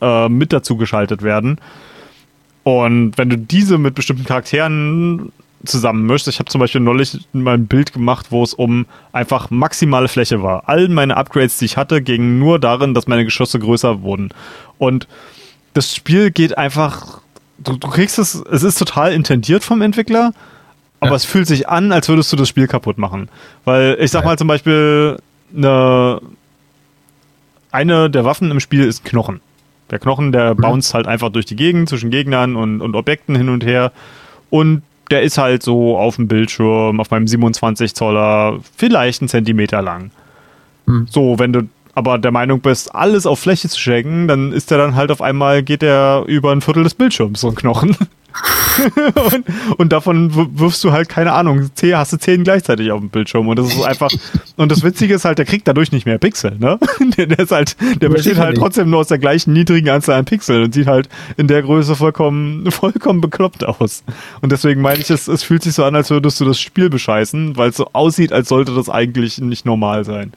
äh, 0.00 0.28
mit 0.28 0.52
dazu 0.52 0.76
geschaltet 0.76 1.22
werden. 1.22 1.58
Und 2.64 3.16
wenn 3.16 3.30
du 3.30 3.38
diese 3.38 3.78
mit 3.78 3.94
bestimmten 3.94 4.24
Charakteren 4.24 5.30
zusammen 5.64 6.06
mischt. 6.06 6.28
Ich 6.28 6.38
habe 6.38 6.50
zum 6.50 6.60
Beispiel 6.60 6.80
neulich 6.80 7.18
mal 7.32 7.54
ein 7.54 7.66
Bild 7.66 7.92
gemacht, 7.92 8.26
wo 8.30 8.42
es 8.42 8.54
um 8.54 8.86
einfach 9.12 9.50
maximale 9.50 10.08
Fläche 10.08 10.42
war. 10.42 10.68
All 10.68 10.88
meine 10.88 11.16
Upgrades, 11.16 11.58
die 11.58 11.66
ich 11.66 11.76
hatte, 11.76 12.02
gingen 12.02 12.38
nur 12.38 12.58
darin, 12.58 12.94
dass 12.94 13.06
meine 13.06 13.24
Geschosse 13.24 13.58
größer 13.58 14.02
wurden. 14.02 14.30
Und 14.78 15.06
das 15.74 15.94
Spiel 15.94 16.30
geht 16.30 16.58
einfach, 16.58 17.20
du, 17.58 17.76
du 17.76 17.88
kriegst 17.88 18.18
es, 18.18 18.34
es 18.34 18.62
ist 18.62 18.78
total 18.78 19.12
intendiert 19.12 19.64
vom 19.64 19.82
Entwickler, 19.82 20.32
aber 21.00 21.10
ja. 21.10 21.16
es 21.16 21.24
fühlt 21.24 21.46
sich 21.46 21.68
an, 21.68 21.92
als 21.92 22.08
würdest 22.08 22.32
du 22.32 22.36
das 22.36 22.48
Spiel 22.48 22.66
kaputt 22.66 22.98
machen. 22.98 23.28
Weil 23.64 23.96
ich 24.00 24.10
sag 24.10 24.24
mal 24.24 24.38
zum 24.38 24.48
Beispiel, 24.48 25.18
eine, 25.56 26.20
eine 27.70 28.10
der 28.10 28.24
Waffen 28.24 28.50
im 28.50 28.60
Spiel 28.60 28.84
ist 28.84 29.04
Knochen. 29.04 29.40
Der 29.90 29.98
Knochen, 29.98 30.32
der 30.32 30.54
mhm. 30.54 30.58
bounced 30.58 30.94
halt 30.94 31.06
einfach 31.06 31.30
durch 31.30 31.44
die 31.44 31.56
Gegend 31.56 31.88
zwischen 31.88 32.10
Gegnern 32.10 32.56
und, 32.56 32.80
und 32.80 32.94
Objekten 32.94 33.36
hin 33.36 33.48
und 33.48 33.64
her. 33.64 33.92
Und 34.50 34.82
der 35.10 35.22
ist 35.22 35.38
halt 35.38 35.62
so 35.62 35.96
auf 35.96 36.16
dem 36.16 36.28
Bildschirm, 36.28 37.00
auf 37.00 37.10
meinem 37.10 37.26
27 37.26 37.94
Zoller, 37.94 38.60
vielleicht 38.76 39.22
einen 39.22 39.28
Zentimeter 39.28 39.82
lang. 39.82 40.10
Hm. 40.86 41.06
So, 41.10 41.38
wenn 41.38 41.52
du 41.52 41.68
aber 41.94 42.18
der 42.18 42.30
Meinung 42.30 42.60
bist, 42.60 42.94
alles 42.94 43.26
auf 43.26 43.40
Fläche 43.40 43.68
zu 43.68 43.78
schenken, 43.78 44.28
dann 44.28 44.52
ist 44.52 44.70
der 44.70 44.78
dann 44.78 44.94
halt 44.94 45.10
auf 45.10 45.20
einmal, 45.20 45.62
geht 45.62 45.82
der 45.82 46.24
über 46.26 46.52
ein 46.52 46.62
Viertel 46.62 46.84
des 46.84 46.94
Bildschirms, 46.94 47.40
so 47.40 47.48
ein 47.48 47.54
Knochen. 47.54 47.96
und, 49.30 49.44
und, 49.78 49.92
davon 49.92 50.58
wirfst 50.58 50.82
du 50.84 50.92
halt, 50.92 51.10
keine 51.10 51.32
Ahnung, 51.32 51.68
zehn, 51.74 51.96
hast 51.96 52.14
du 52.14 52.16
zehn 52.16 52.44
gleichzeitig 52.44 52.90
auf 52.90 53.00
dem 53.00 53.10
Bildschirm. 53.10 53.46
Und 53.46 53.58
das 53.58 53.74
ist 53.74 53.82
einfach, 53.82 54.10
und 54.56 54.72
das 54.72 54.82
Witzige 54.82 55.14
ist 55.14 55.26
halt, 55.26 55.36
der 55.36 55.44
kriegt 55.44 55.68
dadurch 55.68 55.92
nicht 55.92 56.06
mehr 56.06 56.16
Pixel, 56.16 56.56
ne? 56.58 56.78
Der, 57.18 57.26
der 57.26 57.40
ist 57.40 57.52
halt, 57.52 57.76
der 58.00 58.08
besteht 58.08 58.38
halt 58.38 58.56
trotzdem 58.56 58.88
nur 58.88 59.00
aus 59.00 59.08
der 59.08 59.18
gleichen 59.18 59.52
niedrigen 59.52 59.90
Anzahl 59.90 60.18
an 60.18 60.24
Pixeln 60.24 60.62
und 60.62 60.72
sieht 60.72 60.86
halt 60.86 61.10
in 61.36 61.46
der 61.46 61.62
Größe 61.62 61.94
vollkommen, 61.94 62.70
vollkommen 62.70 63.20
bekloppt 63.20 63.64
aus. 63.64 64.02
Und 64.40 64.50
deswegen 64.50 64.80
meine 64.80 65.00
ich, 65.00 65.10
es, 65.10 65.28
es 65.28 65.42
fühlt 65.42 65.62
sich 65.62 65.74
so 65.74 65.84
an, 65.84 65.94
als 65.94 66.08
würdest 66.08 66.40
du 66.40 66.46
das 66.46 66.58
Spiel 66.58 66.88
bescheißen, 66.88 67.56
weil 67.58 67.68
es 67.68 67.76
so 67.76 67.90
aussieht, 67.92 68.32
als 68.32 68.48
sollte 68.48 68.74
das 68.74 68.88
eigentlich 68.88 69.38
nicht 69.38 69.66
normal 69.66 70.06
sein. 70.06 70.32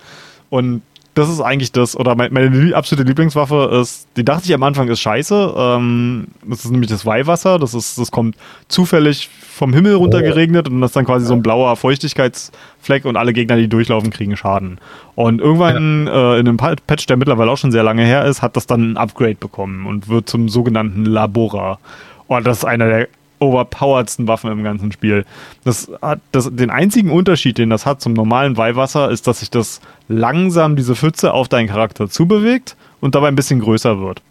Und 0.50 0.82
das 1.16 1.30
ist 1.30 1.40
eigentlich 1.40 1.72
das, 1.72 1.98
oder 1.98 2.14
meine, 2.16 2.76
absolute 2.76 3.08
Lieblingswaffe 3.08 3.80
ist, 3.82 4.08
die 4.18 4.26
dachte 4.26 4.44
ich 4.46 4.54
am 4.54 4.64
Anfang 4.64 4.90
ist 4.90 5.00
scheiße. 5.00 5.54
Ähm, 5.58 6.28
das 6.46 6.66
ist 6.66 6.72
nämlich 6.72 6.90
das 6.90 7.06
Weihwasser. 7.06 7.58
Das 7.58 7.74
ist, 7.74 7.98
das 7.98 8.12
kommt 8.12 8.36
zufällig 8.68 9.30
vom 9.56 9.74
Himmel 9.74 9.96
runtergeregnet 9.96 10.68
und 10.68 10.82
das 10.82 10.90
ist 10.90 10.96
dann 10.98 11.06
quasi 11.06 11.26
so 11.26 11.34
ein 11.34 11.42
blauer 11.42 11.78
Feuchtigkeitsfleck 11.78 13.06
und 13.06 13.16
alle 13.16 13.32
Gegner, 13.32 13.56
die 13.56 13.70
durchlaufen, 13.70 14.10
kriegen 14.10 14.36
Schaden. 14.36 14.80
Und 15.16 15.40
irgendwann 15.40 16.08
ja. 16.08 16.36
äh, 16.36 16.40
in 16.40 16.50
einem 16.50 16.58
Patch, 16.58 17.06
der 17.06 17.16
mittlerweile 17.16 17.50
auch 17.50 17.58
schon 17.58 17.72
sehr 17.72 17.84
lange 17.84 18.04
her 18.04 18.26
ist, 18.26 18.42
hat 18.42 18.58
das 18.58 18.68
dann 18.68 18.92
ein 18.92 18.98
Upgrade 18.98 19.36
bekommen 19.36 19.86
und 19.86 20.10
wird 20.10 20.28
zum 20.28 20.50
sogenannten 20.50 21.06
Labora. 21.06 21.80
Und 22.28 22.46
das 22.46 22.60
ist 22.60 22.66
einer 22.66 22.88
der 22.88 23.08
overpoweredsten 23.40 24.28
Waffen 24.28 24.52
im 24.52 24.64
ganzen 24.64 24.92
Spiel. 24.92 25.26
Das 25.64 25.92
hat 26.02 26.20
das, 26.32 26.50
den 26.54 26.70
einzigen 26.70 27.12
Unterschied, 27.12 27.58
den 27.58 27.70
das 27.70 27.86
hat 27.86 28.02
zum 28.02 28.14
normalen 28.14 28.58
Weihwasser, 28.58 29.12
ist, 29.12 29.28
dass 29.28 29.40
sich 29.40 29.50
das 29.50 29.82
langsam 30.08 30.76
diese 30.76 30.96
Pfütze 30.96 31.34
auf 31.34 31.48
deinen 31.48 31.68
Charakter 31.68 32.10
zubewegt 32.10 32.76
und 33.02 33.16
dabei 33.16 33.28
ein 33.28 33.36
bisschen 33.36 33.60
größer 33.60 34.00
wird. 34.00 34.22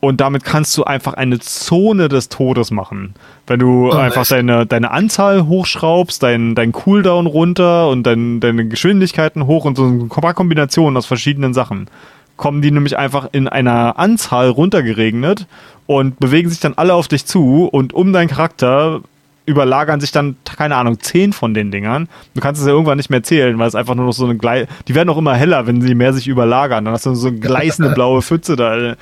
Und 0.00 0.20
damit 0.20 0.44
kannst 0.44 0.76
du 0.76 0.84
einfach 0.84 1.14
eine 1.14 1.38
Zone 1.38 2.08
des 2.08 2.28
Todes 2.28 2.70
machen. 2.70 3.14
Wenn 3.46 3.58
du 3.58 3.88
oh, 3.88 3.94
einfach 3.94 4.26
deine, 4.26 4.66
deine 4.66 4.90
Anzahl 4.90 5.46
hochschraubst, 5.46 6.22
dein, 6.22 6.54
dein 6.54 6.72
Cooldown 6.72 7.26
runter 7.26 7.88
und 7.88 8.02
dein, 8.02 8.38
deine 8.38 8.68
Geschwindigkeiten 8.68 9.46
hoch 9.46 9.64
und 9.64 9.76
so 9.76 9.86
ein 9.86 10.08
paar 10.10 10.34
Kombinationen 10.34 10.98
aus 10.98 11.06
verschiedenen 11.06 11.54
Sachen 11.54 11.88
kommen 12.36 12.62
die 12.62 12.70
nämlich 12.70 12.98
einfach 12.98 13.28
in 13.32 13.48
einer 13.48 13.98
Anzahl 13.98 14.48
runtergeregnet 14.48 15.46
und 15.86 16.18
bewegen 16.18 16.48
sich 16.48 16.60
dann 16.60 16.74
alle 16.74 16.94
auf 16.94 17.08
dich 17.08 17.26
zu 17.26 17.66
und 17.66 17.92
um 17.92 18.12
deinen 18.12 18.28
Charakter 18.28 19.00
überlagern 19.46 20.00
sich 20.00 20.10
dann, 20.10 20.36
keine 20.44 20.76
Ahnung, 20.76 20.98
zehn 21.00 21.32
von 21.34 21.52
den 21.52 21.70
Dingern. 21.70 22.08
Du 22.34 22.40
kannst 22.40 22.60
es 22.60 22.66
ja 22.66 22.72
irgendwann 22.72 22.96
nicht 22.96 23.10
mehr 23.10 23.22
zählen, 23.22 23.58
weil 23.58 23.68
es 23.68 23.74
einfach 23.74 23.94
nur 23.94 24.06
noch 24.06 24.12
so 24.12 24.24
eine 24.24 24.36
Glei 24.36 24.66
die 24.88 24.94
werden 24.94 25.10
auch 25.10 25.18
immer 25.18 25.34
heller, 25.34 25.66
wenn 25.66 25.82
sie 25.82 25.94
mehr 25.94 26.14
sich 26.14 26.28
überlagern. 26.28 26.84
Dann 26.86 26.94
hast 26.94 27.04
du 27.04 27.14
so 27.14 27.28
eine 27.28 27.38
gleißende 27.38 27.90
blaue 27.94 28.22
Pfütze 28.22 28.56
da, 28.56 28.94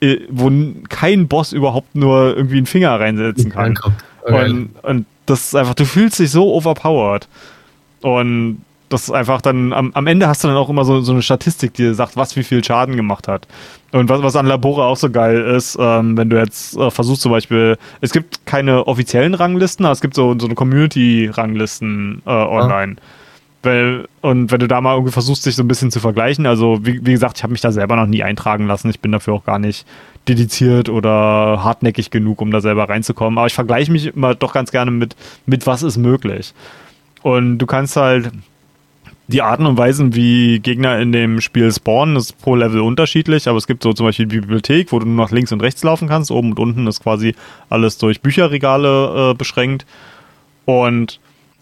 äh, 0.00 0.18
wo 0.28 0.50
kein 0.90 1.28
Boss 1.28 1.52
überhaupt 1.52 1.94
nur 1.94 2.36
irgendwie 2.36 2.58
einen 2.58 2.66
Finger 2.66 3.00
reinsetzen 3.00 3.50
kann. 3.50 3.78
Okay. 4.22 4.50
Und, 4.50 4.70
und 4.82 5.06
das 5.24 5.46
ist 5.46 5.54
einfach, 5.54 5.74
du 5.74 5.86
fühlst 5.86 6.18
dich 6.18 6.30
so 6.30 6.52
overpowered. 6.52 7.26
Und 8.02 8.62
das 8.88 9.04
ist 9.04 9.10
einfach 9.10 9.40
dann, 9.40 9.72
am, 9.72 9.90
am 9.94 10.06
Ende 10.06 10.28
hast 10.28 10.44
du 10.44 10.48
dann 10.48 10.56
auch 10.56 10.68
immer 10.68 10.84
so, 10.84 11.00
so 11.00 11.12
eine 11.12 11.22
Statistik, 11.22 11.74
die 11.74 11.92
sagt, 11.94 12.16
was 12.16 12.36
wie 12.36 12.44
viel 12.44 12.62
Schaden 12.62 12.96
gemacht 12.96 13.28
hat. 13.28 13.46
Und 13.92 14.08
was, 14.08 14.22
was 14.22 14.36
an 14.36 14.46
Labore 14.46 14.84
auch 14.84 14.96
so 14.96 15.10
geil 15.10 15.40
ist, 15.40 15.76
ähm, 15.80 16.16
wenn 16.16 16.30
du 16.30 16.36
jetzt 16.36 16.76
äh, 16.76 16.90
versuchst 16.90 17.22
zum 17.22 17.32
Beispiel, 17.32 17.78
es 18.00 18.12
gibt 18.12 18.46
keine 18.46 18.86
offiziellen 18.86 19.34
Ranglisten, 19.34 19.84
aber 19.84 19.92
es 19.92 20.00
gibt 20.00 20.14
so, 20.14 20.38
so 20.38 20.46
eine 20.46 20.54
Community-Ranglisten 20.54 22.22
äh, 22.26 22.30
online. 22.30 22.94
Ja. 22.94 23.02
Weil, 23.62 24.08
und 24.20 24.52
wenn 24.52 24.60
du 24.60 24.68
da 24.68 24.80
mal 24.80 24.94
irgendwie 24.94 25.12
versuchst, 25.12 25.44
dich 25.44 25.56
so 25.56 25.64
ein 25.64 25.68
bisschen 25.68 25.90
zu 25.90 25.98
vergleichen, 25.98 26.46
also 26.46 26.78
wie, 26.86 27.04
wie 27.04 27.12
gesagt, 27.12 27.38
ich 27.38 27.42
habe 27.42 27.50
mich 27.50 27.62
da 27.62 27.72
selber 27.72 27.96
noch 27.96 28.06
nie 28.06 28.22
eintragen 28.22 28.68
lassen, 28.68 28.90
ich 28.90 29.00
bin 29.00 29.10
dafür 29.10 29.34
auch 29.34 29.44
gar 29.44 29.58
nicht 29.58 29.86
dediziert 30.28 30.88
oder 30.88 31.64
hartnäckig 31.64 32.10
genug, 32.10 32.40
um 32.40 32.52
da 32.52 32.60
selber 32.60 32.88
reinzukommen, 32.88 33.38
aber 33.38 33.48
ich 33.48 33.54
vergleiche 33.54 33.90
mich 33.90 34.14
immer 34.14 34.36
doch 34.36 34.52
ganz 34.52 34.70
gerne 34.70 34.92
mit, 34.92 35.16
mit 35.46 35.66
was 35.66 35.82
ist 35.82 35.96
möglich. 35.96 36.54
Und 37.22 37.58
du 37.58 37.66
kannst 37.66 37.96
halt 37.96 38.30
die 39.28 39.42
Arten 39.42 39.66
und 39.66 39.76
Weisen, 39.76 40.14
wie 40.14 40.60
Gegner 40.60 41.00
in 41.00 41.10
dem 41.10 41.40
Spiel 41.40 41.72
spawnen, 41.72 42.16
ist 42.16 42.40
pro 42.40 42.54
Level 42.54 42.80
unterschiedlich, 42.80 43.48
aber 43.48 43.58
es 43.58 43.66
gibt 43.66 43.82
so 43.82 43.92
zum 43.92 44.06
Beispiel 44.06 44.26
die 44.26 44.40
Bibliothek, 44.40 44.92
wo 44.92 44.98
du 45.00 45.06
nur 45.06 45.24
nach 45.24 45.32
links 45.32 45.50
und 45.50 45.62
rechts 45.62 45.82
laufen 45.82 46.08
kannst. 46.08 46.30
Oben 46.30 46.52
und 46.52 46.60
unten 46.60 46.86
ist 46.86 47.02
quasi 47.02 47.34
alles 47.68 47.98
durch 47.98 48.20
Bücherregale 48.20 49.32
äh, 49.32 49.34
beschränkt. 49.34 49.84
Und 50.64 51.18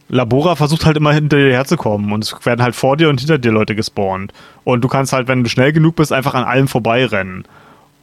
Labora 0.09 0.57
versucht 0.57 0.85
halt 0.85 0.99
immer 0.99 1.13
hinter 1.13 1.39
dir 1.39 1.53
herzukommen 1.53 2.13
und 2.13 2.23
es 2.23 2.35
werden 2.45 2.63
halt 2.63 2.75
vor 2.75 2.99
dir 2.99 3.09
und 3.09 3.21
hinter 3.21 3.39
dir 3.39 3.53
Leute 3.53 3.75
gespawnt. 3.75 4.33
Und 4.65 4.83
du 4.83 4.89
kannst 4.89 5.15
halt, 5.15 5.29
wenn 5.29 5.43
du 5.43 5.49
schnell 5.49 5.73
genug 5.73 5.97
bist, 5.97 6.13
einfach 6.13 6.35
an 6.35 6.45
allem 6.45 6.69
vorbeirennen. 6.69 7.45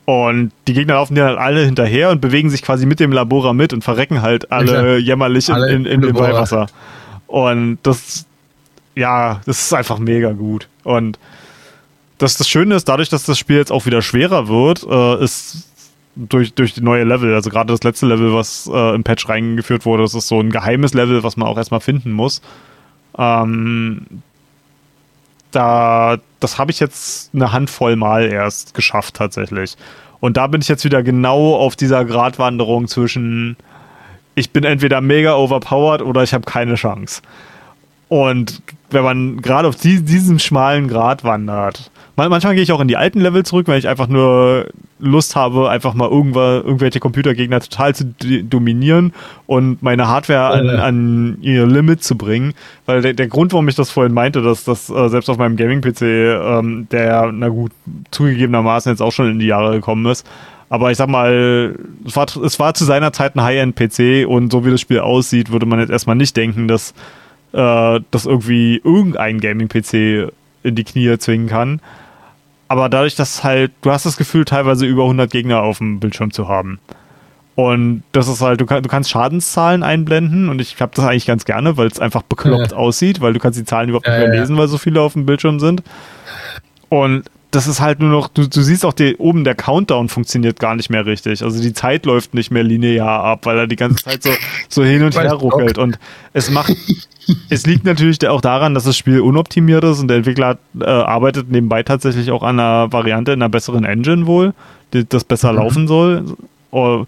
Und 0.06 0.52
die 0.68 0.74
Gegner 0.74 0.96
laufen 0.96 1.14
dir 1.14 1.26
halt 1.26 1.38
alle 1.38 1.64
hinterher 1.64 2.10
und 2.10 2.20
bewegen 2.20 2.50
sich 2.50 2.64
quasi 2.64 2.88
mit 2.88 3.00
dem 3.00 3.12
Labora 3.12 3.54
mit 3.54 3.72
und 3.72 3.84
verrecken 3.84 4.24
halt 4.24 4.52
alle 4.52 4.94
ja, 4.94 4.98
jämmerlich 4.98 5.54
alle 5.54 5.70
in, 5.70 5.86
in, 5.86 6.02
in, 6.02 6.10
in 6.10 6.16
Weihwasser. 6.16 6.66
Und 7.28 7.78
das, 7.84 8.26
ja, 8.96 9.42
das 9.46 9.62
ist 9.62 9.74
einfach 9.74 10.00
mega 10.00 10.32
gut. 10.32 10.68
Und 10.84 11.20
das, 12.18 12.38
das 12.38 12.48
Schöne 12.48 12.76
ist, 12.76 12.88
dadurch, 12.88 13.10
dass 13.10 13.24
das 13.24 13.40
Spiel 13.40 13.58
jetzt 13.58 13.72
auch 13.72 13.86
wieder 13.86 14.02
schwerer 14.02 14.48
wird, 14.48 14.86
äh, 14.88 15.24
ist 15.24 15.70
durch, 16.16 16.54
durch 16.54 16.74
die 16.74 16.82
neue 16.82 17.04
Level, 17.04 17.34
also 17.34 17.50
gerade 17.50 17.72
das 17.72 17.84
letzte 17.84 18.06
Level, 18.06 18.34
was 18.34 18.70
äh, 18.72 18.96
im 18.96 19.04
Patch 19.04 19.28
reingeführt 19.30 19.86
wurde, 19.86 20.04
das 20.04 20.14
ist 20.14 20.28
so 20.28 20.40
ein 20.40 20.50
geheimes 20.50 20.94
Level, 20.94 21.24
was 21.24 21.38
man 21.38 21.48
auch 21.48 21.58
erstmal 21.58 21.80
finden 21.80 22.12
muss. 22.12 22.42
Ähm, 23.18 24.06
da, 25.52 26.18
das 26.40 26.58
habe 26.58 26.72
ich 26.72 26.80
jetzt 26.80 27.34
eine 27.34 27.52
Handvoll 27.52 27.96
Mal 27.96 28.32
erst 28.32 28.74
geschafft 28.74 29.16
tatsächlich. 29.16 29.76
Und 30.20 30.38
da 30.38 30.48
bin 30.48 30.62
ich 30.62 30.68
jetzt 30.68 30.86
wieder 30.86 31.02
genau 31.04 31.56
auf 31.56 31.76
dieser 31.76 32.06
Gratwanderung 32.06 32.88
zwischen 32.88 33.58
ich 34.36 34.52
bin 34.52 34.64
entweder 34.64 35.02
mega 35.02 35.36
overpowered 35.36 36.02
oder 36.02 36.24
ich 36.24 36.34
habe 36.34 36.46
keine 36.46 36.76
Chance. 36.76 37.22
Und 38.12 38.62
wenn 38.90 39.06
man 39.06 39.42
gerade 39.42 39.70
auf 39.70 39.78
die, 39.78 40.02
diesem 40.02 40.38
schmalen 40.38 40.90
Grad 40.90 41.24
wandert, 41.24 41.92
manchmal 42.18 42.56
gehe 42.56 42.64
ich 42.64 42.74
auch 42.74 42.82
in 42.82 42.90
die 42.90 42.98
alten 42.98 43.22
Level 43.22 43.46
zurück, 43.46 43.70
weil 43.70 43.80
ich 43.80 43.88
einfach 43.88 44.10
nur 44.10 44.66
Lust 45.00 45.38
habe, 45.38 45.70
einfach 45.70 45.94
mal 45.94 46.10
irgendwelche 46.10 47.00
Computergegner 47.00 47.62
total 47.62 47.96
zu 47.96 48.14
dominieren 48.44 49.14
und 49.48 49.82
meine 49.82 50.10
Hardware 50.10 50.50
an, 50.50 50.70
an 50.70 51.38
ihr 51.40 51.66
Limit 51.66 52.04
zu 52.04 52.18
bringen. 52.18 52.54
Weil 52.86 53.02
der, 53.02 53.14
der, 53.14 53.28
Grund, 53.28 53.54
warum 53.54 53.70
ich 53.70 53.76
das 53.76 53.90
vorhin 53.90 54.14
meinte, 54.14 54.42
dass 54.42 54.66
das 54.66 54.90
äh, 54.90 55.08
selbst 55.08 55.30
auf 55.30 55.38
meinem 55.38 55.56
Gaming-PC, 55.56 56.02
ähm, 56.02 56.88
der, 56.92 57.32
na 57.32 57.48
gut, 57.48 57.72
zugegebenermaßen 58.12 58.92
jetzt 58.92 59.02
auch 59.02 59.14
schon 59.14 59.32
in 59.32 59.40
die 59.40 59.48
Jahre 59.48 59.72
gekommen 59.72 60.06
ist, 60.08 60.28
aber 60.68 60.92
ich 60.92 60.98
sag 60.98 61.08
mal, 61.08 61.80
es 62.06 62.18
war, 62.18 62.26
es 62.44 62.60
war 62.60 62.74
zu 62.74 62.84
seiner 62.84 63.14
Zeit 63.14 63.38
ein 63.38 63.42
High-End-PC 63.42 64.28
und 64.28 64.52
so 64.52 64.66
wie 64.66 64.72
das 64.72 64.82
Spiel 64.82 65.00
aussieht, 65.00 65.50
würde 65.50 65.66
man 65.66 65.80
jetzt 65.80 65.92
erstmal 65.92 66.18
nicht 66.18 66.36
denken, 66.36 66.68
dass 66.68 66.94
äh, 67.54 68.00
das 68.12 68.26
irgendwie 68.26 68.82
irgendein 68.84 69.40
Gaming-PC 69.40 70.32
in 70.64 70.76
die 70.76 70.84
Knie 70.84 71.18
zwingen 71.18 71.48
kann. 71.48 71.82
Aber 72.68 72.88
dadurch, 72.88 73.16
dass 73.16 73.44
halt, 73.44 73.72
du 73.82 73.92
hast 73.92 74.06
das 74.06 74.18
Gefühl, 74.18 74.46
teilweise 74.46 74.86
über 74.86 75.04
100 75.04 75.30
Gegner 75.30 75.62
auf 75.62 75.80
dem 75.80 76.00
Bildschirm 76.00 76.32
zu 76.32 76.48
haben. 76.48 76.80
Und 77.56 78.04
das 78.14 78.30
ist 78.30 78.42
halt, 78.42 78.62
du, 78.62 78.66
kann, 78.66 78.82
du 78.82 78.88
kannst 78.88 79.10
Schadenszahlen 79.10 79.84
einblenden 79.84 80.48
und 80.48 80.62
ich 80.62 80.80
habe 80.80 80.94
das 80.96 81.04
eigentlich 81.04 81.26
ganz 81.26 81.44
gerne, 81.44 81.76
weil 81.76 81.88
es 81.88 82.00
einfach 82.00 82.22
bekloppt 82.22 82.72
ja. 82.72 82.78
aussieht, 82.78 83.20
weil 83.20 83.34
du 83.34 83.40
kannst 83.40 83.60
die 83.60 83.66
Zahlen 83.66 83.90
überhaupt 83.90 84.08
nicht 84.08 84.18
mehr 84.18 84.30
lesen, 84.30 84.58
weil 84.58 84.70
so 84.70 84.78
viele 84.78 85.02
auf 85.02 85.14
dem 85.14 85.26
Bildschirm 85.26 85.60
sind. 85.60 85.84
Und 86.88 87.26
das 87.52 87.68
ist 87.68 87.82
halt 87.82 88.00
nur 88.00 88.10
noch, 88.10 88.30
du, 88.30 88.48
du 88.48 88.62
siehst 88.62 88.86
auch, 88.86 88.94
die, 88.94 89.18
oben 89.18 89.44
der 89.44 89.56
Countdown 89.56 90.08
funktioniert 90.08 90.60
gar 90.60 90.76
nicht 90.76 90.90
mehr 90.90 91.06
richtig. 91.06 91.44
Also 91.44 91.62
die 91.62 91.74
Zeit 91.74 92.06
läuft 92.06 92.34
nicht 92.34 92.50
mehr 92.50 92.64
linear 92.64 93.24
ab, 93.24 93.46
weil 93.46 93.58
er 93.58 93.68
die 93.68 93.76
ganze 93.76 94.04
Zeit 94.06 94.24
so, 94.24 94.30
so 94.70 94.84
hin 94.84 95.04
und 95.04 95.20
her 95.20 95.34
ruckelt. 95.34 95.78
Und 95.78 96.00
es 96.32 96.50
macht, 96.50 96.74
es 97.50 97.66
liegt 97.66 97.84
natürlich 97.84 98.26
auch 98.26 98.40
daran, 98.40 98.74
dass 98.74 98.86
das 98.86 98.98
Spiel 98.98 99.20
unoptimiert 99.20 99.84
ist 99.84 100.00
und 100.00 100.08
der 100.08 100.18
Entwickler 100.18 100.58
äh, 100.80 100.86
arbeitet 100.86 101.52
nebenbei 101.52 101.84
tatsächlich 101.84 102.32
auch 102.32 102.42
an 102.42 102.58
einer 102.58 102.92
Variante 102.94 103.34
in 103.34 103.42
einer 103.42 103.50
besseren 103.50 103.84
Engine 103.84 104.28
wohl, 104.28 104.54
die 104.94 105.08
das 105.08 105.26
besser 105.26 105.52
mhm. 105.52 105.58
laufen 105.58 105.88
soll. 105.90 106.24
Oh, 106.72 107.06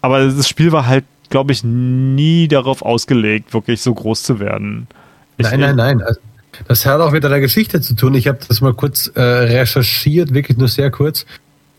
aber 0.00 0.26
das 0.26 0.48
Spiel 0.48 0.72
war 0.72 0.86
halt, 0.86 1.04
glaube 1.30 1.52
ich, 1.52 1.62
nie 1.62 2.48
darauf 2.48 2.82
ausgelegt, 2.82 3.54
wirklich 3.54 3.80
so 3.80 3.94
groß 3.94 4.24
zu 4.24 4.40
werden. 4.40 4.88
Ich 5.38 5.48
nein, 5.48 5.60
nein, 5.60 5.76
nein. 5.76 6.02
Das 6.68 6.86
hat 6.86 7.00
auch 7.00 7.10
mit 7.12 7.24
einer 7.24 7.40
Geschichte 7.40 7.80
zu 7.80 7.94
tun. 7.94 8.14
Ich 8.14 8.28
habe 8.28 8.38
das 8.46 8.60
mal 8.60 8.74
kurz 8.74 9.08
äh, 9.14 9.20
recherchiert, 9.20 10.34
wirklich 10.34 10.58
nur 10.58 10.68
sehr 10.68 10.90
kurz. 10.90 11.26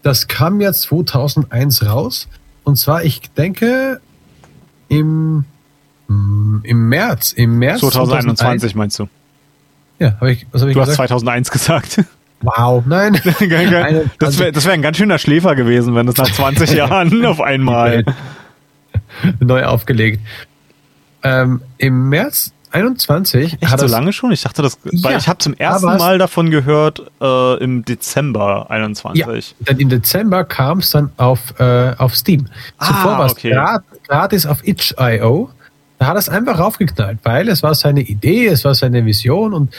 Das 0.01 0.27
kam 0.27 0.59
ja 0.61 0.73
2001 0.73 1.85
raus. 1.85 2.27
Und 2.63 2.77
zwar, 2.77 3.03
ich 3.03 3.21
denke, 3.37 3.99
im, 4.89 5.45
mm, 6.07 6.59
im 6.63 6.89
März. 6.89 7.33
Im 7.33 7.57
März 7.57 7.79
2021 7.79 8.37
2001. 8.37 8.75
meinst 8.75 8.99
du? 8.99 9.07
Ja, 9.99 10.15
habe 10.19 10.31
ich, 10.31 10.47
was 10.51 10.61
habe 10.61 10.71
ich 10.71 10.75
du 10.75 10.81
gesagt? 10.81 10.97
Du 10.97 11.01
hast 11.01 11.09
2001 11.09 11.51
gesagt. 11.51 12.03
Wow, 12.41 12.83
nein. 12.85 13.13
das 14.19 14.37
wäre 14.37 14.53
wär 14.53 14.73
ein 14.73 14.81
ganz 14.81 14.97
schöner 14.97 15.17
Schläfer 15.17 15.55
gewesen, 15.55 15.95
wenn 15.95 16.07
das 16.07 16.17
nach 16.17 16.31
20 16.31 16.73
Jahren 16.73 17.25
auf 17.25 17.39
einmal 17.39 18.03
neu 19.39 19.63
aufgelegt. 19.63 20.21
Ähm, 21.23 21.61
Im 21.77 22.09
März 22.09 22.51
21. 22.73 23.57
Echt 23.61 23.79
so 23.79 23.85
lange 23.85 24.13
schon? 24.13 24.31
Ich 24.31 24.41
dachte, 24.41 24.61
das, 24.61 24.77
ja, 24.83 25.03
weil 25.03 25.17
ich 25.17 25.27
habe 25.27 25.37
zum 25.39 25.53
ersten 25.53 25.85
Mal 25.85 26.17
davon 26.17 26.49
gehört 26.49 27.03
äh, 27.21 27.63
im 27.63 27.85
Dezember 27.85 28.69
21. 28.71 29.19
Ja, 29.25 29.55
dann 29.65 29.79
im 29.79 29.89
Dezember 29.89 30.43
kam 30.43 30.79
es 30.79 30.89
dann 30.89 31.11
auf, 31.17 31.59
äh, 31.59 31.93
auf 31.97 32.15
Steam. 32.15 32.47
Ah, 32.77 32.87
Zuvor 32.87 33.17
war 33.19 33.25
es 33.27 33.33
okay. 33.33 33.79
gratis 34.07 34.45
auf 34.45 34.65
itch.io. 34.67 35.49
Da 35.99 36.07
hat 36.07 36.15
er 36.15 36.19
es 36.19 36.29
einfach 36.29 36.59
raufgeknallt, 36.59 37.19
weil 37.23 37.47
es 37.47 37.63
war 37.63 37.75
seine 37.75 38.01
Idee, 38.01 38.47
es 38.47 38.65
war 38.65 38.75
seine 38.75 39.05
Vision 39.05 39.53
und 39.53 39.73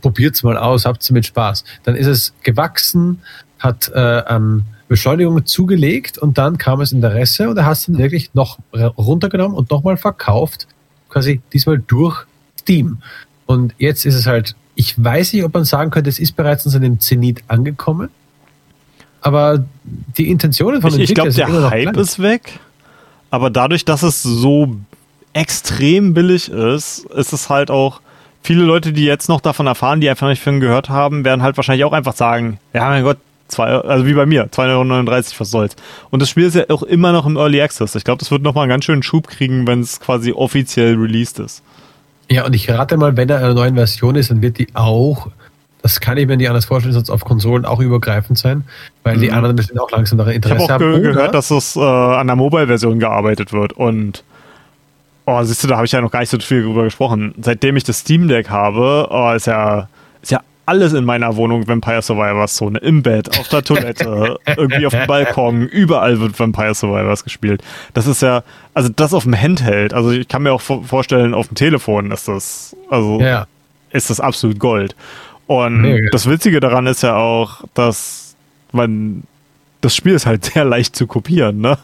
probiert's 0.00 0.42
mal 0.42 0.56
aus, 0.56 0.84
habt's 0.86 1.10
mit 1.10 1.26
Spaß. 1.26 1.64
Dann 1.82 1.96
ist 1.96 2.06
es 2.06 2.32
gewachsen, 2.42 3.20
hat 3.58 3.90
äh, 3.94 3.98
an 3.98 4.64
Beschleunigung 4.88 5.44
zugelegt 5.44 6.16
und 6.18 6.38
dann 6.38 6.56
kam 6.56 6.80
es 6.80 6.92
Interesse 6.92 7.50
und 7.50 7.58
er 7.58 7.66
hat 7.66 7.74
es 7.74 7.86
dann 7.86 7.98
wirklich 7.98 8.30
noch 8.32 8.58
runtergenommen 8.72 9.56
und 9.56 9.70
nochmal 9.70 9.96
verkauft, 9.96 10.66
quasi 11.08 11.40
diesmal 11.52 11.78
durch 11.78 12.24
Steam. 12.68 12.98
Und 13.46 13.74
jetzt 13.78 14.04
ist 14.04 14.14
es 14.14 14.26
halt, 14.26 14.54
ich 14.74 15.02
weiß 15.02 15.32
nicht, 15.32 15.42
ob 15.42 15.54
man 15.54 15.64
sagen 15.64 15.90
könnte, 15.90 16.10
es 16.10 16.18
ist 16.18 16.36
bereits 16.36 16.66
in 16.66 16.70
seinem 16.70 17.00
Zenit 17.00 17.42
angekommen. 17.48 18.10
Aber 19.22 19.64
die 20.16 20.30
Intentionen 20.30 20.82
von 20.82 20.92
Ich, 20.92 21.10
ich 21.10 21.14
glaube, 21.14 21.32
der 21.32 21.70
Hype 21.70 21.96
ist 21.96 22.20
weg. 22.20 22.60
Aber 23.30 23.48
dadurch, 23.50 23.84
dass 23.84 24.02
es 24.02 24.22
so 24.22 24.76
extrem 25.32 26.14
billig 26.14 26.50
ist, 26.50 27.06
ist 27.06 27.32
es 27.32 27.48
halt 27.48 27.70
auch 27.70 28.00
viele 28.42 28.62
Leute, 28.62 28.92
die 28.92 29.04
jetzt 29.04 29.28
noch 29.28 29.40
davon 29.40 29.66
erfahren, 29.66 30.00
die 30.00 30.08
einfach 30.08 30.28
nicht 30.28 30.42
von 30.42 30.60
gehört 30.60 30.88
haben, 30.90 31.24
werden 31.24 31.42
halt 31.42 31.56
wahrscheinlich 31.56 31.84
auch 31.84 31.92
einfach 31.92 32.14
sagen, 32.14 32.58
ja, 32.72 32.88
mein 32.88 33.02
Gott, 33.02 33.18
zwei, 33.48 33.66
also 33.66 34.06
wie 34.06 34.14
bei 34.14 34.26
mir, 34.26 34.50
2,39 34.50 34.68
Euro, 34.76 35.24
was 35.38 35.50
soll's. 35.50 35.76
Und 36.10 36.20
das 36.20 36.28
Spiel 36.30 36.44
ist 36.44 36.54
ja 36.54 36.64
auch 36.68 36.82
immer 36.82 37.12
noch 37.12 37.26
im 37.26 37.36
Early 37.36 37.60
Access. 37.60 37.94
Ich 37.94 38.04
glaube, 38.04 38.18
das 38.18 38.30
wird 38.30 38.42
nochmal 38.42 38.64
einen 38.64 38.70
ganz 38.70 38.84
schönen 38.84 39.02
Schub 39.02 39.26
kriegen, 39.26 39.66
wenn 39.66 39.80
es 39.80 40.00
quasi 40.00 40.32
offiziell 40.32 40.94
released 40.94 41.38
ist. 41.38 41.62
Ja, 42.30 42.44
und 42.44 42.54
ich 42.54 42.70
rate 42.70 42.96
mal, 42.96 43.16
wenn 43.16 43.28
er 43.28 43.38
eine 43.38 43.54
neue 43.54 43.72
Version 43.74 44.16
ist, 44.16 44.30
dann 44.30 44.42
wird 44.42 44.58
die 44.58 44.68
auch, 44.74 45.28
das 45.82 46.00
kann 46.00 46.18
ich 46.18 46.26
mir 46.26 46.36
nicht 46.36 46.48
anders 46.48 46.66
vorstellen, 46.66 46.92
sonst 46.92 47.10
auf 47.10 47.24
Konsolen 47.24 47.64
auch 47.64 47.80
übergreifend 47.80 48.38
sein, 48.38 48.64
weil 49.02 49.16
mhm. 49.16 49.20
die 49.20 49.32
anderen 49.32 49.56
bestimmt 49.56 49.80
auch 49.80 49.90
langsam 49.90 50.18
daran 50.18 50.34
Interesse 50.34 50.64
ich 50.64 50.70
hab 50.70 50.80
haben. 50.80 50.90
Ich 50.90 50.96
habe 50.96 51.02
gehört, 51.02 51.34
dass 51.34 51.50
es 51.50 51.76
äh, 51.76 51.80
an 51.80 52.26
der 52.26 52.36
Mobile-Version 52.36 52.98
gearbeitet 52.98 53.52
wird 53.52 53.72
und 53.72 54.24
Oh, 55.30 55.42
siehst 55.42 55.62
du, 55.62 55.68
da 55.68 55.76
habe 55.76 55.84
ich 55.84 55.92
ja 55.92 56.00
noch 56.00 56.10
gar 56.10 56.20
nicht 56.20 56.30
so 56.30 56.38
viel 56.38 56.62
drüber 56.62 56.84
gesprochen. 56.84 57.34
Seitdem 57.42 57.76
ich 57.76 57.84
das 57.84 57.98
Steam 57.98 58.28
Deck 58.28 58.48
habe, 58.48 59.08
oh, 59.10 59.30
ist 59.32 59.46
ja 59.46 59.86
alles 60.68 60.92
in 60.92 61.04
meiner 61.04 61.34
Wohnung 61.36 61.66
Vampire 61.66 62.02
Survivors 62.02 62.54
Zone. 62.54 62.78
Im 62.78 63.02
Bett, 63.02 63.38
auf 63.38 63.48
der 63.48 63.64
Toilette, 63.64 64.38
irgendwie 64.56 64.86
auf 64.86 64.92
dem 64.92 65.06
Balkon, 65.06 65.62
überall 65.62 66.20
wird 66.20 66.38
Vampire 66.38 66.74
Survivors 66.74 67.24
gespielt. 67.24 67.62
Das 67.94 68.06
ist 68.06 68.20
ja, 68.20 68.42
also 68.74 68.90
das 68.94 69.14
auf 69.14 69.22
dem 69.22 69.34
Handheld, 69.34 69.94
also 69.94 70.10
ich 70.10 70.28
kann 70.28 70.42
mir 70.42 70.52
auch 70.52 70.60
vorstellen, 70.60 71.32
auf 71.32 71.48
dem 71.48 71.54
Telefon 71.54 72.10
ist 72.10 72.28
das, 72.28 72.76
also 72.90 73.18
ja. 73.20 73.46
ist 73.90 74.10
das 74.10 74.20
absolut 74.20 74.58
Gold. 74.58 74.94
Und 75.46 75.80
Mega. 75.80 76.10
das 76.12 76.28
Witzige 76.28 76.60
daran 76.60 76.86
ist 76.86 77.02
ja 77.02 77.16
auch, 77.16 77.62
dass 77.72 78.36
man, 78.72 79.22
das 79.80 79.96
Spiel 79.96 80.12
ist 80.12 80.26
halt 80.26 80.44
sehr 80.52 80.66
leicht 80.66 80.94
zu 80.94 81.06
kopieren, 81.06 81.60
ne? 81.62 81.78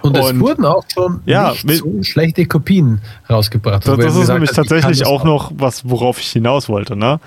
Und 0.00 0.16
es 0.16 0.30
und, 0.30 0.40
wurden 0.40 0.64
auch 0.64 0.84
schon 0.90 1.20
ja, 1.26 1.52
nicht 1.64 1.80
so 1.80 2.02
schlechte 2.02 2.46
Kopien 2.46 3.02
rausgebracht. 3.28 3.86
Das, 3.86 3.98
das 3.98 4.16
ist 4.16 4.28
nämlich 4.28 4.52
tatsächlich 4.52 5.04
auch 5.04 5.22
noch 5.22 5.52
was, 5.54 5.86
worauf 5.86 6.18
ich 6.18 6.28
hinaus 6.28 6.70
wollte. 6.70 6.96
Ne? 6.96 7.20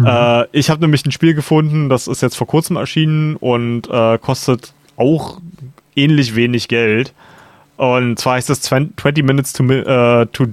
Mhm. 0.00 0.06
Äh, 0.06 0.46
ich 0.52 0.70
habe 0.70 0.80
nämlich 0.80 1.04
ein 1.04 1.12
Spiel 1.12 1.34
gefunden, 1.34 1.88
das 1.88 2.08
ist 2.08 2.22
jetzt 2.22 2.36
vor 2.36 2.46
kurzem 2.46 2.76
erschienen 2.76 3.36
und 3.36 3.88
äh, 3.90 4.18
kostet 4.18 4.72
auch 4.96 5.40
ähnlich 5.96 6.34
wenig 6.34 6.68
Geld. 6.68 7.12
Und 7.76 8.18
zwar 8.18 8.34
heißt 8.34 8.50
es 8.50 8.60
20 8.60 9.24
Minutes 9.24 9.54
to, 9.54 9.62
uh, 9.64 10.26
to 10.26 10.48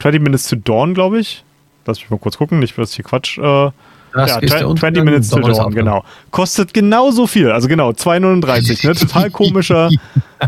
20 0.00 0.20
Minutes 0.20 0.46
to 0.48 0.56
Dawn, 0.56 0.92
glaube 0.92 1.20
ich. 1.20 1.42
Lass 1.86 2.00
mich 2.00 2.10
mal 2.10 2.18
kurz 2.18 2.36
gucken, 2.36 2.58
nicht, 2.58 2.76
was 2.76 2.94
hier 2.94 3.04
Quatsch. 3.04 3.38
Äh, 3.38 3.70
das 4.14 4.40
ja, 4.40 4.74
20 4.74 5.04
Minutes 5.04 5.30
to 5.30 5.40
Dawn, 5.40 5.74
genau. 5.74 6.04
Kostet 6.30 6.74
genauso 6.74 7.26
viel, 7.26 7.50
also 7.50 7.68
genau, 7.68 7.90
2,39, 7.90 8.86
ne? 8.86 8.94
Total 8.94 9.30
komischer, 9.32 9.88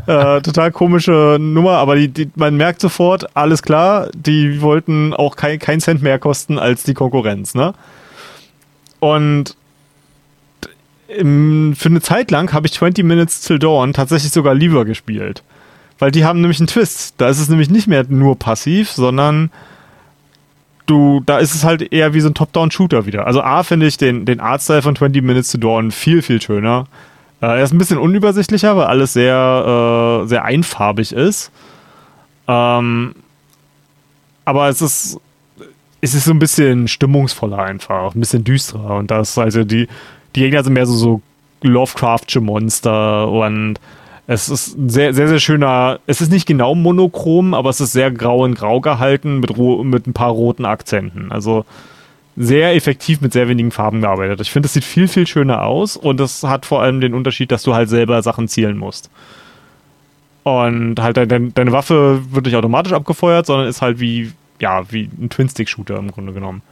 äh, 0.06 0.40
total 0.40 0.72
komische 0.72 1.38
Nummer, 1.40 1.72
aber 1.72 1.96
die, 1.96 2.08
die, 2.08 2.30
man 2.34 2.56
merkt 2.56 2.80
sofort, 2.80 3.34
alles 3.36 3.62
klar, 3.62 4.08
die 4.14 4.60
wollten 4.60 5.14
auch 5.14 5.36
kein, 5.36 5.58
kein 5.58 5.80
Cent 5.80 6.02
mehr 6.02 6.18
kosten 6.18 6.58
als 6.58 6.82
die 6.82 6.94
Konkurrenz, 6.94 7.54
ne? 7.54 7.74
Und 9.00 9.56
im, 11.08 11.74
für 11.76 11.88
eine 11.88 12.00
Zeit 12.00 12.30
lang 12.30 12.52
habe 12.52 12.66
ich 12.66 12.72
20 12.72 13.04
Minutes 13.04 13.42
Till 13.42 13.58
Dawn 13.58 13.92
tatsächlich 13.92 14.32
sogar 14.32 14.54
lieber 14.54 14.84
gespielt. 14.84 15.42
Weil 15.98 16.10
die 16.10 16.24
haben 16.24 16.40
nämlich 16.40 16.58
einen 16.58 16.66
Twist. 16.66 17.14
Da 17.18 17.28
ist 17.28 17.38
es 17.38 17.48
nämlich 17.48 17.70
nicht 17.70 17.86
mehr 17.86 18.04
nur 18.08 18.38
passiv, 18.38 18.90
sondern 18.90 19.50
du, 20.86 21.22
da 21.24 21.38
ist 21.38 21.54
es 21.54 21.64
halt 21.64 21.92
eher 21.92 22.14
wie 22.14 22.20
so 22.20 22.28
ein 22.28 22.34
Top-Down-Shooter 22.34 23.06
wieder. 23.06 23.26
Also 23.26 23.42
A 23.42 23.62
finde 23.62 23.86
ich 23.86 23.96
den, 23.96 24.24
den 24.24 24.40
Artstyle 24.40 24.82
von 24.82 24.96
20 24.96 25.22
Minutes 25.22 25.52
to 25.52 25.58
Dawn 25.58 25.90
viel, 25.90 26.22
viel 26.22 26.40
schöner. 26.40 26.86
Äh, 27.40 27.46
er 27.46 27.62
ist 27.62 27.72
ein 27.72 27.78
bisschen 27.78 27.98
unübersichtlicher, 27.98 28.76
weil 28.76 28.86
alles 28.86 29.12
sehr, 29.12 30.22
äh, 30.24 30.26
sehr 30.26 30.44
einfarbig 30.44 31.12
ist. 31.12 31.50
Ähm, 32.46 33.14
aber 34.44 34.68
es 34.68 34.82
ist, 34.82 35.18
es 36.00 36.14
ist 36.14 36.24
so 36.24 36.32
ein 36.32 36.38
bisschen 36.38 36.86
stimmungsvoller 36.88 37.58
einfach, 37.58 38.14
ein 38.14 38.20
bisschen 38.20 38.44
düsterer. 38.44 38.96
Und 38.96 39.10
das, 39.10 39.38
also 39.38 39.64
die, 39.64 39.88
die 40.34 40.40
Gegner 40.40 40.62
sind 40.62 40.74
mehr 40.74 40.86
so, 40.86 40.94
so 40.94 41.22
Lovecraftsche 41.62 42.40
Monster 42.40 43.28
und 43.28 43.80
es 44.26 44.48
ist 44.48 44.78
ein 44.78 44.88
sehr, 44.88 45.12
sehr, 45.12 45.28
sehr 45.28 45.40
schöner, 45.40 46.00
es 46.06 46.20
ist 46.20 46.32
nicht 46.32 46.46
genau 46.46 46.74
monochrom, 46.74 47.52
aber 47.52 47.70
es 47.70 47.80
ist 47.80 47.92
sehr 47.92 48.10
grau 48.10 48.44
in 48.46 48.54
grau 48.54 48.80
gehalten 48.80 49.40
mit, 49.40 49.56
mit 49.58 50.06
ein 50.06 50.14
paar 50.14 50.30
roten 50.30 50.64
Akzenten. 50.64 51.30
Also 51.30 51.66
sehr 52.36 52.74
effektiv 52.74 53.20
mit 53.20 53.32
sehr 53.32 53.48
wenigen 53.48 53.70
Farben 53.70 54.00
gearbeitet. 54.00 54.40
Ich 54.40 54.50
finde, 54.50 54.66
es 54.66 54.72
sieht 54.72 54.84
viel, 54.84 55.08
viel 55.08 55.26
schöner 55.26 55.62
aus 55.62 55.96
und 55.96 56.20
es 56.20 56.42
hat 56.42 56.66
vor 56.66 56.82
allem 56.82 57.00
den 57.00 57.14
Unterschied, 57.14 57.52
dass 57.52 57.62
du 57.62 57.74
halt 57.74 57.88
selber 57.88 58.22
Sachen 58.22 58.48
zielen 58.48 58.78
musst. 58.78 59.10
Und 60.42 61.00
halt 61.00 61.16
deine, 61.16 61.50
deine 61.50 61.72
Waffe 61.72 62.22
wird 62.30 62.46
nicht 62.46 62.56
automatisch 62.56 62.92
abgefeuert, 62.92 63.46
sondern 63.46 63.68
ist 63.68 63.82
halt 63.82 64.00
wie, 64.00 64.32
ja, 64.58 64.90
wie 64.90 65.08
ein 65.20 65.30
Twin-Stick-Shooter 65.30 65.96
im 65.96 66.10
Grunde 66.10 66.32
genommen. 66.32 66.62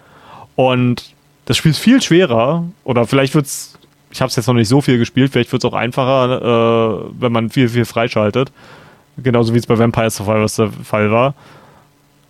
Und 0.56 1.14
das 1.46 1.56
Spiel 1.56 1.70
ist 1.70 1.78
viel 1.78 2.02
schwerer, 2.02 2.64
oder 2.84 3.06
vielleicht 3.06 3.34
wird 3.34 3.46
es 3.46 3.78
ich 4.12 4.20
habe 4.20 4.28
es 4.28 4.36
jetzt 4.36 4.46
noch 4.46 4.54
nicht 4.54 4.68
so 4.68 4.80
viel 4.80 4.98
gespielt, 4.98 5.32
vielleicht 5.32 5.50
wird 5.52 5.64
es 5.64 5.70
auch 5.70 5.74
einfacher, 5.74 7.02
äh, 7.02 7.10
wenn 7.18 7.32
man 7.32 7.50
viel, 7.50 7.68
viel 7.68 7.86
freischaltet. 7.86 8.52
Genauso 9.16 9.54
wie 9.54 9.58
es 9.58 9.66
bei 9.66 9.78
Vampire 9.78 10.10
Survivors 10.10 10.56
der 10.56 10.70
Fall 10.70 11.10
war. 11.10 11.34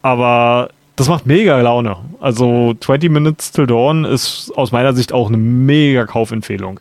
Aber 0.01 0.71
das 0.97 1.09
macht 1.09 1.27
mega 1.27 1.61
Laune. 1.61 1.97
Also 2.21 2.75
20 2.79 3.11
Minutes 3.11 3.53
Till 3.53 3.67
Dawn 3.67 4.05
ist 4.05 4.53
aus 4.57 4.73
meiner 4.73 4.93
Sicht 4.95 5.13
auch 5.13 5.29
eine 5.29 5.37
mega 5.37 6.07
Kaufempfehlung. 6.07 6.81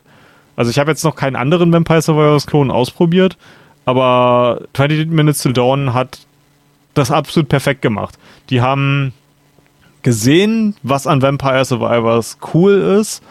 Also 0.54 0.70
ich 0.70 0.78
habe 0.78 0.90
jetzt 0.90 1.04
noch 1.04 1.16
keinen 1.16 1.36
anderen 1.36 1.72
Vampire 1.72 2.02
Survivors 2.02 2.46
Klon 2.46 2.70
ausprobiert, 2.70 3.36
aber 3.84 4.62
20 4.74 5.10
Minutes 5.10 5.42
Till 5.42 5.52
Dawn 5.52 5.94
hat 5.94 6.20
das 6.94 7.10
absolut 7.10 7.48
perfekt 7.48 7.82
gemacht. 7.82 8.18
Die 8.50 8.60
haben 8.60 9.12
gesehen, 10.02 10.76
was 10.82 11.06
an 11.06 11.22
Vampire 11.22 11.64
Survivors 11.64 12.38
cool 12.54 12.74
ist 13.00 13.22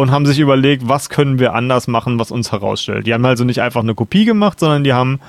und 0.00 0.10
haben 0.10 0.26
sich 0.26 0.38
überlegt, 0.38 0.88
was 0.88 1.08
können 1.08 1.38
wir 1.38 1.54
anders 1.54 1.88
machen, 1.88 2.18
was 2.18 2.30
uns 2.30 2.52
herausstellt. 2.52 3.06
Die 3.06 3.14
haben 3.14 3.24
also 3.24 3.44
nicht 3.44 3.60
einfach 3.60 3.82
eine 3.82 3.94
Kopie 3.94 4.24
gemacht, 4.24 4.60
sondern 4.60 4.84
die 4.84 4.92
haben 4.92 5.20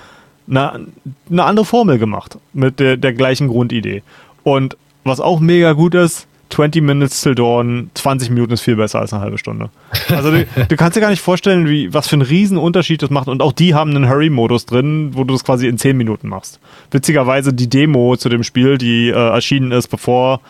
eine, 0.49 0.88
eine 1.30 1.43
andere 1.43 1.65
Formel 1.65 1.97
gemacht 1.97 2.38
mit 2.53 2.80
der, 2.80 2.97
der 2.97 3.13
gleichen 3.13 3.47
Grundidee. 3.47 4.03
Und 4.43 4.78
was 5.03 5.19
auch 5.19 5.39
mega 5.39 5.74
gut 5.74 5.95
ist, 5.95 6.28
20 6.49 6.84
Minutes 6.84 7.22
till 7.22 7.34
Dawn, 7.34 7.89
20 7.93 8.30
Minuten 8.30 8.53
ist 8.53 8.61
viel 8.61 8.76
besser 8.76 8.99
als 8.99 9.13
eine 9.13 9.22
halbe 9.22 9.38
Stunde. 9.38 9.69
Also 10.09 10.32
du, 10.32 10.45
du 10.67 10.76
kannst 10.76 10.97
dir 10.97 11.01
gar 11.01 11.09
nicht 11.09 11.22
vorstellen, 11.22 11.67
wie, 11.67 11.93
was 11.93 12.07
für 12.07 12.15
einen 12.15 12.24
riesen 12.24 12.57
Unterschied 12.57 13.01
das 13.01 13.09
macht. 13.09 13.30
Und 13.30 13.41
auch 13.41 13.53
die 13.53 13.74
haben 13.74 13.95
einen 13.95 14.09
Hurry-Modus 14.09 14.65
drin, 14.65 15.11
wo 15.13 15.24
du 15.24 15.34
das 15.34 15.43
quasi 15.43 15.67
in 15.67 15.78
10 15.78 15.95
Minuten 15.95 16.28
machst. 16.28 16.59
Witzigerweise 16.91 17.53
die 17.53 17.69
Demo 17.69 18.17
zu 18.17 18.30
dem 18.30 18.43
Spiel, 18.43 18.78
die 18.78 19.09
äh, 19.09 19.13
erschienen 19.13 19.72
ist, 19.72 19.88
bevor 19.88 20.41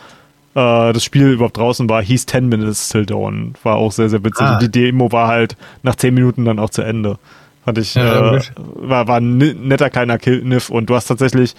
äh, 0.54 0.92
das 0.92 1.04
Spiel 1.04 1.28
überhaupt 1.28 1.56
draußen 1.56 1.88
war, 1.88 2.02
hieß 2.02 2.26
10 2.26 2.48
Minutes 2.48 2.88
Till 2.90 3.06
Dawn. 3.06 3.54
War 3.62 3.76
auch 3.76 3.92
sehr, 3.92 4.08
sehr 4.08 4.22
witzig. 4.24 4.46
Ah. 4.46 4.54
Und 4.54 4.62
die 4.62 4.70
Demo 4.70 5.12
war 5.12 5.28
halt 5.28 5.56
nach 5.82 5.96
10 5.96 6.14
Minuten 6.14 6.44
dann 6.44 6.58
auch 6.58 6.70
zu 6.70 6.82
Ende. 6.82 7.18
Fand 7.64 7.78
ich, 7.78 7.94
ja, 7.94 8.34
äh, 8.34 8.40
war, 8.56 9.08
war 9.08 9.18
ein 9.18 9.38
netter 9.38 9.88
kleiner 9.88 10.18
Kniff 10.18 10.68
und 10.68 10.90
du 10.90 10.94
hast 10.94 11.06
tatsächlich 11.06 11.54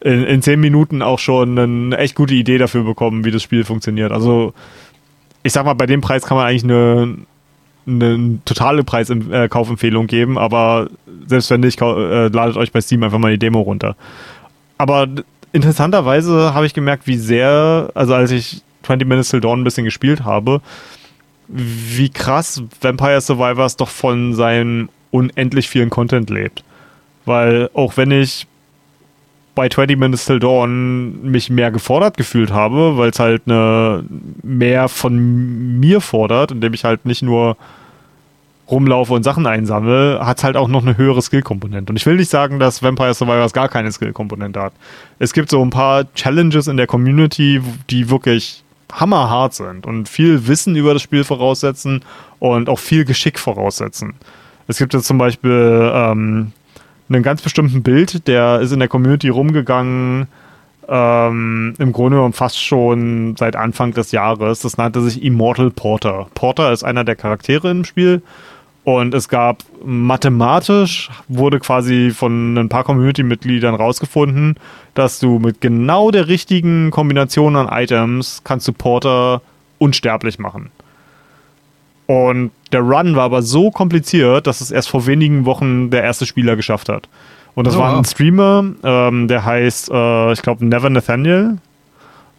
in, 0.00 0.24
in 0.24 0.42
10 0.42 0.60
Minuten 0.60 1.02
auch 1.02 1.18
schon 1.18 1.58
eine 1.58 1.96
echt 1.98 2.14
gute 2.14 2.34
Idee 2.34 2.58
dafür 2.58 2.84
bekommen, 2.84 3.24
wie 3.24 3.30
das 3.30 3.42
Spiel 3.42 3.64
funktioniert. 3.64 4.12
Also, 4.12 4.54
ich 5.42 5.52
sag 5.52 5.64
mal, 5.64 5.74
bei 5.74 5.86
dem 5.86 6.00
Preis 6.00 6.24
kann 6.26 6.36
man 6.36 6.46
eigentlich 6.46 6.64
eine, 6.64 7.16
eine 7.86 8.38
totale 8.44 8.82
Preiskaufempfehlung 8.82 10.04
äh, 10.04 10.08
geben, 10.08 10.36
aber 10.36 10.88
selbst 11.26 11.50
wenn 11.50 11.60
nicht, 11.60 11.80
äh, 11.80 12.28
ladet 12.28 12.56
euch 12.56 12.72
bei 12.72 12.80
Steam 12.80 13.04
einfach 13.04 13.18
mal 13.18 13.30
die 13.30 13.38
Demo 13.38 13.60
runter. 13.60 13.96
Aber 14.78 15.06
interessanterweise 15.56 16.54
habe 16.54 16.66
ich 16.66 16.74
gemerkt, 16.74 17.06
wie 17.06 17.16
sehr, 17.16 17.90
also 17.94 18.14
als 18.14 18.30
ich 18.30 18.62
20 18.84 19.08
Minutes 19.08 19.30
Till 19.30 19.40
Dawn 19.40 19.60
ein 19.60 19.64
bisschen 19.64 19.84
gespielt 19.84 20.24
habe, 20.24 20.60
wie 21.48 22.10
krass 22.10 22.62
Vampire 22.80 23.20
Survivors 23.20 23.76
doch 23.76 23.88
von 23.88 24.34
seinem 24.34 24.88
unendlich 25.10 25.68
vielen 25.68 25.90
Content 25.90 26.30
lebt. 26.30 26.62
Weil 27.24 27.70
auch 27.74 27.96
wenn 27.96 28.10
ich 28.10 28.46
bei 29.54 29.68
20 29.68 29.98
Minutes 29.98 30.26
Till 30.26 30.38
Dawn 30.38 31.22
mich 31.22 31.50
mehr 31.50 31.70
gefordert 31.70 32.16
gefühlt 32.16 32.52
habe, 32.52 32.98
weil 32.98 33.10
es 33.10 33.18
halt 33.18 33.42
eine 33.46 34.04
mehr 34.42 34.88
von 34.88 35.78
mir 35.80 36.00
fordert, 36.00 36.52
indem 36.52 36.74
ich 36.74 36.84
halt 36.84 37.06
nicht 37.06 37.22
nur 37.22 37.56
rumlaufe 38.70 39.12
und 39.12 39.22
Sachen 39.22 39.46
einsammle, 39.46 40.20
hat 40.22 40.38
es 40.38 40.44
halt 40.44 40.56
auch 40.56 40.68
noch 40.68 40.82
eine 40.82 40.96
höhere 40.96 41.22
Skill-Komponente. 41.22 41.90
Und 41.90 41.96
ich 41.96 42.06
will 42.06 42.16
nicht 42.16 42.30
sagen, 42.30 42.58
dass 42.58 42.82
Vampire 42.82 43.14
Survivors 43.14 43.52
gar 43.52 43.68
keine 43.68 43.92
Skill-Komponente 43.92 44.60
hat. 44.60 44.72
Es 45.18 45.32
gibt 45.32 45.50
so 45.50 45.62
ein 45.62 45.70
paar 45.70 46.12
Challenges 46.14 46.66
in 46.66 46.76
der 46.76 46.86
Community, 46.86 47.62
die 47.90 48.10
wirklich 48.10 48.64
hammerhart 48.92 49.54
sind 49.54 49.86
und 49.86 50.08
viel 50.08 50.46
Wissen 50.46 50.76
über 50.76 50.94
das 50.94 51.02
Spiel 51.02 51.24
voraussetzen 51.24 52.04
und 52.38 52.68
auch 52.68 52.78
viel 52.78 53.04
Geschick 53.04 53.38
voraussetzen. 53.38 54.14
Es 54.68 54.78
gibt 54.78 54.94
jetzt 54.94 55.06
zum 55.06 55.18
Beispiel 55.18 55.90
ähm, 55.94 56.52
einen 57.08 57.22
ganz 57.22 57.42
bestimmten 57.42 57.82
Bild, 57.82 58.26
der 58.26 58.60
ist 58.60 58.72
in 58.72 58.80
der 58.80 58.88
Community 58.88 59.28
rumgegangen, 59.28 60.28
ähm, 60.88 61.74
im 61.78 61.92
Grunde 61.92 62.16
genommen 62.16 62.32
fast 62.32 62.62
schon 62.62 63.36
seit 63.36 63.56
Anfang 63.56 63.92
des 63.92 64.12
Jahres. 64.12 64.60
Das 64.60 64.76
nannte 64.76 65.00
sich 65.02 65.22
Immortal 65.22 65.70
Porter. 65.70 66.28
Porter 66.34 66.72
ist 66.72 66.84
einer 66.84 67.04
der 67.04 67.16
Charaktere 67.16 67.70
im 67.70 67.84
Spiel 67.84 68.22
und 68.86 69.14
es 69.14 69.28
gab 69.28 69.64
mathematisch, 69.84 71.10
wurde 71.26 71.58
quasi 71.58 72.12
von 72.12 72.56
ein 72.56 72.68
paar 72.68 72.84
Community-Mitgliedern 72.84 73.74
rausgefunden, 73.74 74.60
dass 74.94 75.18
du 75.18 75.40
mit 75.40 75.60
genau 75.60 76.12
der 76.12 76.28
richtigen 76.28 76.92
Kombination 76.92 77.56
an 77.56 77.66
Items 77.68 78.42
kannst 78.44 78.68
du 78.68 78.72
Porter 78.72 79.42
unsterblich 79.78 80.38
machen. 80.38 80.70
Und 82.06 82.52
der 82.70 82.82
Run 82.82 83.16
war 83.16 83.24
aber 83.24 83.42
so 83.42 83.72
kompliziert, 83.72 84.46
dass 84.46 84.60
es 84.60 84.70
erst 84.70 84.88
vor 84.88 85.04
wenigen 85.08 85.46
Wochen 85.46 85.90
der 85.90 86.04
erste 86.04 86.24
Spieler 86.24 86.54
geschafft 86.54 86.88
hat. 86.88 87.08
Und 87.56 87.66
das 87.66 87.74
oh, 87.74 87.80
war 87.80 87.98
ein 87.98 88.04
Streamer, 88.04 88.66
ähm, 88.84 89.26
der 89.26 89.44
heißt, 89.44 89.90
äh, 89.90 90.32
ich 90.32 90.42
glaube, 90.42 90.64
Never 90.64 90.90
Nathaniel 90.90 91.58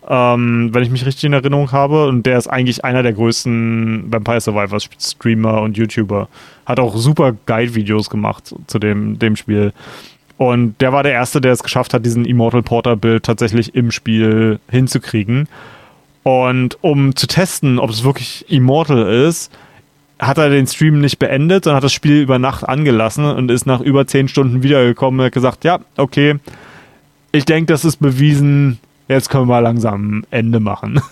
ähm, 0.09 0.69
wenn 0.73 0.83
ich 0.83 0.89
mich 0.89 1.05
richtig 1.05 1.25
in 1.25 1.33
Erinnerung 1.33 1.71
habe. 1.71 2.07
Und 2.07 2.25
der 2.25 2.37
ist 2.37 2.47
eigentlich 2.47 2.83
einer 2.85 3.03
der 3.03 3.13
größten 3.13 4.05
Vampire 4.11 4.41
Survivors 4.41 4.89
Streamer 4.99 5.61
und 5.61 5.77
YouTuber. 5.77 6.29
Hat 6.65 6.79
auch 6.79 6.95
super 6.95 7.33
Guide-Videos 7.45 8.09
gemacht 8.09 8.55
zu 8.67 8.79
dem, 8.79 9.19
dem 9.19 9.35
Spiel. 9.35 9.73
Und 10.37 10.79
der 10.81 10.93
war 10.93 11.03
der 11.03 11.13
Erste, 11.13 11.41
der 11.41 11.51
es 11.51 11.63
geschafft 11.63 11.93
hat, 11.93 12.05
diesen 12.05 12.25
Immortal 12.25 12.61
Porter-Bild 12.61 13.23
tatsächlich 13.23 13.75
im 13.75 13.91
Spiel 13.91 14.59
hinzukriegen. 14.69 15.47
Und 16.23 16.77
um 16.81 17.15
zu 17.15 17.25
testen, 17.27 17.79
ob 17.79 17.89
es 17.89 18.03
wirklich 18.03 18.45
Immortal 18.49 19.27
ist, 19.27 19.51
hat 20.19 20.37
er 20.37 20.49
den 20.49 20.67
Stream 20.67 20.99
nicht 20.99 21.19
beendet, 21.19 21.63
sondern 21.63 21.77
hat 21.77 21.83
das 21.83 21.93
Spiel 21.93 22.21
über 22.21 22.39
Nacht 22.39 22.67
angelassen 22.67 23.25
und 23.25 23.49
ist 23.49 23.65
nach 23.65 23.81
über 23.81 24.07
zehn 24.07 24.27
Stunden 24.27 24.63
wiedergekommen 24.63 25.19
und 25.19 25.25
hat 25.27 25.33
gesagt, 25.33 25.63
ja, 25.63 25.79
okay, 25.95 26.35
ich 27.31 27.45
denke, 27.45 27.71
das 27.71 27.85
ist 27.85 27.97
bewiesen, 27.97 28.79
jetzt 29.07 29.29
können 29.29 29.47
wir 29.47 29.61
langsam 29.61 30.23
Ende 30.31 30.59
machen. 30.59 31.01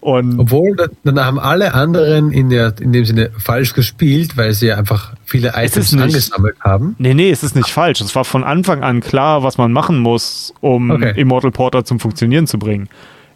Und 0.00 0.38
Obwohl, 0.38 0.76
da- 0.76 0.86
dann 1.02 1.18
haben 1.24 1.40
alle 1.40 1.74
anderen 1.74 2.30
in, 2.30 2.50
der, 2.50 2.72
in 2.80 2.92
dem 2.92 3.04
Sinne 3.04 3.30
falsch 3.36 3.74
gespielt, 3.74 4.36
weil 4.36 4.52
sie 4.54 4.72
einfach 4.72 5.14
viele 5.24 5.52
Items 5.56 5.92
nicht- 5.92 6.00
angesammelt 6.02 6.56
haben. 6.60 6.94
Nee, 6.98 7.14
nee, 7.14 7.30
es 7.30 7.42
ist 7.42 7.56
nicht 7.56 7.68
falsch. 7.68 8.00
Es 8.00 8.14
war 8.14 8.24
von 8.24 8.44
Anfang 8.44 8.84
an 8.84 9.00
klar, 9.00 9.42
was 9.42 9.58
man 9.58 9.72
machen 9.72 9.98
muss, 9.98 10.54
um 10.60 10.92
Okay. 10.92 11.14
Immortal 11.16 11.50
Porter 11.50 11.84
zum 11.84 11.98
Funktionieren 11.98 12.46
zu 12.46 12.60
bringen. 12.60 12.88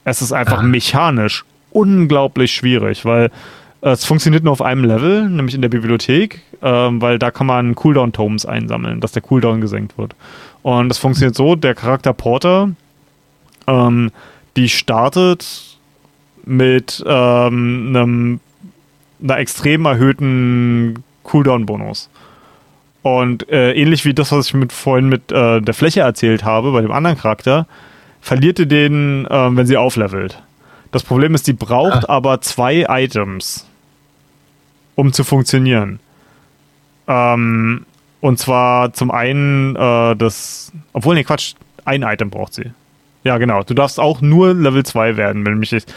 Es 0.05 0.23
ist 0.23 0.33
einfach 0.33 0.61
Ah. 0.61 0.63
mechanisch 0.63 1.45
unglaublich 1.73 2.53
schwierig, 2.55 3.05
weil 3.05 3.31
äh, 3.83 3.91
es 3.91 4.05
funktioniert 4.05 4.45
nur 4.45 4.53
auf 4.53 4.63
einem 4.63 4.85
Level, 4.85 5.29
nämlich 5.29 5.57
in 5.57 5.63
der 5.63 5.69
Bibliothek, 5.69 6.43
ähm, 6.63 7.03
weil 7.03 7.19
da 7.19 7.33
kann 7.33 7.49
man 7.49 7.75
Cooldown-Tomes 7.75 8.47
einsammeln, 8.47 9.01
dass 9.01 9.11
der 9.11 9.23
Cooldown 9.23 9.61
gesenkt 9.61 9.99
wird. 9.99 10.15
Und 10.63 10.89
das 10.91 10.99
funktioniert 10.99 11.35
so, 11.35 11.57
der 11.57 11.75
Charakter 11.75 12.13
Porter, 12.13 12.71
ähm, 13.67 14.11
die 14.57 14.69
startet 14.69 15.79
mit 16.45 17.03
ähm, 17.07 17.87
einem, 17.89 18.41
einer 19.23 19.39
extrem 19.39 19.85
erhöhten 19.85 21.03
Cooldown-Bonus. 21.25 22.11
Und 23.03 23.49
äh, 23.51 23.73
ähnlich 23.73 24.05
wie 24.05 24.15
das, 24.15 24.31
was 24.33 24.47
ich 24.47 24.55
mit 24.55 24.73
vorhin 24.73 25.09
mit 25.09 25.33
äh, 25.33 25.61
der 25.61 25.75
Fläche 25.75 26.01
erzählt 26.01 26.45
habe, 26.45 26.73
bei 26.73 26.83
dem 26.83 26.93
anderen 26.93 27.19
Charakter, 27.19 27.67
verliert 28.21 28.59
ihr 28.61 28.67
den, 28.67 29.27
ähm, 29.29 29.57
wenn 29.57 29.67
sie 29.67 29.77
auflevelt. 29.77 30.41
Das 30.93 31.03
Problem 31.03 31.35
ist, 31.35 31.47
die 31.47 31.53
braucht 31.53 32.09
aber 32.09 32.41
zwei 32.43 32.87
Items, 32.89 33.67
um 34.95 35.13
zu 35.13 35.25
funktionieren. 35.25 35.99
Ähm, 37.09 37.87
und 38.21 38.39
zwar 38.39 38.93
zum 38.93 39.11
einen 39.11 39.75
äh, 39.75 40.15
das, 40.15 40.71
obwohl, 40.93 41.17
nee, 41.17 41.25
Quatsch, 41.25 41.55
ein 41.85 42.03
Item 42.03 42.31
braucht 42.31 42.55
sie. 42.55 42.71
Ja, 43.25 43.39
genau. 43.39 43.63
Du 43.63 43.75
darfst 43.75 44.01
auch 44.01 44.21
nur 44.21 44.55
Level 44.55 44.85
2 44.85 45.17
werden, 45.17 45.47
wenn 45.47 45.59
mich 45.59 45.73
nicht. 45.73 45.93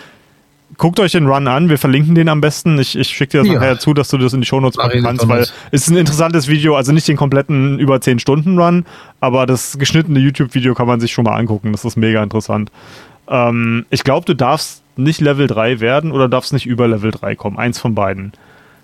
Guckt 0.78 1.00
euch 1.00 1.14
den 1.14 1.28
Run 1.28 1.48
an, 1.48 1.70
wir 1.70 1.78
verlinken 1.78 2.16
den 2.16 2.28
am 2.28 2.42
besten. 2.42 2.78
Ich, 2.80 2.98
ich 2.98 3.08
schicke 3.08 3.32
dir 3.32 3.38
das 3.44 3.48
Ja. 3.48 3.54
nachher 3.60 3.80
zu, 3.80 3.94
dass 3.94 4.10
du 4.10 4.18
das 4.18 4.34
in 4.34 4.42
die 4.42 4.48
Shownotes 4.48 4.78
packen 4.78 5.04
kannst, 5.04 5.28
weil 5.28 5.42
es 5.42 5.54
ist 5.72 5.90
ein 5.90 5.98
interessantes 5.98 6.48
Video, 6.48 6.76
also 6.76 6.92
nicht 6.92 7.08
den 7.08 7.16
kompletten 7.18 7.80
über 7.80 8.02
10 8.02 8.20
Stunden 8.20 8.60
Run, 8.60 8.86
aber 9.22 9.46
das 9.46 9.78
geschnittene 9.78 10.20
YouTube-Video 10.20 10.74
kann 10.74 10.88
man 10.88 11.00
sich 11.00 11.14
schon 11.14 11.24
mal 11.24 11.36
angucken. 11.38 11.72
Das 11.72 11.86
ist 11.86 11.96
mega 11.98 12.22
interessant. 12.22 12.72
Ähm, 13.30 13.86
ich 13.90 14.04
glaube, 14.04 14.26
du 14.26 14.34
darfst 14.36 14.82
nicht 14.98 15.22
Level 15.22 15.48
3 15.48 15.80
werden 15.80 16.12
oder 16.12 16.28
darfst 16.28 16.52
nicht 16.52 16.66
über 16.66 16.88
Level 16.88 17.12
3 17.12 17.36
kommen. 17.36 17.58
Eins 17.58 17.80
von 17.80 17.96
beiden. 17.96 18.34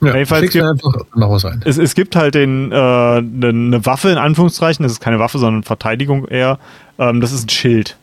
Ja, 0.01 0.13
Jedenfalls 0.13 0.51
du 0.51 0.67
einfach 0.67 0.93
noch 1.15 1.31
was 1.31 1.45
rein. 1.45 1.61
Es, 1.65 1.77
es 1.77 1.93
gibt 1.93 2.15
halt 2.15 2.35
den, 2.35 2.71
äh, 2.71 2.75
eine, 2.75 3.47
eine 3.49 3.85
Waffe 3.85 4.09
in 4.09 4.17
Anführungszeichen, 4.17 4.81
das 4.83 4.93
ist 4.93 4.99
keine 4.99 5.19
Waffe, 5.19 5.37
sondern 5.39 5.63
Verteidigung 5.63 6.27
eher. 6.27 6.57
Ähm, 6.97 7.21
das 7.21 7.31
ist 7.31 7.45
ein 7.45 7.49
Schild. 7.49 7.97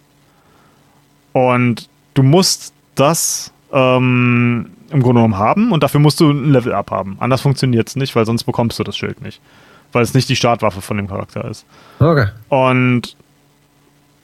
Und 1.38 1.88
du 2.14 2.24
musst 2.24 2.74
das 2.96 3.52
ähm, 3.72 4.70
im 4.90 5.02
Grunde 5.02 5.20
genommen 5.20 5.38
haben 5.38 5.70
und 5.70 5.84
dafür 5.84 6.00
musst 6.00 6.18
du 6.18 6.30
ein 6.30 6.50
Level 6.50 6.72
up 6.72 6.90
haben. 6.90 7.16
Anders 7.20 7.42
funktioniert 7.42 7.88
es 7.88 7.94
nicht, 7.94 8.16
weil 8.16 8.26
sonst 8.26 8.42
bekommst 8.42 8.78
du 8.80 8.82
das 8.82 8.96
Schild 8.96 9.22
nicht. 9.22 9.40
Weil 9.92 10.02
es 10.02 10.14
nicht 10.14 10.28
die 10.28 10.34
Startwaffe 10.34 10.80
von 10.80 10.96
dem 10.96 11.06
Charakter 11.06 11.44
ist. 11.44 11.64
Okay. 12.00 12.26
Und 12.48 13.16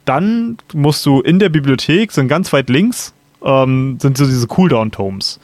dann 0.03 0.57
musst 0.73 1.05
du 1.05 1.21
in 1.21 1.39
der 1.39 1.47
Bibliothek, 1.47 2.11
sind 2.11 2.27
ganz 2.27 2.51
weit 2.51 2.69
links, 2.69 3.13
ähm, 3.43 3.97
sind 4.01 4.17
so 4.17 4.25
diese 4.25 4.47
Cooldown-Tomes. 4.47 5.39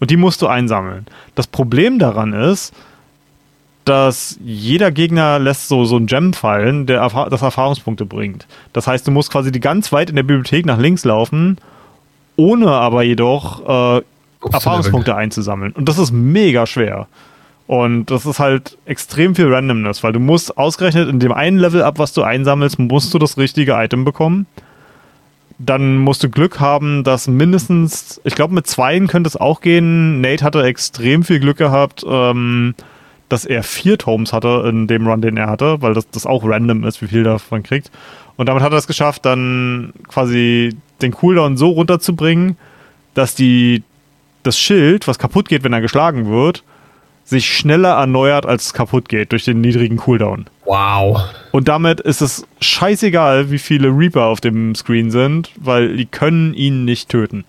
Und 0.00 0.10
die 0.10 0.16
musst 0.16 0.42
du 0.42 0.48
einsammeln. 0.48 1.06
Das 1.36 1.46
Problem 1.46 2.00
daran 2.00 2.32
ist, 2.32 2.74
dass 3.84 4.38
jeder 4.42 4.90
Gegner 4.90 5.38
lässt 5.38 5.68
so, 5.68 5.84
so 5.84 5.96
einen 5.96 6.06
Gem 6.06 6.32
fallen, 6.32 6.86
der 6.86 7.00
Erfa 7.00 7.28
das 7.28 7.42
Erfahrungspunkte 7.42 8.06
bringt. 8.06 8.46
Das 8.72 8.86
heißt, 8.86 9.06
du 9.06 9.10
musst 9.10 9.32
quasi 9.32 9.50
die 9.50 9.60
ganz 9.60 9.92
weit 9.92 10.10
in 10.10 10.16
der 10.16 10.22
Bibliothek 10.22 10.66
nach 10.66 10.78
links 10.78 11.04
laufen, 11.04 11.58
ohne 12.36 12.70
aber 12.70 13.02
jedoch 13.02 13.98
äh, 13.98 14.02
Erfahrungspunkte 14.52 15.14
einzusammeln. 15.16 15.72
Und 15.72 15.88
das 15.88 15.98
ist 15.98 16.12
mega 16.12 16.66
schwer. 16.66 17.08
Und 17.66 18.06
das 18.06 18.26
ist 18.26 18.38
halt 18.38 18.76
extrem 18.86 19.34
viel 19.34 19.52
Randomness, 19.52 20.02
weil 20.02 20.12
du 20.12 20.20
musst 20.20 20.58
ausgerechnet 20.58 21.08
in 21.08 21.20
dem 21.20 21.32
einen 21.32 21.58
Level 21.58 21.82
ab, 21.82 21.98
was 21.98 22.12
du 22.12 22.22
einsammelst, 22.22 22.78
musst 22.78 23.14
du 23.14 23.18
das 23.18 23.38
richtige 23.38 23.72
Item 23.72 24.04
bekommen. 24.04 24.46
Dann 25.58 25.98
musst 25.98 26.22
du 26.24 26.28
Glück 26.28 26.60
haben, 26.60 27.04
dass 27.04 27.28
mindestens, 27.28 28.20
ich 28.24 28.34
glaube, 28.34 28.54
mit 28.54 28.66
zweien 28.66 29.06
könnte 29.06 29.28
es 29.28 29.36
auch 29.36 29.60
gehen. 29.60 30.20
Nate 30.20 30.44
hatte 30.44 30.62
extrem 30.64 31.22
viel 31.22 31.38
Glück 31.38 31.56
gehabt, 31.56 32.04
ähm, 32.06 32.74
dass 33.32 33.44
er 33.46 33.62
vier 33.62 33.96
Tomes 33.98 34.32
hatte 34.32 34.64
in 34.68 34.86
dem 34.86 35.06
Run, 35.06 35.22
den 35.22 35.36
er 35.36 35.48
hatte, 35.48 35.80
weil 35.80 35.94
das, 35.94 36.08
das 36.10 36.26
auch 36.26 36.42
random 36.44 36.84
ist, 36.84 37.00
wie 37.00 37.06
viel 37.08 37.24
davon 37.24 37.62
kriegt. 37.62 37.90
Und 38.36 38.48
damit 38.48 38.62
hat 38.62 38.72
er 38.72 38.78
es 38.78 38.86
geschafft, 38.86 39.24
dann 39.24 39.92
quasi 40.08 40.76
den 41.00 41.12
Cooldown 41.12 41.56
so 41.56 41.70
runterzubringen, 41.70 42.56
dass 43.14 43.34
die, 43.34 43.82
das 44.42 44.58
Schild, 44.58 45.08
was 45.08 45.18
kaputt 45.18 45.48
geht, 45.48 45.64
wenn 45.64 45.72
er 45.72 45.80
geschlagen 45.80 46.30
wird, 46.30 46.62
sich 47.24 47.46
schneller 47.46 47.94
erneuert, 47.94 48.46
als 48.46 48.66
es 48.66 48.74
kaputt 48.74 49.08
geht 49.08 49.32
durch 49.32 49.44
den 49.44 49.60
niedrigen 49.60 49.96
Cooldown. 49.96 50.46
Wow. 50.64 51.22
Und 51.52 51.68
damit 51.68 52.00
ist 52.00 52.20
es 52.20 52.46
scheißegal, 52.60 53.50
wie 53.50 53.58
viele 53.58 53.88
Reaper 53.88 54.24
auf 54.24 54.40
dem 54.40 54.74
Screen 54.74 55.10
sind, 55.10 55.50
weil 55.56 55.96
die 55.96 56.06
können 56.06 56.52
ihn 56.54 56.84
nicht 56.84 57.08
töten. 57.08 57.44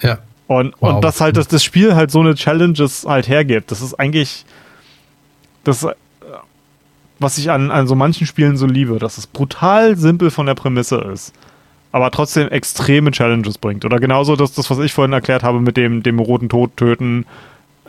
Ja. 0.00 0.18
Und, 0.46 0.74
Wow. 0.80 0.94
und 0.94 1.04
dass 1.04 1.20
halt 1.20 1.36
dass 1.36 1.46
das 1.46 1.62
Spiel 1.62 1.94
halt 1.94 2.10
so 2.10 2.20
eine 2.20 2.34
Challenges 2.34 3.04
halt 3.06 3.28
hergibt, 3.28 3.70
das 3.70 3.80
ist 3.80 3.94
eigentlich 3.94 4.44
das, 5.64 5.84
äh, 5.84 5.92
was 7.18 7.38
ich 7.38 7.50
an, 7.50 7.70
an 7.70 7.86
so 7.86 7.94
manchen 7.94 8.26
Spielen 8.26 8.56
so 8.56 8.66
liebe, 8.66 8.98
dass 8.98 9.18
es 9.18 9.26
brutal 9.26 9.96
simpel 9.96 10.30
von 10.30 10.46
der 10.46 10.54
Prämisse 10.54 10.96
ist, 11.12 11.32
aber 11.92 12.10
trotzdem 12.10 12.48
extreme 12.48 13.10
Challenges 13.10 13.58
bringt. 13.58 13.84
Oder 13.84 13.98
genauso 13.98 14.36
das, 14.36 14.52
das 14.52 14.70
was 14.70 14.78
ich 14.78 14.92
vorhin 14.92 15.12
erklärt 15.12 15.42
habe 15.42 15.60
mit 15.60 15.76
dem, 15.76 16.02
dem 16.02 16.18
roten 16.18 16.48
Tod 16.48 16.76
töten, 16.76 17.26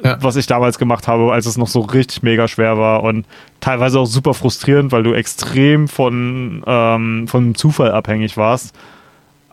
Ja. 0.03 0.17
was 0.21 0.35
ich 0.35 0.47
damals 0.47 0.79
gemacht 0.79 1.07
habe, 1.07 1.31
als 1.31 1.45
es 1.45 1.57
noch 1.57 1.67
so 1.67 1.81
richtig 1.81 2.23
mega 2.23 2.47
schwer 2.47 2.77
war 2.77 3.03
und 3.03 3.25
teilweise 3.59 3.99
auch 3.99 4.05
super 4.07 4.33
frustrierend, 4.33 4.91
weil 4.91 5.03
du 5.03 5.13
extrem 5.13 5.87
von, 5.87 6.63
ähm, 6.65 7.27
von 7.27 7.53
Zufall 7.55 7.91
abhängig 7.91 8.35
warst. 8.35 8.73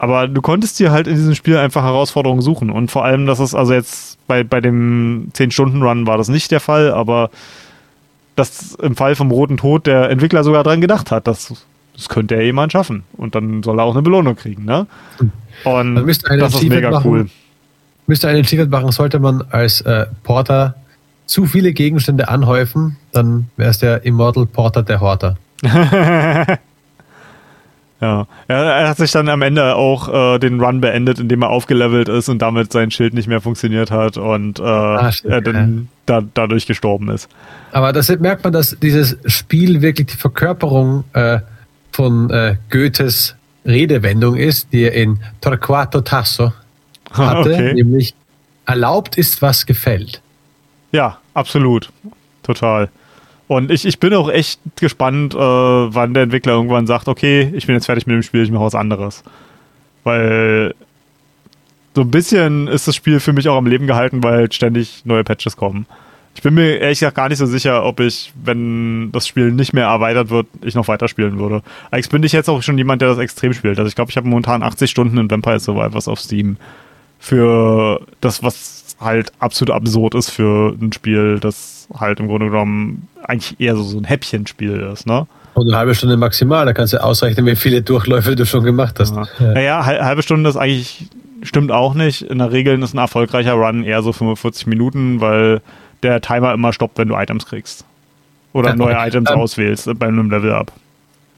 Aber 0.01 0.27
du 0.29 0.41
konntest 0.41 0.79
dir 0.79 0.91
halt 0.93 1.07
in 1.09 1.17
diesem 1.17 1.35
Spiel 1.35 1.57
einfach 1.59 1.83
Herausforderungen 1.83 2.41
suchen. 2.41 2.71
Und 2.71 2.91
vor 2.91 3.05
allem, 3.05 3.27
dass 3.27 3.41
es 3.41 3.55
also 3.55 3.75
jetzt 3.75 4.17
bei, 4.29 4.45
bei 4.45 4.61
dem 4.61 5.29
10-Stunden-Run 5.35 6.07
war 6.07 6.17
das 6.19 6.29
nicht 6.29 6.51
der 6.53 6.61
Fall, 6.61 6.93
aber 6.93 7.31
dass 8.39 8.75
im 8.77 8.97
Fall 8.97 9.15
vom 9.15 9.31
Roten 9.31 9.57
Tod 9.57 9.87
der 9.87 10.11
Entwickler 10.11 10.45
sogar 10.45 10.65
dran 10.65 10.81
gedacht 10.81 11.11
hat, 11.11 11.27
dass 11.27 11.55
das 11.95 12.09
könnte 12.09 12.37
ja 12.37 12.43
jemand 12.43 12.73
schaffen. 12.73 13.03
Und 13.17 13.35
dann 13.35 13.63
soll 13.65 13.81
er 13.81 13.85
auch 13.85 13.95
eine 13.95 14.03
Belohnung 14.03 14.37
kriegen, 14.37 14.65
ne? 14.65 14.87
Und 15.65 15.97
das 15.97 16.55
ist 16.55 16.63
mega 16.69 16.91
machen. 16.91 17.11
cool. 17.11 17.29
Müsste 18.07 18.29
ein 18.29 18.37
Achievement 18.37 18.71
machen, 18.71 18.93
sollte 18.93 19.19
man 19.19 19.43
als 19.51 19.81
äh, 19.81 20.07
Porter 20.23 20.77
zu 21.27 21.45
viele 21.45 21.73
Gegenstände 21.73 22.29
anhäufen, 22.29 22.97
dann 23.13 23.51
wäre 23.57 23.71
es 23.71 23.79
der 23.79 24.05
Immortal 24.05 24.47
Porter 24.47 24.83
der 24.83 25.01
Horter. 25.01 25.37
Ja. 28.01 28.29
er 28.47 28.89
hat 28.89 28.97
sich 28.99 29.11
dann 29.11 29.29
am 29.29 29.43
Ende 29.43 29.75
auch 29.75 30.35
äh, 30.35 30.39
den 30.39 30.61
Run 30.61 30.81
beendet, 30.81 31.19
indem 31.19 31.43
er 31.43 31.51
aufgelevelt 31.51 32.09
ist 32.09 32.29
und 32.29 32.41
damit 32.41 32.73
sein 32.73 32.93
Schild 32.93 33.13
nicht 33.13 33.27
mehr 33.27 33.41
funktioniert 33.41 33.91
hat 33.91 34.17
und 34.17 34.61
äh, 34.61 35.13
stimmt, 35.13 35.33
er 35.35 35.41
dann 35.41 35.89
da, 36.07 36.23
dadurch 36.35 36.67
gestorben 36.67 37.09
ist. 37.11 37.29
Aber 37.73 37.93
das 37.93 38.09
merkt 38.21 38.45
man, 38.45 38.53
dass 38.53 38.77
dieses 38.81 39.17
Spiel 39.27 39.83
wirklich 39.83 40.07
die 40.07 40.17
Verkörperung 40.17 41.03
äh, 41.13 41.41
von 41.91 42.31
äh, 42.31 42.57
Goethes 42.71 43.35
Redewendung 43.67 44.37
ist, 44.37 44.73
die 44.73 44.83
er 44.83 44.93
in 44.93 45.19
Torquato 45.41 46.01
Tasso 46.01 46.53
hatte, 47.13 47.51
Okay. 47.53 47.75
nämlich 47.75 48.15
erlaubt 48.65 49.19
ist, 49.19 49.43
was 49.43 49.67
gefällt. 49.67 50.23
Ja, 50.93 51.19
absolut. 51.35 51.91
Total. 52.45 52.89
Und 53.49 53.71
ich, 53.71 53.87
ich 53.87 53.99
bin 53.99 54.13
auch 54.15 54.31
echt 54.31 54.61
gespannt, 54.77 55.35
äh, 55.35 55.39
wann 55.39 56.13
der 56.13 56.25
Entwickler 56.25 56.53
irgendwann 56.53 56.87
sagt, 56.87 57.09
okay, 57.09 57.51
ich 57.55 57.67
bin 57.67 57.75
jetzt 57.75 57.87
fertig 57.87 58.07
mit 58.07 58.15
dem 58.15 58.23
Spiel, 58.23 58.43
ich 58.43 58.51
mache 58.51 58.65
was 58.65 58.75
anderes. 58.75 59.25
Weil 60.05 60.75
so 61.95 62.03
ein 62.03 62.11
bisschen 62.11 62.69
ist 62.69 62.87
das 62.87 62.95
Spiel 62.95 63.21
für 63.21 63.33
mich 63.33 63.49
auch 63.49 63.57
am 63.57 63.67
Leben 63.67 63.87
gehalten, 63.87 64.23
weil 64.23 64.35
halt 64.35 64.55
ständig 64.55 65.03
neue 65.05 65.25
Patches 65.25 65.57
kommen. 65.57 65.87
Ich 66.35 66.43
bin 66.43 66.55
mir 66.55 66.79
ehrlich 66.79 67.01
gesagt 67.01 67.17
gar 67.17 67.29
nicht 67.29 67.39
so 67.39 67.47
sicher, 67.47 67.85
ob 67.85 67.99
ich, 68.01 68.33
wenn 68.45 69.11
das 69.13 69.27
Spiel 69.27 69.51
nicht 69.51 69.73
mehr 69.73 69.87
erweitert 69.87 70.31
wird, 70.31 70.47
ich 70.63 70.75
noch 70.75 70.87
weiterspielen 70.87 71.39
würde. 71.39 71.63
Eigentlich 71.91 72.11
bin 72.11 72.23
ich 72.23 72.33
jetzt 72.33 72.49
auch 72.49 72.63
schon 72.63 72.79
jemand, 72.79 73.03
der 73.03 73.09
das 73.09 73.19
extrem 73.19 73.55
spielt. 73.55 73.79
Also 73.79 73.89
ich 73.89 73.97
glaube, 73.97 74.11
ich 74.11 74.17
habe 74.17 74.29
momentan 74.29 74.63
80 74.63 74.91
Stunden 74.91 75.19
in 75.19 75.31
Vampire 75.31 75.59
Survivors 75.59 76.07
auf 76.07 76.21
Steam. 76.21 76.59
Für 77.19 78.03
das, 78.21 78.43
was 78.43 78.97
halt 79.01 79.33
absolut 79.41 79.75
absurd 79.75 80.15
ist 80.15 80.31
für 80.31 80.77
ein 80.81 80.93
Spiel, 80.93 81.41
das 81.41 81.78
halt 81.95 82.21
im 82.21 82.29
Grunde 82.29 82.47
genommen 82.47 83.09
eigentlich 83.25 83.59
eher 83.61 83.77
so, 83.77 83.83
so 83.83 83.99
ein 83.99 84.05
Häppchenspiel 84.05 84.89
ist, 84.93 85.07
ne? 85.07 85.27
Und 85.55 85.69
eine 85.69 85.77
halbe 85.77 85.95
Stunde 85.95 86.17
maximal, 86.17 86.65
da 86.67 86.73
kannst 86.73 86.93
du 86.93 87.03
ausrechnen, 87.03 87.45
wie 87.47 87.57
viele 87.57 87.83
Durchläufe 87.83 88.37
du 88.37 88.47
schon 88.47 88.63
gemacht 88.65 89.01
hast. 89.01 89.17
Ja. 89.17 89.27
Ja. 89.41 89.53
Naja, 89.53 89.87
hal- 89.87 90.05
halbe 90.05 90.23
Stunde 90.23 90.49
ist 90.49 90.57
eigentlich, 90.57 91.07
stimmt 91.43 91.73
auch 91.73 91.95
nicht. 91.95 92.23
In 92.23 92.39
der 92.39 92.53
Regel 92.53 92.81
ist 92.83 92.95
ein 92.95 92.99
erfolgreicher 92.99 93.55
Run 93.55 93.83
eher 93.83 94.03
so 94.03 94.13
45 94.13 94.67
Minuten, 94.69 95.21
weil 95.21 95.61
der 96.05 96.21
Timer 96.21 96.53
immer 96.55 96.73
stoppt, 96.73 96.99
wenn 96.99 97.09
du 97.09 97.17
Items 97.17 97.47
kriegst. 97.47 97.85
Oder 98.53 98.77
neue. 98.77 98.95
Items 98.99 99.31
Ähm, 99.31 99.39
auswählst 99.39 99.89
äh, 99.89 99.95
bei 99.95 100.07
einem 100.07 100.31
Level-Up. 100.31 100.73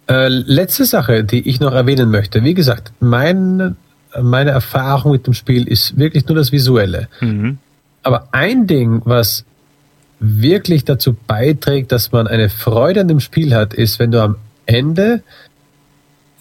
Äh, 0.09 0.29
letzte 0.29 0.85
Sache, 0.85 1.25
die 1.25 1.49
ich 1.49 1.61
noch 1.61 1.73
erwähnen 1.73 2.11
möchte. 2.11 2.45
Wie 2.45 2.55
gesagt, 2.55 2.93
mein 3.01 3.77
meine 4.21 4.51
Erfahrung 4.51 5.13
mit 5.13 5.27
dem 5.29 5.35
Spiel 5.35 5.69
ist 5.69 5.97
wirklich 5.97 6.27
nur 6.27 6.37
das 6.37 6.51
Visuelle. 6.51 7.09
Mhm. 7.21 7.59
Aber 8.03 8.27
ein 8.33 8.67
Ding, 8.67 9.03
was 9.05 9.45
wirklich 10.21 10.85
dazu 10.85 11.17
beiträgt, 11.27 11.93
dass 11.93 12.13
man 12.13 12.27
eine 12.27 12.49
Freude 12.51 13.01
an 13.01 13.09
dem 13.09 13.21
Spiel 13.21 13.55
hat, 13.55 13.75
ist, 13.75 13.99
wenn 13.99 14.11
du 14.13 14.23
am 14.23 14.37
Ende 14.67 15.23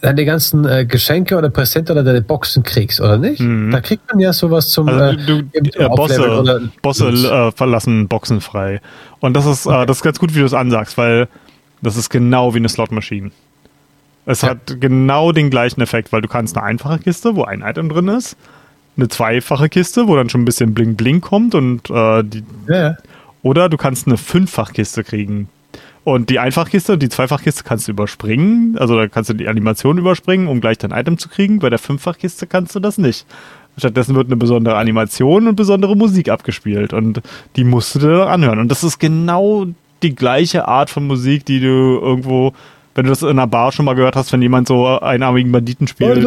deine 0.01 0.23
ganzen 0.25 0.65
äh, 0.65 0.85
Geschenke 0.85 1.37
oder 1.37 1.49
Präsente 1.49 1.91
oder 1.91 2.03
deine 2.03 2.21
Boxen 2.21 2.63
kriegst, 2.63 3.01
oder 3.01 3.17
nicht? 3.17 3.41
Mhm. 3.41 3.71
Da 3.71 3.81
kriegt 3.81 4.09
man 4.11 4.19
ja 4.19 4.31
sowas 4.31 4.69
zum 4.69 4.87
Also 4.87 5.03
äh, 5.03 5.25
du, 5.25 5.41
du, 5.43 5.69
zum 5.71 5.81
äh, 5.81 5.89
Bosse, 5.89 6.39
oder- 6.39 6.61
Bosse 6.81 7.07
äh, 7.09 7.51
verlassen 7.51 8.07
Boxen 8.07 8.39
frei. 8.41 8.81
Und 9.19 9.33
das 9.35 9.45
ist, 9.45 9.65
äh, 9.65 9.85
das 9.85 9.97
ist 9.97 10.03
ganz 10.03 10.19
gut, 10.19 10.35
wie 10.35 10.39
du 10.39 10.45
es 10.45 10.53
ansagst, 10.53 10.97
weil 10.97 11.27
das 11.81 11.97
ist 11.97 12.09
genau 12.09 12.53
wie 12.53 12.57
eine 12.59 12.69
Slot-Maschine. 12.69 13.31
Es 14.25 14.41
Ja. 14.41 14.49
hat 14.49 14.79
genau 14.79 15.31
den 15.31 15.49
gleichen 15.49 15.81
Effekt, 15.81 16.11
weil 16.13 16.21
du 16.21 16.27
kannst 16.27 16.55
eine 16.57 16.65
einfache 16.65 16.99
Kiste, 16.99 17.35
wo 17.35 17.43
ein 17.43 17.61
Item 17.61 17.89
drin 17.89 18.07
ist, 18.09 18.37
eine 18.95 19.07
zweifache 19.07 19.69
Kiste, 19.69 20.07
wo 20.07 20.15
dann 20.15 20.29
schon 20.29 20.41
ein 20.41 20.45
bisschen 20.45 20.73
Bling-Bling 20.73 21.19
kommt 21.21 21.55
und 21.55 21.89
äh, 21.89 22.23
die, 22.23 22.43
ja. 22.67 22.95
Oder 23.43 23.69
du 23.69 23.77
kannst 23.77 24.07
eine 24.07 24.17
Fünffachkiste 24.17 25.03
kriegen. 25.03 25.49
Und 26.03 26.29
die 26.29 26.39
Einfachkiste 26.39 26.93
und 26.93 27.03
die 27.03 27.09
Zweifachkiste 27.09 27.63
kannst 27.63 27.87
du 27.87 27.91
überspringen. 27.91 28.77
Also 28.79 28.95
da 28.95 29.07
kannst 29.07 29.29
du 29.29 29.33
die 29.33 29.47
Animation 29.47 29.97
überspringen, 29.97 30.47
um 30.47 30.61
gleich 30.61 30.77
dein 30.77 30.91
Item 30.91 31.17
zu 31.17 31.29
kriegen. 31.29 31.59
Bei 31.59 31.69
der 31.69 31.79
Fünffachkiste 31.79 32.47
kannst 32.47 32.73
du 32.75 32.79
das 32.79 32.97
nicht. 32.97 33.25
Stattdessen 33.77 34.15
wird 34.15 34.27
eine 34.27 34.35
besondere 34.35 34.77
Animation 34.77 35.47
und 35.47 35.55
besondere 35.55 35.95
Musik 35.95 36.29
abgespielt. 36.29 36.93
Und 36.93 37.21
die 37.55 37.63
musst 37.63 37.95
du 37.95 37.99
dir 37.99 38.27
anhören. 38.27 38.59
Und 38.59 38.69
das 38.69 38.83
ist 38.83 38.99
genau 38.99 39.67
die 40.01 40.15
gleiche 40.15 40.67
Art 40.67 40.89
von 40.89 41.05
Musik, 41.05 41.45
die 41.45 41.59
du 41.59 41.99
irgendwo, 42.01 42.53
wenn 42.95 43.05
du 43.05 43.09
das 43.09 43.21
in 43.21 43.29
einer 43.29 43.47
Bar 43.47 43.71
schon 43.71 43.85
mal 43.85 43.93
gehört 43.93 44.15
hast, 44.15 44.33
wenn 44.33 44.41
jemand 44.41 44.67
so 44.67 44.85
einarmigen 44.87 45.51
Banditen 45.51 45.87
spielt. 45.87 46.17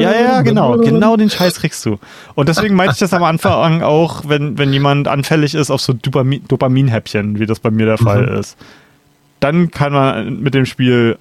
Ja, 0.00 0.12
ja, 0.12 0.42
genau. 0.42 0.76
Genau 0.76 1.16
den 1.16 1.30
Scheiß 1.30 1.60
kriegst 1.60 1.84
du. 1.86 1.98
Und 2.34 2.48
deswegen 2.48 2.74
meinte 2.74 2.94
ich 2.94 2.98
das 2.98 3.14
am 3.14 3.22
Anfang 3.22 3.82
auch, 3.82 4.24
wenn, 4.26 4.58
wenn 4.58 4.72
jemand 4.72 5.08
anfällig 5.08 5.54
ist 5.54 5.70
auf 5.70 5.80
so 5.80 5.92
Dopamin, 5.92 6.42
Dopaminhäppchen, 6.48 7.38
wie 7.38 7.46
das 7.46 7.60
bei 7.60 7.70
mir 7.70 7.86
der 7.86 7.98
Fall 7.98 8.24
ist. 8.24 8.56
Dann 9.40 9.70
kann 9.70 9.92
man 9.92 10.40
mit 10.40 10.54
dem 10.54 10.66
Spiel 10.66 11.18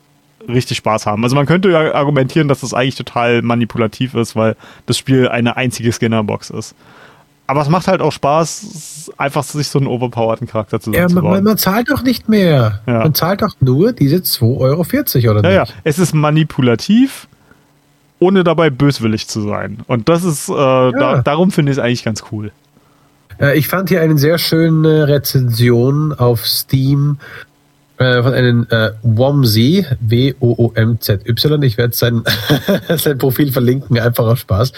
richtig 0.48 0.78
Spaß 0.78 1.06
haben. 1.06 1.24
Also 1.24 1.36
man 1.36 1.46
könnte 1.46 1.70
ja 1.70 1.94
argumentieren, 1.94 2.48
dass 2.48 2.62
das 2.62 2.74
eigentlich 2.74 2.96
total 2.96 3.42
manipulativ 3.42 4.16
ist, 4.16 4.36
weil 4.36 4.56
das 4.86 4.98
Spiel 4.98 5.28
eine 5.28 5.58
einzige 5.58 5.92
Skinnerbox 5.92 6.50
ist. 6.50 6.76
Aber 7.52 7.64
es 7.64 7.68
macht 7.68 7.90
halt 7.90 8.00
auch 8.00 8.14
Spaß, 8.14 9.12
einfach 9.18 9.44
sich 9.44 9.68
so 9.68 9.78
einen 9.78 9.90
overpowerten 9.90 10.48
Charakter 10.48 10.80
Ja, 10.94 11.10
man, 11.10 11.44
man, 11.44 11.58
zahlt 11.58 11.90
doch 11.90 12.02
nicht 12.02 12.30
mehr. 12.30 12.80
Ja. 12.88 13.00
Man 13.00 13.14
zahlt 13.14 13.42
doch 13.42 13.56
nur 13.60 13.92
diese 13.92 14.20
2,40 14.20 15.26
Euro, 15.28 15.38
oder 15.38 15.50
Ja, 15.50 15.56
ja, 15.56 15.62
nicht? 15.64 15.76
es 15.84 16.00
ist 16.00 16.16
manipulativ, 16.16 17.28
ohne 18.20 18.46
dabei 18.46 18.70
böswillig 18.70 19.28
zu 19.28 19.42
sein. 19.42 19.80
Und 19.88 20.08
das 20.08 20.24
ist, 20.24 20.48
äh, 20.48 20.54
da, 20.54 21.22
darum 21.26 21.52
finde 21.52 21.74
ich 21.74 21.78
es 21.78 21.84
eigentlich 21.84 22.06
ganz 22.06 22.24
cool. 22.32 22.54
Ich 23.56 23.68
fand 23.68 23.90
hier 23.90 24.00
eine 24.00 24.18
sehr 24.18 24.38
schöne 24.38 25.10
Rezension 25.10 26.14
auf 26.14 26.48
Steam 26.48 27.18
äh, 27.98 28.24
von 28.24 28.34
einem 28.34 28.66
äh, 28.70 28.92
Womzy, 29.04 29.86
W-O-O-M-Z-Y. 30.00 31.64
Ich 31.64 31.78
werde 31.78 31.94
sein, 31.94 32.24
sein 32.96 33.18
Profil 33.18 33.52
verlinken, 33.52 34.00
einfach 34.00 34.24
aus 34.24 34.40
Spaß. 34.40 34.72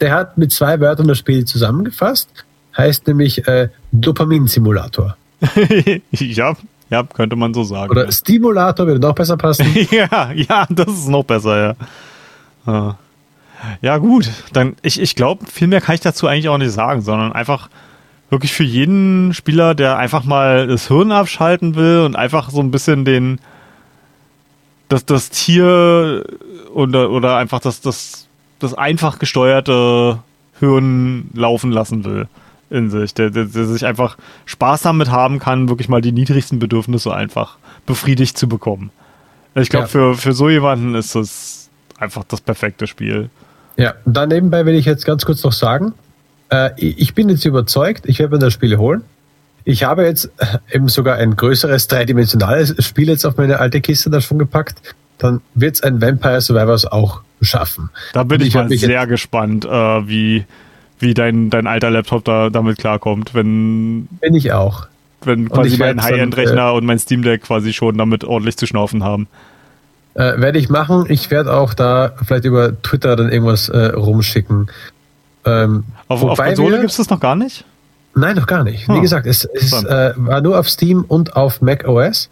Der 0.00 0.12
hat 0.12 0.38
mit 0.38 0.52
zwei 0.52 0.80
Wörtern 0.80 1.08
das 1.08 1.18
Spiel 1.18 1.44
zusammengefasst. 1.44 2.28
Heißt 2.76 3.06
nämlich 3.06 3.46
äh, 3.46 3.68
Dopamin-Simulator. 3.92 5.16
ja, 6.10 6.56
ja, 6.90 7.02
könnte 7.04 7.36
man 7.36 7.54
so 7.54 7.64
sagen. 7.64 7.90
Oder 7.90 8.10
Stimulator 8.10 8.86
würde 8.86 9.00
noch 9.00 9.14
besser 9.14 9.36
passen. 9.36 9.66
ja, 9.90 10.32
ja, 10.32 10.66
das 10.68 10.88
ist 10.88 11.08
noch 11.08 11.24
besser, 11.24 11.76
ja. 12.66 12.72
Ah. 12.72 12.96
Ja, 13.82 13.98
gut. 13.98 14.30
Dann, 14.52 14.76
ich, 14.82 15.00
ich 15.00 15.14
glaube, 15.14 15.46
viel 15.46 15.68
mehr 15.68 15.80
kann 15.80 15.94
ich 15.94 16.00
dazu 16.00 16.26
eigentlich 16.26 16.48
auch 16.48 16.58
nicht 16.58 16.72
sagen, 16.72 17.02
sondern 17.02 17.32
einfach 17.32 17.68
wirklich 18.30 18.52
für 18.52 18.64
jeden 18.64 19.34
Spieler, 19.34 19.74
der 19.74 19.98
einfach 19.98 20.24
mal 20.24 20.66
das 20.66 20.88
Hirn 20.88 21.12
abschalten 21.12 21.74
will 21.74 22.00
und 22.00 22.16
einfach 22.16 22.50
so 22.50 22.60
ein 22.60 22.70
bisschen 22.70 23.04
den, 23.04 23.40
das, 24.88 25.04
das 25.04 25.30
Tier 25.30 26.24
oder, 26.72 27.10
oder 27.10 27.36
einfach 27.36 27.60
das, 27.60 27.80
das, 27.80 28.28
das 28.60 28.74
einfach 28.74 29.18
gesteuerte 29.18 30.18
Hirn 30.58 31.30
laufen 31.34 31.72
lassen 31.72 32.04
will 32.04 32.28
in 32.70 32.88
sich, 32.88 33.14
der, 33.14 33.30
der, 33.30 33.46
der 33.46 33.64
sich 33.64 33.84
einfach 33.84 34.16
Spaß 34.46 34.82
damit 34.82 35.10
haben 35.10 35.40
kann, 35.40 35.68
wirklich 35.68 35.88
mal 35.88 36.00
die 36.00 36.12
niedrigsten 36.12 36.60
Bedürfnisse 36.60 37.12
einfach 37.12 37.56
befriedigt 37.84 38.38
zu 38.38 38.48
bekommen. 38.48 38.90
Ich 39.56 39.70
glaube, 39.70 39.84
Ja. 39.86 39.88
für, 39.88 40.14
für 40.14 40.32
so 40.32 40.48
jemanden 40.48 40.94
ist 40.94 41.16
das 41.16 41.68
einfach 41.98 42.22
das 42.24 42.40
perfekte 42.40 42.86
Spiel. 42.86 43.28
Ja, 43.76 43.94
dann 44.04 44.28
nebenbei 44.28 44.66
will 44.66 44.74
ich 44.74 44.84
jetzt 44.84 45.04
ganz 45.04 45.24
kurz 45.24 45.42
noch 45.42 45.52
sagen, 45.52 45.94
äh, 46.50 46.70
ich 46.76 47.14
bin 47.14 47.28
jetzt 47.28 47.44
überzeugt, 47.44 48.04
ich 48.06 48.20
werde 48.20 48.34
mir 48.34 48.38
das 48.38 48.52
Spiel 48.52 48.76
holen. 48.78 49.02
Ich 49.64 49.84
habe 49.84 50.04
jetzt 50.04 50.30
äh, 50.38 50.58
eben 50.72 50.88
sogar 50.88 51.16
ein 51.16 51.34
größeres 51.34 51.88
dreidimensionales 51.88 52.74
Spiel 52.84 53.08
jetzt 53.08 53.24
auf 53.24 53.36
meine 53.36 53.58
alte 53.58 53.80
Kiste 53.80 54.10
da 54.10 54.20
schon 54.20 54.38
gepackt. 54.38 54.80
Dann 55.18 55.40
wird 55.54 55.74
es 55.74 55.82
ein 55.82 56.00
Vampire 56.00 56.40
Survivors 56.40 56.86
auch 56.86 57.22
schaffen. 57.40 57.90
Da 58.12 58.22
bin 58.24 58.40
Und 58.40 58.42
ich, 58.42 58.48
ich 58.48 58.54
mal 58.54 58.68
sehr 58.68 59.06
gespannt, 59.06 59.64
äh, 59.64 59.68
wie, 59.68 60.44
wie 60.98 61.14
dein, 61.14 61.50
dein 61.50 61.66
alter 61.66 61.90
Laptop 61.90 62.24
da 62.24 62.50
damit 62.50 62.78
klarkommt, 62.78 63.34
wenn, 63.34 64.06
Bin 64.20 64.34
ich 64.34 64.52
auch. 64.52 64.86
wenn 65.24 65.48
quasi 65.48 65.70
ich 65.74 65.78
mein 65.78 66.02
High-End-Rechner 66.02 66.72
und 66.74 66.84
mein 66.84 66.98
Steam 66.98 67.22
Deck 67.22 67.42
quasi 67.42 67.72
schon 67.72 67.96
damit 67.98 68.24
ordentlich 68.24 68.56
zu 68.56 68.66
schnaufen 68.66 69.02
haben. 69.04 69.26
Äh, 70.14 70.40
werde 70.40 70.58
ich 70.58 70.68
machen. 70.68 71.04
Ich 71.08 71.30
werde 71.30 71.52
auch 71.54 71.72
da 71.72 72.12
vielleicht 72.24 72.44
über 72.44 72.80
Twitter 72.82 73.14
dann 73.16 73.30
irgendwas 73.30 73.68
äh, 73.68 73.86
rumschicken. 73.86 74.68
Ähm, 75.44 75.84
Auf, 76.08 76.22
auf 76.24 76.38
Konsole 76.38 76.78
gibt 76.78 76.90
es 76.90 76.96
das 76.96 77.08
noch 77.10 77.20
gar 77.20 77.36
nicht? 77.36 77.64
Nein, 78.14 78.34
noch 78.36 78.46
gar 78.48 78.64
nicht. 78.64 78.88
Wie 78.88 78.92
Ah, 78.92 79.00
gesagt, 79.00 79.26
es, 79.26 79.44
es 79.44 79.72
äh, 79.84 80.12
war 80.16 80.40
nur 80.40 80.58
auf 80.58 80.68
Steam 80.68 81.04
und 81.06 81.36
auf 81.36 81.62
Mac 81.62 81.86
OS. 81.86 82.28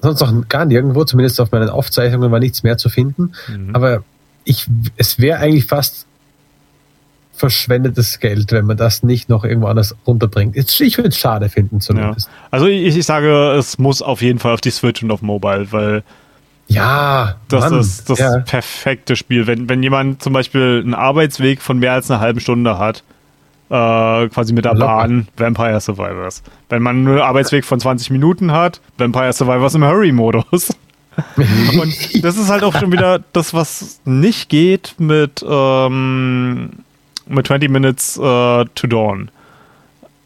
Sonst 0.00 0.20
noch 0.20 0.48
gar 0.48 0.64
nirgendwo, 0.64 1.04
zumindest 1.04 1.40
auf 1.40 1.52
meinen 1.52 1.70
Aufzeichnungen 1.70 2.30
war 2.30 2.40
nichts 2.40 2.62
mehr 2.64 2.76
zu 2.76 2.88
finden. 2.88 3.32
Mhm. 3.48 3.70
Aber 3.74 4.02
ich, 4.46 4.66
es 4.96 5.18
wäre 5.18 5.38
eigentlich 5.40 5.66
fast 5.66 6.06
verschwendetes 7.34 8.18
Geld, 8.18 8.50
wenn 8.52 8.64
man 8.64 8.78
das 8.78 9.02
nicht 9.02 9.28
noch 9.28 9.44
irgendwo 9.44 9.66
anders 9.68 9.94
runterbringt. 10.06 10.56
Ich 10.56 10.96
würde 10.96 11.10
es 11.10 11.18
schade 11.18 11.50
finden 11.50 11.76
Ja. 11.76 11.80
zumindest. 11.80 12.30
Also 12.50 12.66
ich, 12.66 12.96
ich 12.96 13.04
sage, 13.04 13.52
es 13.58 13.76
muss 13.78 14.00
auf 14.00 14.22
jeden 14.22 14.38
Fall 14.38 14.54
auf 14.54 14.62
die 14.62 14.70
Switch 14.70 15.02
und 15.02 15.10
auf 15.10 15.20
Mobile, 15.20 15.70
weil 15.70 16.02
Ja, 16.68 17.36
das 17.48 17.68
Mann, 17.70 17.80
ist 17.80 18.08
das 18.08 18.18
ja. 18.18 18.38
perfekte 18.38 19.16
Spiel. 19.16 19.46
Wenn, 19.46 19.68
wenn 19.68 19.82
jemand 19.82 20.22
zum 20.22 20.32
Beispiel 20.32 20.80
einen 20.82 20.94
Arbeitsweg 20.94 21.60
von 21.60 21.78
mehr 21.78 21.92
als 21.92 22.10
einer 22.10 22.20
halben 22.20 22.40
Stunde 22.40 22.78
hat, 22.78 23.02
äh, 23.68 24.28
quasi 24.28 24.54
mit 24.54 24.64
der 24.64 24.72
Locker. 24.74 24.86
Bahn, 24.86 25.28
Vampire 25.36 25.80
Survivors. 25.80 26.42
Wenn 26.70 26.82
man 26.82 27.06
einen 27.06 27.18
Arbeitsweg 27.18 27.64
von 27.66 27.78
20 27.80 28.10
Minuten 28.10 28.52
hat, 28.52 28.80
Vampire 28.96 29.32
Survivors 29.34 29.74
im 29.74 29.84
Hurry-Modus. 29.84 30.74
Und 31.80 32.24
das 32.24 32.36
ist 32.36 32.50
halt 32.50 32.62
auch 32.62 32.78
schon 32.78 32.92
wieder 32.92 33.20
das, 33.32 33.54
was 33.54 34.00
nicht 34.04 34.48
geht 34.48 34.94
mit, 34.98 35.44
ähm, 35.48 36.70
mit 37.26 37.46
20 37.46 37.70
Minutes 37.70 38.16
äh, 38.16 38.20
to 38.20 38.86
Dawn. 38.86 39.30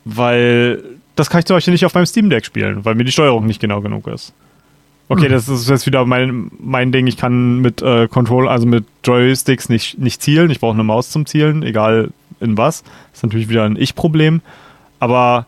Weil 0.05 0.83
das 1.17 1.31
kann 1.31 1.41
ich 1.41 1.47
zum 1.47 1.57
Beispiel 1.57 1.73
nicht 1.73 1.85
auf 1.85 1.95
meinem 1.95 2.07
Steam 2.07 2.31
Deck 2.31 2.45
spielen, 2.45 2.85
weil 2.85 2.95
mir 2.95 3.05
die 3.05 3.13
Steuerung 3.13 3.47
nicht 3.47 3.61
genau 3.61 3.81
genug 3.81 4.07
ist. 4.07 4.33
Okay, 5.09 5.25
Hm. 5.25 5.33
das 5.33 5.49
ist 5.49 5.69
jetzt 5.69 5.87
wieder 5.87 6.05
mein, 6.07 6.51
mein 6.59 6.93
Ding. 6.93 7.07
Ich 7.07 7.17
kann 7.17 7.59
mit 7.59 7.83
äh, 7.83 8.07
Control, 8.09 8.49
also 8.49 8.67
mit 8.67 8.85
Joysticks 9.05 9.69
nicht, 9.69 9.99
nicht 9.99 10.23
zielen. 10.23 10.51
Ich 10.51 10.61
brauche 10.61 10.75
eine 10.75 10.85
Maus 10.85 11.11
zum 11.11 11.27
Zielen, 11.27 11.63
egal 11.63 12.11
in 12.41 12.57
was. 12.57 12.83
Das 12.83 13.19
ist 13.19 13.23
natürlich 13.25 13.49
wieder 13.49 13.65
ein 13.65 13.77
Ich-Problem. 13.77 14.41
Aber 15.01 15.47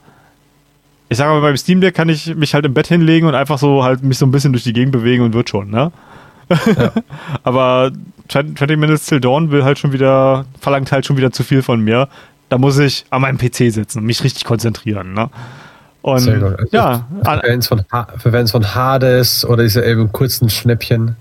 ich 1.12 1.18
sage 1.18 1.30
mal, 1.32 1.40
beim 1.40 1.56
Steam 1.56 1.80
Deck 1.80 1.94
kann 1.94 2.08
ich 2.08 2.34
mich 2.34 2.54
halt 2.54 2.64
im 2.66 2.74
Bett 2.74 2.88
hinlegen 2.88 3.28
und 3.28 3.34
einfach 3.34 3.58
so 3.58 3.84
halt 3.84 4.02
mich 4.02 4.18
so 4.18 4.26
ein 4.26 4.30
bisschen 4.32 4.52
durch 4.52 4.64
die 4.64 4.72
Gegend 4.72 4.92
bewegen 4.92 5.22
und 5.22 5.32
wird 5.34 5.48
schon, 5.48 5.70
ne? 5.70 5.92
Aber 7.44 7.90
20 8.28 8.76
Minutes 8.78 9.06
Till 9.06 9.20
Dawn 9.20 9.50
will 9.50 9.64
halt 9.64 9.78
schon 9.78 9.92
wieder, 9.92 10.44
verlangt 10.60 10.92
halt 10.92 11.06
schon 11.06 11.16
wieder 11.16 11.30
zu 11.32 11.42
viel 11.44 11.62
von 11.62 11.80
mir. 11.80 12.08
Da 12.48 12.58
muss 12.58 12.78
ich 12.78 13.04
an 13.10 13.22
meinem 13.22 13.38
PC 13.38 13.72
sitzen 13.72 13.98
und 14.00 14.04
mich 14.04 14.22
richtig 14.24 14.44
konzentrieren, 14.44 15.14
ne? 15.14 15.30
Und. 16.02 16.14
Also 16.28 16.54
ja, 16.72 17.06
Für 17.22 17.40
Fans 17.40 17.66
von, 17.68 17.82
Ha- 17.92 18.08
für 18.18 18.30
Fans 18.32 18.50
von 18.50 18.74
Hades 18.74 19.44
oder 19.44 19.62
diese 19.62 19.84
eben 19.84 20.10
kurzen 20.12 20.50
Schnäppchen 20.50 21.16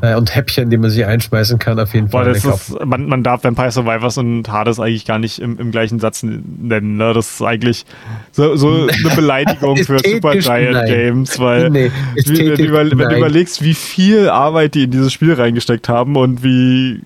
äh, 0.00 0.14
und 0.14 0.34
Häppchen, 0.34 0.70
die 0.70 0.76
man 0.76 0.90
sich 0.90 1.04
einschmeißen 1.04 1.58
kann, 1.58 1.78
auf 1.80 1.92
jeden 1.92 2.08
Boah, 2.08 2.24
Fall. 2.24 2.32
ist, 2.34 2.84
man, 2.84 3.06
man 3.06 3.22
darf 3.22 3.42
Vampire 3.42 3.70
Survivors 3.70 4.16
und 4.16 4.48
Hades 4.48 4.78
eigentlich 4.78 5.04
gar 5.04 5.18
nicht 5.18 5.40
im, 5.40 5.58
im 5.58 5.70
gleichen 5.72 5.98
Satz 5.98 6.22
nennen. 6.22 6.96
Ne? 6.96 7.12
Das 7.12 7.32
ist 7.32 7.42
eigentlich 7.42 7.84
so, 8.30 8.56
so 8.56 8.88
eine 8.88 9.10
Beleidigung 9.16 9.76
für 9.76 9.98
Supergiant 9.98 10.72
nein. 10.72 10.86
Games, 10.86 11.38
weil 11.40 11.70
Nee, 11.70 11.90
wie, 12.14 12.28
wenn, 12.28 12.36
du 12.36 12.42
Ästhetik 12.42 12.66
über, 12.66 12.90
wenn 12.90 12.98
du 12.98 13.16
überlegst, 13.16 13.62
wie 13.62 13.74
viel 13.74 14.28
Arbeit 14.28 14.74
die 14.74 14.84
in 14.84 14.92
dieses 14.92 15.12
Spiel 15.12 15.34
reingesteckt 15.34 15.88
haben 15.88 16.16
und 16.16 16.44
wie 16.44 17.02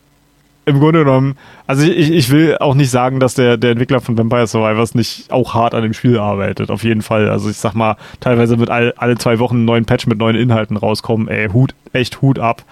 im 0.67 0.79
Grunde 0.79 1.01
genommen, 1.01 1.37
also 1.67 1.83
ich, 1.83 2.11
ich 2.11 2.31
will 2.31 2.59
auch 2.59 2.75
nicht 2.75 2.91
sagen, 2.91 3.19
dass 3.19 3.35
der, 3.35 3.57
der 3.57 3.73
Entwickler 3.73 4.01
von 4.01 4.17
Vampire 4.17 4.47
Survivors 4.47 4.95
nicht 4.95 5.33
auch 5.33 5.55
hart 5.55 5.75
an 5.75 5.83
dem 5.83 5.95
Spiel 5.95 6.19
arbeitet, 6.19 6.71
auf 6.71 6.85
jeden 6.85 7.03
Fall. 7.03 7.29
Also 7.29 7.51
ich 7.51 7.57
sag 7.57 7.75
mal, 7.75 7.97
teilweise 8.21 8.59
wird 8.59 8.71
all, 8.71 8.95
alle 8.97 9.17
zwei 9.19 9.39
Wochen 9.39 9.63
ein 9.63 9.65
neuen 9.65 9.85
Patch 9.85 10.07
mit 10.07 10.19
neuen 10.19 10.37
Inhalten 10.37 10.77
rauskommen, 10.77 11.29
ey, 11.29 11.49
Hut, 11.49 11.75
echt 11.93 12.23
Hut 12.23 12.39
ab. 12.39 12.65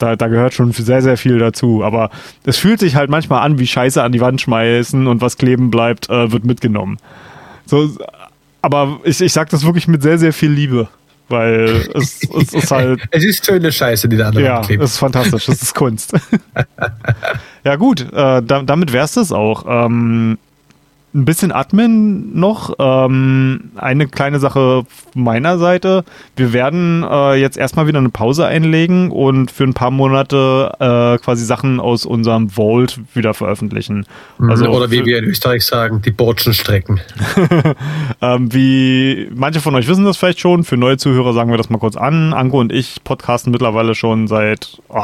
da, 0.00 0.16
da 0.16 0.28
gehört 0.28 0.54
schon 0.54 0.72
sehr, 0.72 1.02
sehr 1.02 1.16
viel 1.16 1.38
dazu. 1.38 1.84
Aber 1.84 2.10
es 2.44 2.58
fühlt 2.58 2.80
sich 2.80 2.96
halt 2.96 3.10
manchmal 3.10 3.42
an, 3.42 3.58
wie 3.58 3.66
Scheiße 3.66 4.02
an 4.02 4.12
die 4.12 4.20
Wand 4.20 4.40
schmeißen 4.40 5.06
und 5.06 5.20
was 5.20 5.36
kleben 5.36 5.70
bleibt, 5.70 6.10
äh, 6.10 6.32
wird 6.32 6.44
mitgenommen. 6.44 6.98
So, 7.66 7.90
aber 8.62 9.00
ich, 9.04 9.20
ich 9.20 9.32
sag 9.32 9.50
das 9.50 9.64
wirklich 9.64 9.88
mit 9.88 10.02
sehr, 10.02 10.18
sehr 10.18 10.32
viel 10.32 10.50
Liebe. 10.50 10.88
Weil 11.30 11.88
es, 11.94 12.22
es 12.22 12.52
ist 12.52 12.70
halt. 12.70 13.00
es 13.12 13.24
ist 13.24 13.46
schöne 13.46 13.70
Scheiße, 13.70 14.08
die 14.08 14.16
da 14.16 14.28
an 14.28 14.34
der 14.34 14.42
ja, 14.42 14.54
Wand 14.56 14.66
klebt. 14.66 14.80
Ja, 14.80 14.84
es 14.84 14.92
ist 14.92 14.98
fantastisch. 14.98 15.48
Es 15.48 15.62
ist 15.62 15.74
Kunst. 15.74 16.12
ja, 17.64 17.76
gut, 17.76 18.00
äh, 18.00 18.42
da, 18.42 18.62
damit 18.62 18.92
wär's 18.92 19.14
das 19.14 19.32
auch. 19.32 19.64
Ähm, 19.66 20.38
ein 21.12 21.24
bisschen 21.24 21.50
Admin 21.50 22.38
noch. 22.38 22.74
Ähm, 22.78 23.70
eine 23.76 24.06
kleine 24.06 24.38
Sache 24.38 24.84
meiner 25.14 25.58
Seite. 25.58 26.04
Wir 26.36 26.52
werden 26.52 27.04
äh, 27.08 27.34
jetzt 27.34 27.58
erstmal 27.58 27.88
wieder 27.88 27.98
eine 27.98 28.10
Pause 28.10 28.46
einlegen 28.46 29.10
und 29.10 29.50
für 29.50 29.64
ein 29.64 29.74
paar 29.74 29.90
Monate 29.90 30.72
äh, 30.78 31.18
quasi 31.22 31.44
Sachen 31.44 31.80
aus 31.80 32.06
unserem 32.06 32.50
Vault 32.50 33.00
wieder 33.14 33.34
veröffentlichen. 33.34 34.06
Mhm. 34.38 34.50
Also 34.50 34.66
Oder 34.68 34.90
wie 34.90 35.04
wir 35.04 35.18
in 35.18 35.24
Österreich 35.24 35.64
sagen, 35.64 36.00
die 36.02 36.12
Botschenstrecken. 36.12 37.00
ähm, 38.22 38.52
wie 38.52 39.28
manche 39.34 39.60
von 39.60 39.74
euch 39.74 39.88
wissen 39.88 40.04
das 40.04 40.16
vielleicht 40.16 40.40
schon. 40.40 40.62
Für 40.62 40.76
neue 40.76 40.96
Zuhörer 40.96 41.32
sagen 41.32 41.50
wir 41.50 41.58
das 41.58 41.70
mal 41.70 41.78
kurz 41.78 41.96
an. 41.96 42.32
Anko 42.32 42.60
und 42.60 42.72
ich 42.72 43.02
podcasten 43.02 43.50
mittlerweile 43.50 43.96
schon 43.96 44.28
seit 44.28 44.80
oh, 44.88 45.02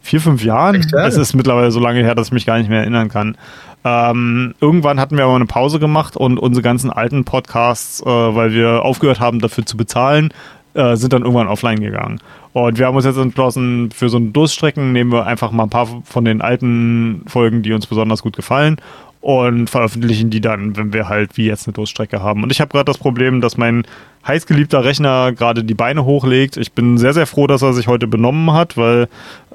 vier, 0.00 0.20
fünf 0.22 0.42
Jahren. 0.42 0.76
Echt, 0.76 0.92
ja? 0.92 1.06
Es 1.06 1.18
ist 1.18 1.34
mittlerweile 1.34 1.70
so 1.70 1.80
lange 1.80 2.00
her, 2.00 2.14
dass 2.14 2.28
ich 2.28 2.32
mich 2.32 2.46
gar 2.46 2.56
nicht 2.56 2.70
mehr 2.70 2.80
erinnern 2.80 3.10
kann. 3.10 3.36
Ähm, 3.84 4.54
irgendwann 4.60 4.98
hatten 4.98 5.16
wir 5.16 5.24
aber 5.24 5.34
eine 5.34 5.46
Pause 5.46 5.78
gemacht 5.78 6.16
und 6.16 6.38
unsere 6.38 6.62
ganzen 6.62 6.90
alten 6.90 7.24
Podcasts, 7.24 8.00
äh, 8.00 8.06
weil 8.06 8.52
wir 8.52 8.82
aufgehört 8.82 9.20
haben, 9.20 9.40
dafür 9.40 9.66
zu 9.66 9.76
bezahlen, 9.76 10.32
äh, 10.72 10.96
sind 10.96 11.12
dann 11.12 11.22
irgendwann 11.22 11.48
offline 11.48 11.80
gegangen. 11.80 12.20
Und 12.54 12.78
wir 12.78 12.86
haben 12.86 12.94
uns 12.94 13.04
jetzt 13.04 13.18
entschlossen, 13.18 13.90
für 13.90 14.08
so 14.08 14.16
eine 14.16 14.28
Durststrecken 14.28 14.92
nehmen 14.92 15.10
wir 15.10 15.26
einfach 15.26 15.50
mal 15.50 15.64
ein 15.64 15.70
paar 15.70 15.88
von 16.04 16.24
den 16.24 16.40
alten 16.40 17.24
Folgen, 17.26 17.62
die 17.64 17.72
uns 17.72 17.88
besonders 17.88 18.22
gut 18.22 18.36
gefallen 18.36 18.76
und 19.20 19.68
veröffentlichen 19.68 20.30
die 20.30 20.40
dann, 20.40 20.76
wenn 20.76 20.92
wir 20.92 21.08
halt 21.08 21.36
wie 21.36 21.46
jetzt 21.46 21.66
eine 21.66 21.72
Durststrecke 21.72 22.22
haben. 22.22 22.44
Und 22.44 22.52
ich 22.52 22.60
habe 22.60 22.70
gerade 22.70 22.84
das 22.84 22.98
Problem, 22.98 23.40
dass 23.40 23.56
mein 23.56 23.84
heißgeliebter 24.24 24.84
Rechner 24.84 25.32
gerade 25.32 25.64
die 25.64 25.74
Beine 25.74 26.04
hochlegt. 26.04 26.56
Ich 26.56 26.72
bin 26.72 26.96
sehr, 26.96 27.12
sehr 27.12 27.26
froh, 27.26 27.48
dass 27.48 27.62
er 27.62 27.72
sich 27.72 27.88
heute 27.88 28.06
benommen 28.06 28.52
hat, 28.52 28.76
weil 28.76 29.08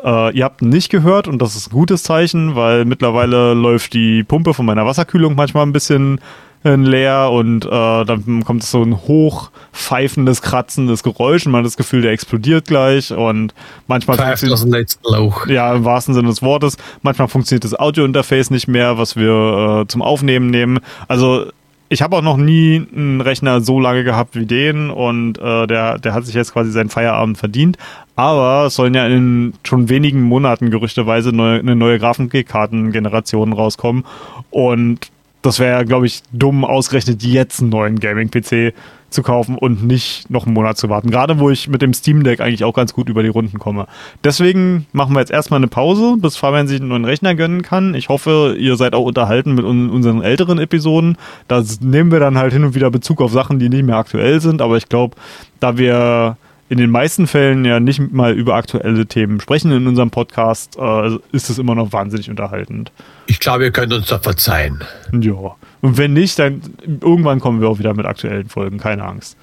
äh, 0.04 0.36
ihr 0.36 0.44
habt 0.44 0.62
nicht 0.62 0.90
gehört 0.90 1.30
und 1.30 1.42
das 1.42 1.56
ist 1.56 1.68
ein 1.68 1.76
gutes 1.76 2.04
Zeichen, 2.04 2.56
weil 2.56 2.84
mittlerweile 2.84 3.54
läuft 3.54 3.94
die 3.94 4.26
Pumpe 4.26 4.54
von 4.54 4.66
meiner 4.66 4.86
Wasserkühlung 4.86 5.36
manchmal 5.36 5.66
ein 5.66 5.72
bisschen 5.72 6.20
leer 6.64 7.30
und 7.32 7.66
äh, 7.66 7.70
dann 7.70 8.44
kommt 8.44 8.64
so 8.64 8.84
ein 8.84 8.98
hochpfeifendes, 8.98 10.42
kratzendes 10.42 11.04
Geräusch 11.04 11.46
und 11.46 11.54
man 11.54 11.60
hat 11.60 11.68
das 11.68 11.78
Gefühl, 11.78 12.02
der 12.02 12.12
explodiert 12.12 12.66
gleich 12.66 13.12
und 13.14 13.54
manchmal 13.88 14.20
aus 14.20 14.66
letzten 14.66 15.08
Lauch. 15.10 15.48
Ja, 15.48 15.74
im 15.74 15.86
wahrsten 15.86 16.14
Sinne 16.14 16.28
des 16.28 16.42
Wortes. 16.42 16.78
Manchmal 17.02 17.30
funktioniert 17.30 17.64
das 17.64 17.80
Audio-Interface 17.80 18.50
nicht 18.52 18.68
mehr, 18.68 18.98
was 18.98 19.16
wir 19.16 19.84
äh, 19.84 19.88
zum 19.88 20.02
Aufnehmen 20.02 20.50
nehmen. 20.50 20.80
Also 21.08 21.46
ich 21.88 22.02
habe 22.02 22.16
auch 22.18 22.22
noch 22.22 22.38
nie 22.38 22.86
einen 22.96 23.22
Rechner 23.22 23.62
so 23.62 23.80
lange 23.80 24.04
gehabt 24.04 24.36
wie 24.36 24.46
den 24.46 24.92
und 24.92 25.40
äh, 25.40 25.66
der, 25.66 25.98
der 25.98 26.14
hat 26.14 26.26
sich 26.26 26.36
jetzt 26.36 26.54
quasi 26.54 26.72
seinen 26.72 26.90
Feierabend 26.90 27.38
verdient. 27.38 27.78
Aber 28.16 28.66
es 28.68 28.76
sollen 28.76 28.94
ja 28.94 29.08
in 29.08 29.54
schon 29.64 29.90
wenigen 29.90 30.22
Monaten 30.22 30.70
gerüchteweise 30.70 31.32
neue, 31.32 31.60
eine 31.60 31.76
neue 31.76 31.98
Grafikkartengeneration 31.98 33.54
rauskommen. 33.54 34.06
Und 34.52 35.10
das 35.42 35.60
wäre, 35.60 35.86
glaube 35.86 36.06
ich, 36.06 36.22
dumm, 36.32 36.66
ausgerechnet 36.66 37.24
jetzt 37.24 37.62
einen 37.62 37.70
neuen 37.70 38.00
Gaming-PC 38.00 38.74
zu 39.10 39.24
kaufen 39.24 39.58
und 39.58 39.84
nicht 39.84 40.30
noch 40.30 40.46
einen 40.46 40.54
Monat 40.54 40.78
zu 40.78 40.90
warten. 40.90 41.10
Gerade 41.10 41.40
wo 41.40 41.50
ich 41.50 41.68
mit 41.68 41.82
dem 41.82 41.94
Steam 41.94 42.24
Deck 42.24 42.42
eigentlich 42.42 42.64
auch 42.64 42.74
ganz 42.74 42.94
gut 42.94 43.10
über 43.10 43.24
die 43.24 43.30
Runden 43.30 43.58
komme. 43.58 43.88
Deswegen 44.24 44.86
machen 44.92 45.14
wir 45.16 45.20
jetzt 45.20 45.32
erstmal 45.32 45.60
eine 45.60 45.68
Pause, 45.68 46.16
bis 46.18 46.38
Fabian 46.38 46.68
sich 46.68 46.80
einen 46.80 46.90
neuen 46.90 47.06
Rechner 47.06 47.36
gönnen 47.36 47.62
kann. 47.62 47.96
Ich 47.96 48.10
hoffe, 48.10 48.56
ihr 48.60 48.76
seid 48.76 48.94
auch 48.94 49.06
unterhalten 49.06 49.56
mit 49.56 49.66
un 49.66 49.90
unseren 49.90 50.22
älteren 50.22 50.60
Episoden. 50.60 51.18
Da 51.48 51.64
nehmen 51.82 52.12
wir 52.12 52.20
dann 52.20 52.38
halt 52.38 52.54
hin 52.54 52.64
und 52.64 52.76
wieder 52.76 52.92
Bezug 52.92 53.22
auf 53.22 53.32
Sachen, 53.32 53.60
die 53.60 53.70
nicht 53.70 53.84
mehr 53.84 53.98
aktuell 53.98 54.42
sind. 54.42 54.62
Aber 54.62 54.78
ich 54.78 54.90
glaube, 54.90 55.16
da 55.60 55.78
wir 55.78 56.38
in 56.70 56.78
den 56.78 56.92
meisten 56.92 57.26
Fällen 57.26 57.66
ja 57.66 57.80
nicht 57.80 58.12
mal 58.12 58.34
über 58.34 58.56
aktuelle 58.56 59.08
Themen 59.08 59.42
sprechen 59.42 59.72
in 59.72 59.88
unserem 59.88 60.12
Podcast, 60.12 60.78
äh, 60.78 61.18
ist 61.32 61.50
es 61.50 61.58
immer 61.58 61.74
noch 61.74 61.92
wahnsinnig 61.92 62.30
unterhaltend. 62.30 62.92
Ich 63.26 63.40
glaube, 63.40 63.66
ihr 63.66 63.72
könnt 63.72 63.92
uns 63.92 64.08
da 64.08 64.20
verzeihen. 64.20 64.84
Ja. 65.12 65.56
Und 65.82 65.98
wenn 65.98 66.14
nicht, 66.14 66.38
dann 66.38 66.62
irgendwann 66.86 67.40
kommen 67.40 67.60
wir 67.60 67.70
auch 67.70 67.80
wieder 67.80 67.94
mit 67.96 68.06
aktuellen 68.06 68.50
Folgen, 68.50 68.78
keine 68.78 69.04
Angst. 69.04 69.36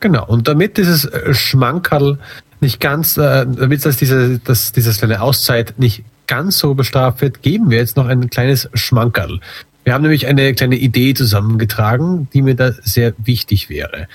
Genau, 0.00 0.26
und 0.26 0.48
damit 0.48 0.76
dieses 0.76 1.04
äh, 1.04 1.32
Schmankerl 1.32 2.18
nicht 2.60 2.80
ganz, 2.80 3.16
äh, 3.16 3.46
damit 3.46 3.84
das 3.84 3.96
diese, 3.96 4.40
das, 4.40 4.72
dieses 4.72 4.98
kleine 4.98 5.20
Auszeit 5.20 5.74
nicht 5.78 6.04
ganz 6.26 6.58
so 6.58 6.74
bestraft 6.74 7.20
wird, 7.20 7.42
geben 7.42 7.70
wir 7.70 7.78
jetzt 7.78 7.96
noch 7.96 8.06
ein 8.06 8.28
kleines 8.28 8.68
Schmankerl. 8.74 9.38
Wir 9.84 9.94
haben 9.94 10.02
nämlich 10.02 10.26
eine 10.26 10.52
kleine 10.54 10.76
Idee 10.76 11.14
zusammengetragen, 11.14 12.28
die 12.32 12.42
mir 12.42 12.56
da 12.56 12.72
sehr 12.72 13.14
wichtig 13.18 13.68
wäre. 13.68 14.08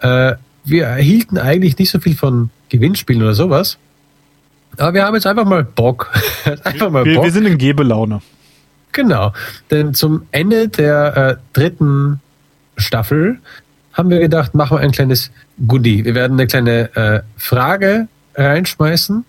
Äh, 0.00 0.34
wir 0.64 0.86
erhielten 0.86 1.38
eigentlich 1.38 1.78
nicht 1.78 1.90
so 1.90 2.00
viel 2.00 2.16
von 2.16 2.50
Gewinnspielen 2.68 3.22
oder 3.22 3.34
sowas, 3.34 3.78
aber 4.76 4.94
wir 4.94 5.04
haben 5.04 5.14
jetzt 5.14 5.26
einfach 5.26 5.44
mal 5.44 5.64
Bock. 5.64 6.10
einfach 6.64 6.90
mal 6.90 7.04
wir, 7.04 7.16
Bock. 7.16 7.24
wir 7.24 7.32
sind 7.32 7.46
in 7.46 7.58
Gebelaune. 7.58 8.20
Genau, 8.92 9.32
denn 9.70 9.94
zum 9.94 10.26
Ende 10.30 10.68
der 10.68 11.16
äh, 11.16 11.36
dritten 11.52 12.20
Staffel 12.76 13.40
haben 13.92 14.10
wir 14.10 14.20
gedacht, 14.20 14.54
machen 14.54 14.76
wir 14.76 14.80
ein 14.80 14.92
kleines 14.92 15.30
Goodie. 15.66 16.04
Wir 16.04 16.14
werden 16.14 16.34
eine 16.34 16.46
kleine 16.46 16.94
äh, 16.96 17.22
Frage 17.36 18.08
reinschmeißen 18.34 19.24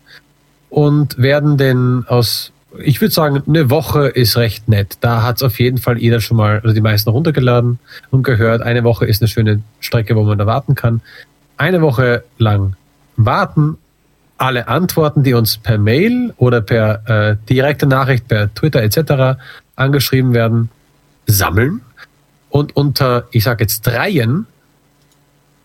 und 0.69 1.17
werden 1.17 1.57
den 1.57 2.05
aus, 2.07 2.51
ich 2.84 3.01
würde 3.01 3.13
sagen, 3.13 3.43
eine 3.47 3.69
Woche 3.69 4.07
ist 4.07 4.38
recht 4.38 4.67
nett. 4.69 4.97
Da 5.01 5.23
hat 5.23 5.38
es 5.38 5.43
auf 5.43 5.59
jeden 5.59 5.78
Fall 5.78 5.97
jeder 5.97 6.21
schon 6.21 6.38
mal, 6.38 6.59
also 6.61 6.73
die 6.73 6.82
meisten 6.82 7.09
runtergeladen 7.09 7.80
und 8.11 8.23
gehört. 8.23 8.61
Eine 8.61 8.84
Woche 8.84 9.05
ist 9.05 9.21
eine 9.21 9.28
schöne 9.28 9.61
Strecke, 9.80 10.15
wo 10.15 10.23
man 10.23 10.38
da 10.38 10.45
warten 10.45 10.76
kann. 10.76 11.01
Eine 11.57 11.82
Woche 11.82 12.23
lang 12.38 12.76
warten 13.17 13.78
alle 14.38 14.67
Antworten, 14.67 15.23
die 15.23 15.34
uns 15.34 15.57
per 15.57 15.78
Mail 15.78 16.34
oder 16.38 16.61
per 16.61 17.09
äh, 17.09 17.38
direkte 17.49 17.88
Nachricht, 17.88 18.28
per 18.28 18.53
Twitter 18.53 18.84
etc. 18.84 19.39
angeschrieben 19.76 20.34
werden, 20.34 20.69
sammeln 21.26 21.82
und 22.49 22.76
unter, 22.76 23.28
ich 23.32 23.43
sage 23.43 23.63
jetzt 23.63 23.82
dreien, 23.82 24.45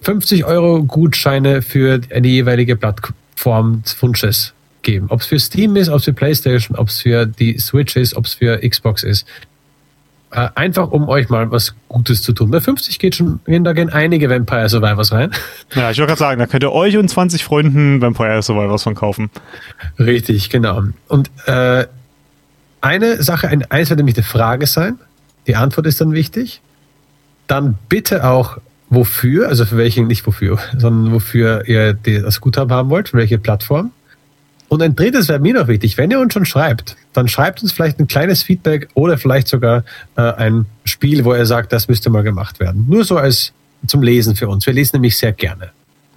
50 0.03 0.45
Euro 0.45 0.83
Gutscheine 0.85 1.63
für 1.63 1.99
die 1.99 2.31
jeweilige 2.31 2.77
Plattform 2.77 3.83
des 3.83 4.01
Wunsches 4.01 4.55
geben. 4.83 5.07
Ob 5.11 5.21
es 5.21 5.27
für 5.27 5.39
Steam 5.39 5.77
ist, 5.77 5.89
ob 5.89 5.99
es 5.99 6.05
für 6.05 6.13
PlayStation, 6.13 6.77
ob 6.77 6.89
es 6.89 7.01
für 7.01 7.27
die 7.27 7.59
Switch 7.59 7.97
ist, 7.97 8.17
ob 8.17 8.27
es 8.27 8.35
für 8.35 8.59
Xbox 8.59 9.03
ist. 9.03 9.27
Äh, 10.33 10.49
einfach 10.55 10.93
um 10.93 11.09
euch 11.09 11.29
mal 11.29 11.51
was 11.51 11.75
Gutes 11.89 12.23
zu 12.23 12.33
tun. 12.33 12.53
Bei 12.53 12.61
50 12.61 13.01
geht 13.01 13.17
schon, 13.17 13.41
gehen 13.47 13.65
da 13.65 13.73
gehen 13.73 13.91
einige 13.91 14.31
Vampire 14.31 14.69
Survivors 14.69 15.13
rein. 15.13 15.33
Ja, 15.75 15.91
ich 15.91 15.99
wollte 15.99 16.09
gerade 16.09 16.19
sagen, 16.19 16.39
da 16.41 16.47
könnt 16.47 16.65
ihr 16.65 16.73
euch 16.73 16.97
und 16.97 17.09
20 17.09 17.45
Freunden 17.45 18.01
Vampire 18.01 18.43
Survivors 18.43 18.83
von 18.83 18.95
kaufen. 18.95 19.31
Richtig, 19.99 20.51
genau. 20.51 20.83
Und 21.07 21.31
äh, 21.47 21.87
eine 22.81 23.23
Sache, 23.23 23.49
ein, 23.49 23.71
eins 23.71 23.91
wird 23.91 23.99
nämlich 23.99 24.17
eine 24.17 24.25
Frage 24.25 24.67
sein. 24.67 24.99
Die 25.47 25.57
Antwort 25.57 25.87
ist 25.87 26.01
dann 26.01 26.13
wichtig. 26.13 26.61
Dann 27.47 27.77
bitte 27.89 28.25
auch 28.29 28.59
wofür, 28.89 29.49
also 29.49 29.65
für 29.65 29.77
welchen, 29.77 30.07
nicht 30.07 30.27
wofür, 30.27 30.59
sondern 30.77 31.13
wofür 31.13 31.67
ihr 31.69 31.95
das 31.95 32.41
Guthaben 32.41 32.73
haben 32.73 32.91
wollt, 32.91 33.11
für 33.11 33.17
welche 33.17 33.39
Plattform. 33.39 33.93
Und 34.71 34.83
ein 34.83 34.95
drittes 34.95 35.29
wäre 35.29 35.41
mir 35.41 35.55
noch 35.55 35.67
wichtig, 35.67 35.99
wenn 35.99 36.13
ihr 36.13 36.21
uns 36.21 36.33
schon 36.33 36.45
schreibt, 36.45 36.97
dann 37.13 37.27
schreibt 37.27 37.61
uns 37.61 37.73
vielleicht 37.73 37.99
ein 37.99 38.07
kleines 38.07 38.45
Feedback 38.45 38.89
oder 38.95 39.19
vielleicht 39.19 39.49
sogar 39.49 39.83
äh, 40.17 40.23
ein 40.23 40.67
Spiel, 40.85 41.25
wo 41.25 41.33
er 41.33 41.45
sagt, 41.45 41.73
das 41.73 41.89
müsste 41.89 42.09
mal 42.09 42.23
gemacht 42.23 42.61
werden. 42.61 42.87
Nur 42.89 43.05
so 43.05 43.17
als 43.17 43.53
zum 43.89 44.01
Lesen 44.01 44.37
für 44.37 44.49
uns. 44.49 44.65
Wir 44.69 44.73
lesen 44.73 44.97
nämlich 44.97 45.19
sehr 45.19 45.33
gerne. 45.33 45.71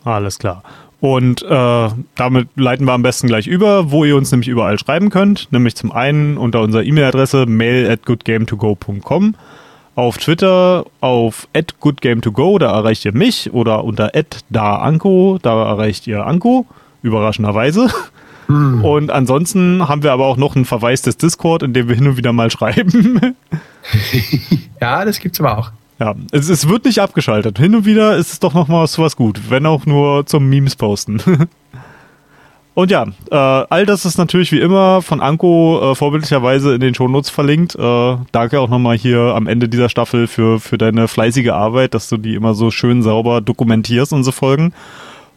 Alles 0.04 0.38
klar. 0.38 0.62
Und 0.99 1.41
äh, 1.41 1.89
damit 2.14 2.47
leiten 2.56 2.86
wir 2.86 2.93
am 2.93 3.01
besten 3.01 3.26
gleich 3.26 3.47
über, 3.47 3.89
wo 3.89 4.06
ihr 4.06 4.16
uns 4.16 4.32
nämlich 4.32 4.47
überall 4.47 4.78
schreiben 4.78 5.10
könnt. 5.10 5.51
Nämlich 5.51 5.76
zum 5.76 5.91
einen 5.91 6.38
unter 6.38 6.62
unserer 6.62 6.84
E-Mail-Adresse 6.84 7.47
mail 7.47 7.89
at 7.89 8.06
goodgametogo.com. 8.06 9.34
Auf 9.95 10.18
Twitter 10.20 10.86
auf 11.01 11.47
at 11.56 11.80
goodgametogo, 11.80 12.60
da 12.60 12.72
erreicht 12.72 13.04
ihr 13.04 13.14
mich. 13.14 13.51
Oder 13.51 13.84
unter 13.84 14.16
at 14.16 14.45
da 14.51 14.76
Anko, 14.76 15.39
da 15.41 15.70
erreicht 15.70 16.06
ihr 16.06 16.28
Anko. 16.28 16.68
Überraschenderweise. 17.01 17.89
Hm. 18.54 18.86
Und 18.86 19.12
ansonsten 19.12 19.88
haben 19.88 20.04
wir 20.04 20.12
aber 20.12 20.26
auch 20.26 20.38
noch 20.38 20.56
einen 20.56 20.66
Verweis 20.66 21.01
des 21.01 21.18
Discord, 21.18 21.64
in 21.64 21.74
dem 21.74 21.88
wir 21.88 21.95
hin 21.95 22.08
und 22.08 22.18
wieder 22.18 22.34
mal 22.34 22.51
schreiben. 22.51 23.36
ja, 24.82 25.04
das 25.04 25.20
gibt's 25.20 25.39
aber 25.39 25.58
auch. 25.58 25.72
Ja, 25.99 26.16
es, 26.32 26.49
es, 26.49 26.68
wird 26.68 26.86
nicht 26.86 26.99
abgeschaltet. 26.99 27.58
Hin 27.58 27.76
und 27.76 27.86
wieder 27.86 28.16
ist 28.16 28.32
es 28.32 28.39
doch 28.39 28.54
noch 28.54 28.68
mal 28.68 28.84
was 28.84 29.16
gut, 29.16 29.49
wenn 29.49 29.66
auch 29.66 29.86
nur 29.86 30.26
zum 30.26 30.49
Memes 30.49 30.76
posten. 30.76 31.22
und 32.76 32.91
ja, 32.91 33.06
äh, 33.32 33.36
all 33.36 33.86
das 33.86 34.06
ist 34.06 34.18
natürlich 34.18 34.51
wie 34.51 34.60
immer 34.60 35.01
von 35.01 35.22
Anko 35.22 35.91
äh, 35.91 35.95
vorbildlicherweise 35.95 36.76
in 36.76 36.82
den 36.82 36.93
Shownotes 36.93 37.30
verlinkt. 37.30 37.76
Äh, 37.76 38.18
danke 38.32 38.60
auch 38.60 38.70
nochmal 38.70 38.97
hier 38.97 39.34
am 39.36 39.47
Ende 39.47 39.70
dieser 39.70 39.89
Staffel 39.89 40.28
für, 40.28 40.60
für 40.60 40.78
deine 40.78 41.08
fleißige 41.08 41.49
Arbeit, 41.49 41.93
dass 41.93 42.10
du 42.10 42.18
die 42.18 42.36
immer 42.36 42.54
so 42.54 42.70
schön 42.70 43.01
sauber 43.01 43.41
dokumentierst, 43.41 44.14
unsere 44.14 44.34
Folgen. 44.34 44.74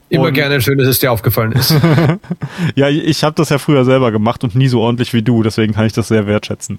Immer 0.09 0.27
Und- 0.27 0.35
gerne, 0.35 0.61
schön, 0.61 0.79
dass 0.79 0.87
es 0.89 0.99
dir 1.01 1.11
aufgefallen 1.13 1.53
ist. 1.53 1.75
Ja, 2.75 2.89
ich 2.89 3.25
habe 3.25 3.35
das 3.37 3.49
ja 3.49 3.59
früher 3.59 3.85
selber 3.85 4.11
gemacht 4.13 4.45
und 4.45 4.55
nie 4.55 4.69
so 4.69 4.81
ordentlich 4.81 5.13
wie 5.13 5.23
du, 5.23 5.43
deswegen 5.43 5.73
kann 5.75 5.87
ich 5.87 5.93
das 5.93 6.09
sehr 6.09 6.27
wertschätzen. 6.27 6.79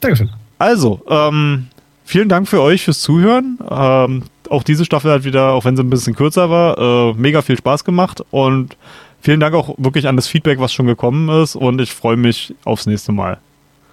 Dankeschön. 0.00 0.30
Also, 0.58 1.02
ähm, 1.08 1.66
vielen 2.04 2.28
Dank 2.28 2.48
für 2.48 2.60
euch 2.60 2.82
fürs 2.84 3.00
Zuhören. 3.00 3.58
Ähm, 3.70 4.22
auch 4.50 4.62
diese 4.62 4.84
Staffel 4.84 5.10
hat 5.10 5.24
wieder, 5.24 5.52
auch 5.52 5.64
wenn 5.64 5.76
sie 5.76 5.82
ein 5.82 5.90
bisschen 5.90 6.14
kürzer 6.14 6.50
war, 6.50 6.78
äh, 6.78 7.14
mega 7.14 7.42
viel 7.42 7.56
Spaß 7.56 7.84
gemacht 7.84 8.22
und 8.30 8.76
vielen 9.20 9.40
Dank 9.40 9.54
auch 9.54 9.74
wirklich 9.78 10.06
an 10.06 10.16
das 10.16 10.28
Feedback, 10.28 10.60
was 10.60 10.72
schon 10.72 10.86
gekommen 10.86 11.28
ist 11.42 11.56
und 11.56 11.80
ich 11.80 11.92
freue 11.92 12.16
mich 12.16 12.54
aufs 12.64 12.86
nächste 12.86 13.12
Mal. 13.12 13.38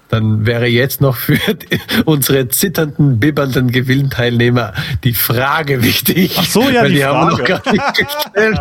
Dann 0.10 0.45
wäre 0.47 0.66
jetzt 0.68 1.01
noch 1.01 1.16
für 1.16 1.38
unsere 2.05 2.47
zitternden, 2.49 3.20
bibbernden 3.20 3.72
Gewinnteilnehmer 3.72 4.74
die 5.03 5.14
Frage 5.14 5.84
wichtig. 5.84 6.36
Ach 6.38 6.45
so, 6.45 6.68
ja, 6.70 6.84
die 6.86 6.95
die, 6.95 7.05
haben 7.05 7.28
wir 7.30 7.38
noch 7.38 7.39
Frage. 7.47 7.62
gar 7.64 7.72
nicht 7.72 7.93
gestellt. 7.95 8.60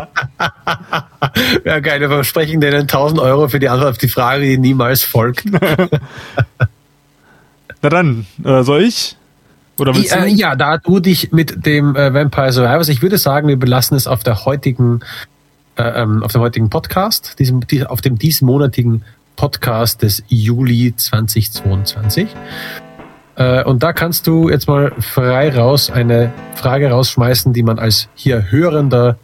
ja, 1.65 1.79
geil, 1.79 1.99
wir 2.01 2.09
versprechen 2.09 2.61
denen 2.61 2.81
1000 2.81 3.19
Euro 3.19 3.47
für 3.49 3.59
die 3.59 3.67
Antwort 3.67 3.89
auf 3.91 3.97
die 3.97 4.07
Frage, 4.09 4.45
die 4.45 4.57
niemals 4.59 5.03
folgt. 5.03 5.43
Na 7.81 7.89
dann, 7.89 8.25
äh, 8.43 8.63
soll 8.63 8.83
ich? 8.83 9.15
Oder 9.79 9.95
willst 9.95 10.13
Äh, 10.13 10.21
du? 10.29 10.35
ja, 10.35 10.55
da 10.55 10.77
du 10.77 10.99
dich 10.99 11.31
mit 11.31 11.65
dem 11.65 11.95
äh, 11.95 12.13
Vampire 12.13 12.51
Survivors, 12.51 12.89
ich 12.89 13.01
würde 13.01 13.17
sagen, 13.17 13.47
wir 13.47 13.57
belassen 13.57 13.95
es 13.95 14.05
auf 14.07 14.23
der 14.23 14.45
heutigen, 14.45 14.99
äh, 15.77 15.83
ähm, 16.01 16.21
auf 16.21 16.31
dem 16.33 16.41
heutigen 16.41 16.69
Podcast, 16.69 17.39
diesem, 17.39 17.65
die, 17.65 17.85
auf 17.85 18.01
dem 18.01 18.17
diesmonatigen 18.17 19.03
Podcast 19.39 20.01
des 20.01 20.21
Juli 20.27 20.93
2022. 20.93 22.27
Äh, 23.37 23.63
und 23.63 23.81
da 23.81 23.93
kannst 23.93 24.27
du 24.27 24.49
jetzt 24.49 24.67
mal 24.67 24.91
frei 24.99 25.55
raus 25.55 25.89
eine 25.89 26.33
Frage 26.55 26.91
rausschmeißen, 26.91 27.53
die 27.53 27.63
man 27.63 27.79
als 27.79 28.09
hier 28.15 28.51
Hörender 28.51 29.15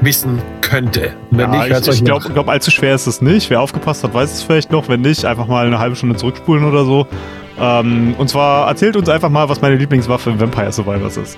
wissen 0.00 0.40
könnte. 0.60 1.10
Wenn 1.32 1.52
Ja, 1.52 1.66
nicht, 1.66 1.88
ich 1.88 1.94
ich 1.94 2.04
glaube, 2.04 2.28
glaub, 2.30 2.48
allzu 2.48 2.70
schwer 2.70 2.94
ist 2.94 3.08
es 3.08 3.20
nicht. 3.20 3.50
Wer 3.50 3.60
aufgepasst 3.60 4.04
hat, 4.04 4.14
weiß 4.14 4.32
es 4.32 4.42
vielleicht 4.44 4.70
noch. 4.70 4.88
Wenn 4.88 5.00
nicht, 5.00 5.24
einfach 5.24 5.48
mal 5.48 5.66
eine 5.66 5.80
halbe 5.80 5.96
Stunde 5.96 6.14
zurückspulen 6.14 6.64
oder 6.64 6.84
so. 6.84 7.08
Ähm, 7.60 8.14
und 8.16 8.30
zwar 8.30 8.68
erzählt 8.68 8.94
uns 8.94 9.08
einfach 9.08 9.28
mal, 9.28 9.48
was 9.48 9.60
meine 9.60 9.74
Lieblingswaffe 9.74 10.30
im 10.30 10.38
Vampire 10.38 10.70
Survivors 10.70 11.16
ist. 11.16 11.36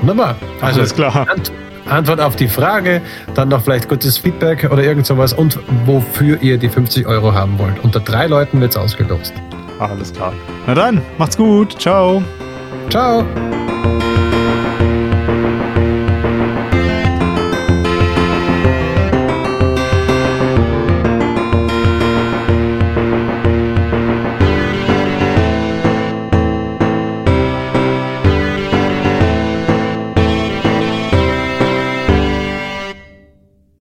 Wunderbar. 0.00 0.34
Also 0.60 0.80
Alles 0.80 0.96
klar. 0.96 1.28
Ant 1.30 1.52
Antwort 1.88 2.20
auf 2.20 2.36
die 2.36 2.48
Frage, 2.48 3.00
dann 3.34 3.48
noch 3.48 3.62
vielleicht 3.62 3.88
kurzes 3.88 4.18
Feedback 4.18 4.70
oder 4.70 4.82
irgend 4.82 5.06
sowas 5.06 5.32
und 5.32 5.58
wofür 5.86 6.40
ihr 6.42 6.58
die 6.58 6.68
50 6.68 7.06
Euro 7.06 7.32
haben 7.32 7.58
wollt. 7.58 7.82
Unter 7.82 8.00
drei 8.00 8.26
Leuten 8.26 8.60
wird's 8.60 8.76
ausgelost. 8.76 9.32
Alles 9.78 10.12
klar. 10.12 10.32
Na 10.66 10.74
dann, 10.74 11.02
macht's 11.18 11.36
gut. 11.36 11.80
Ciao. 11.80 12.22
Ciao! 12.90 13.24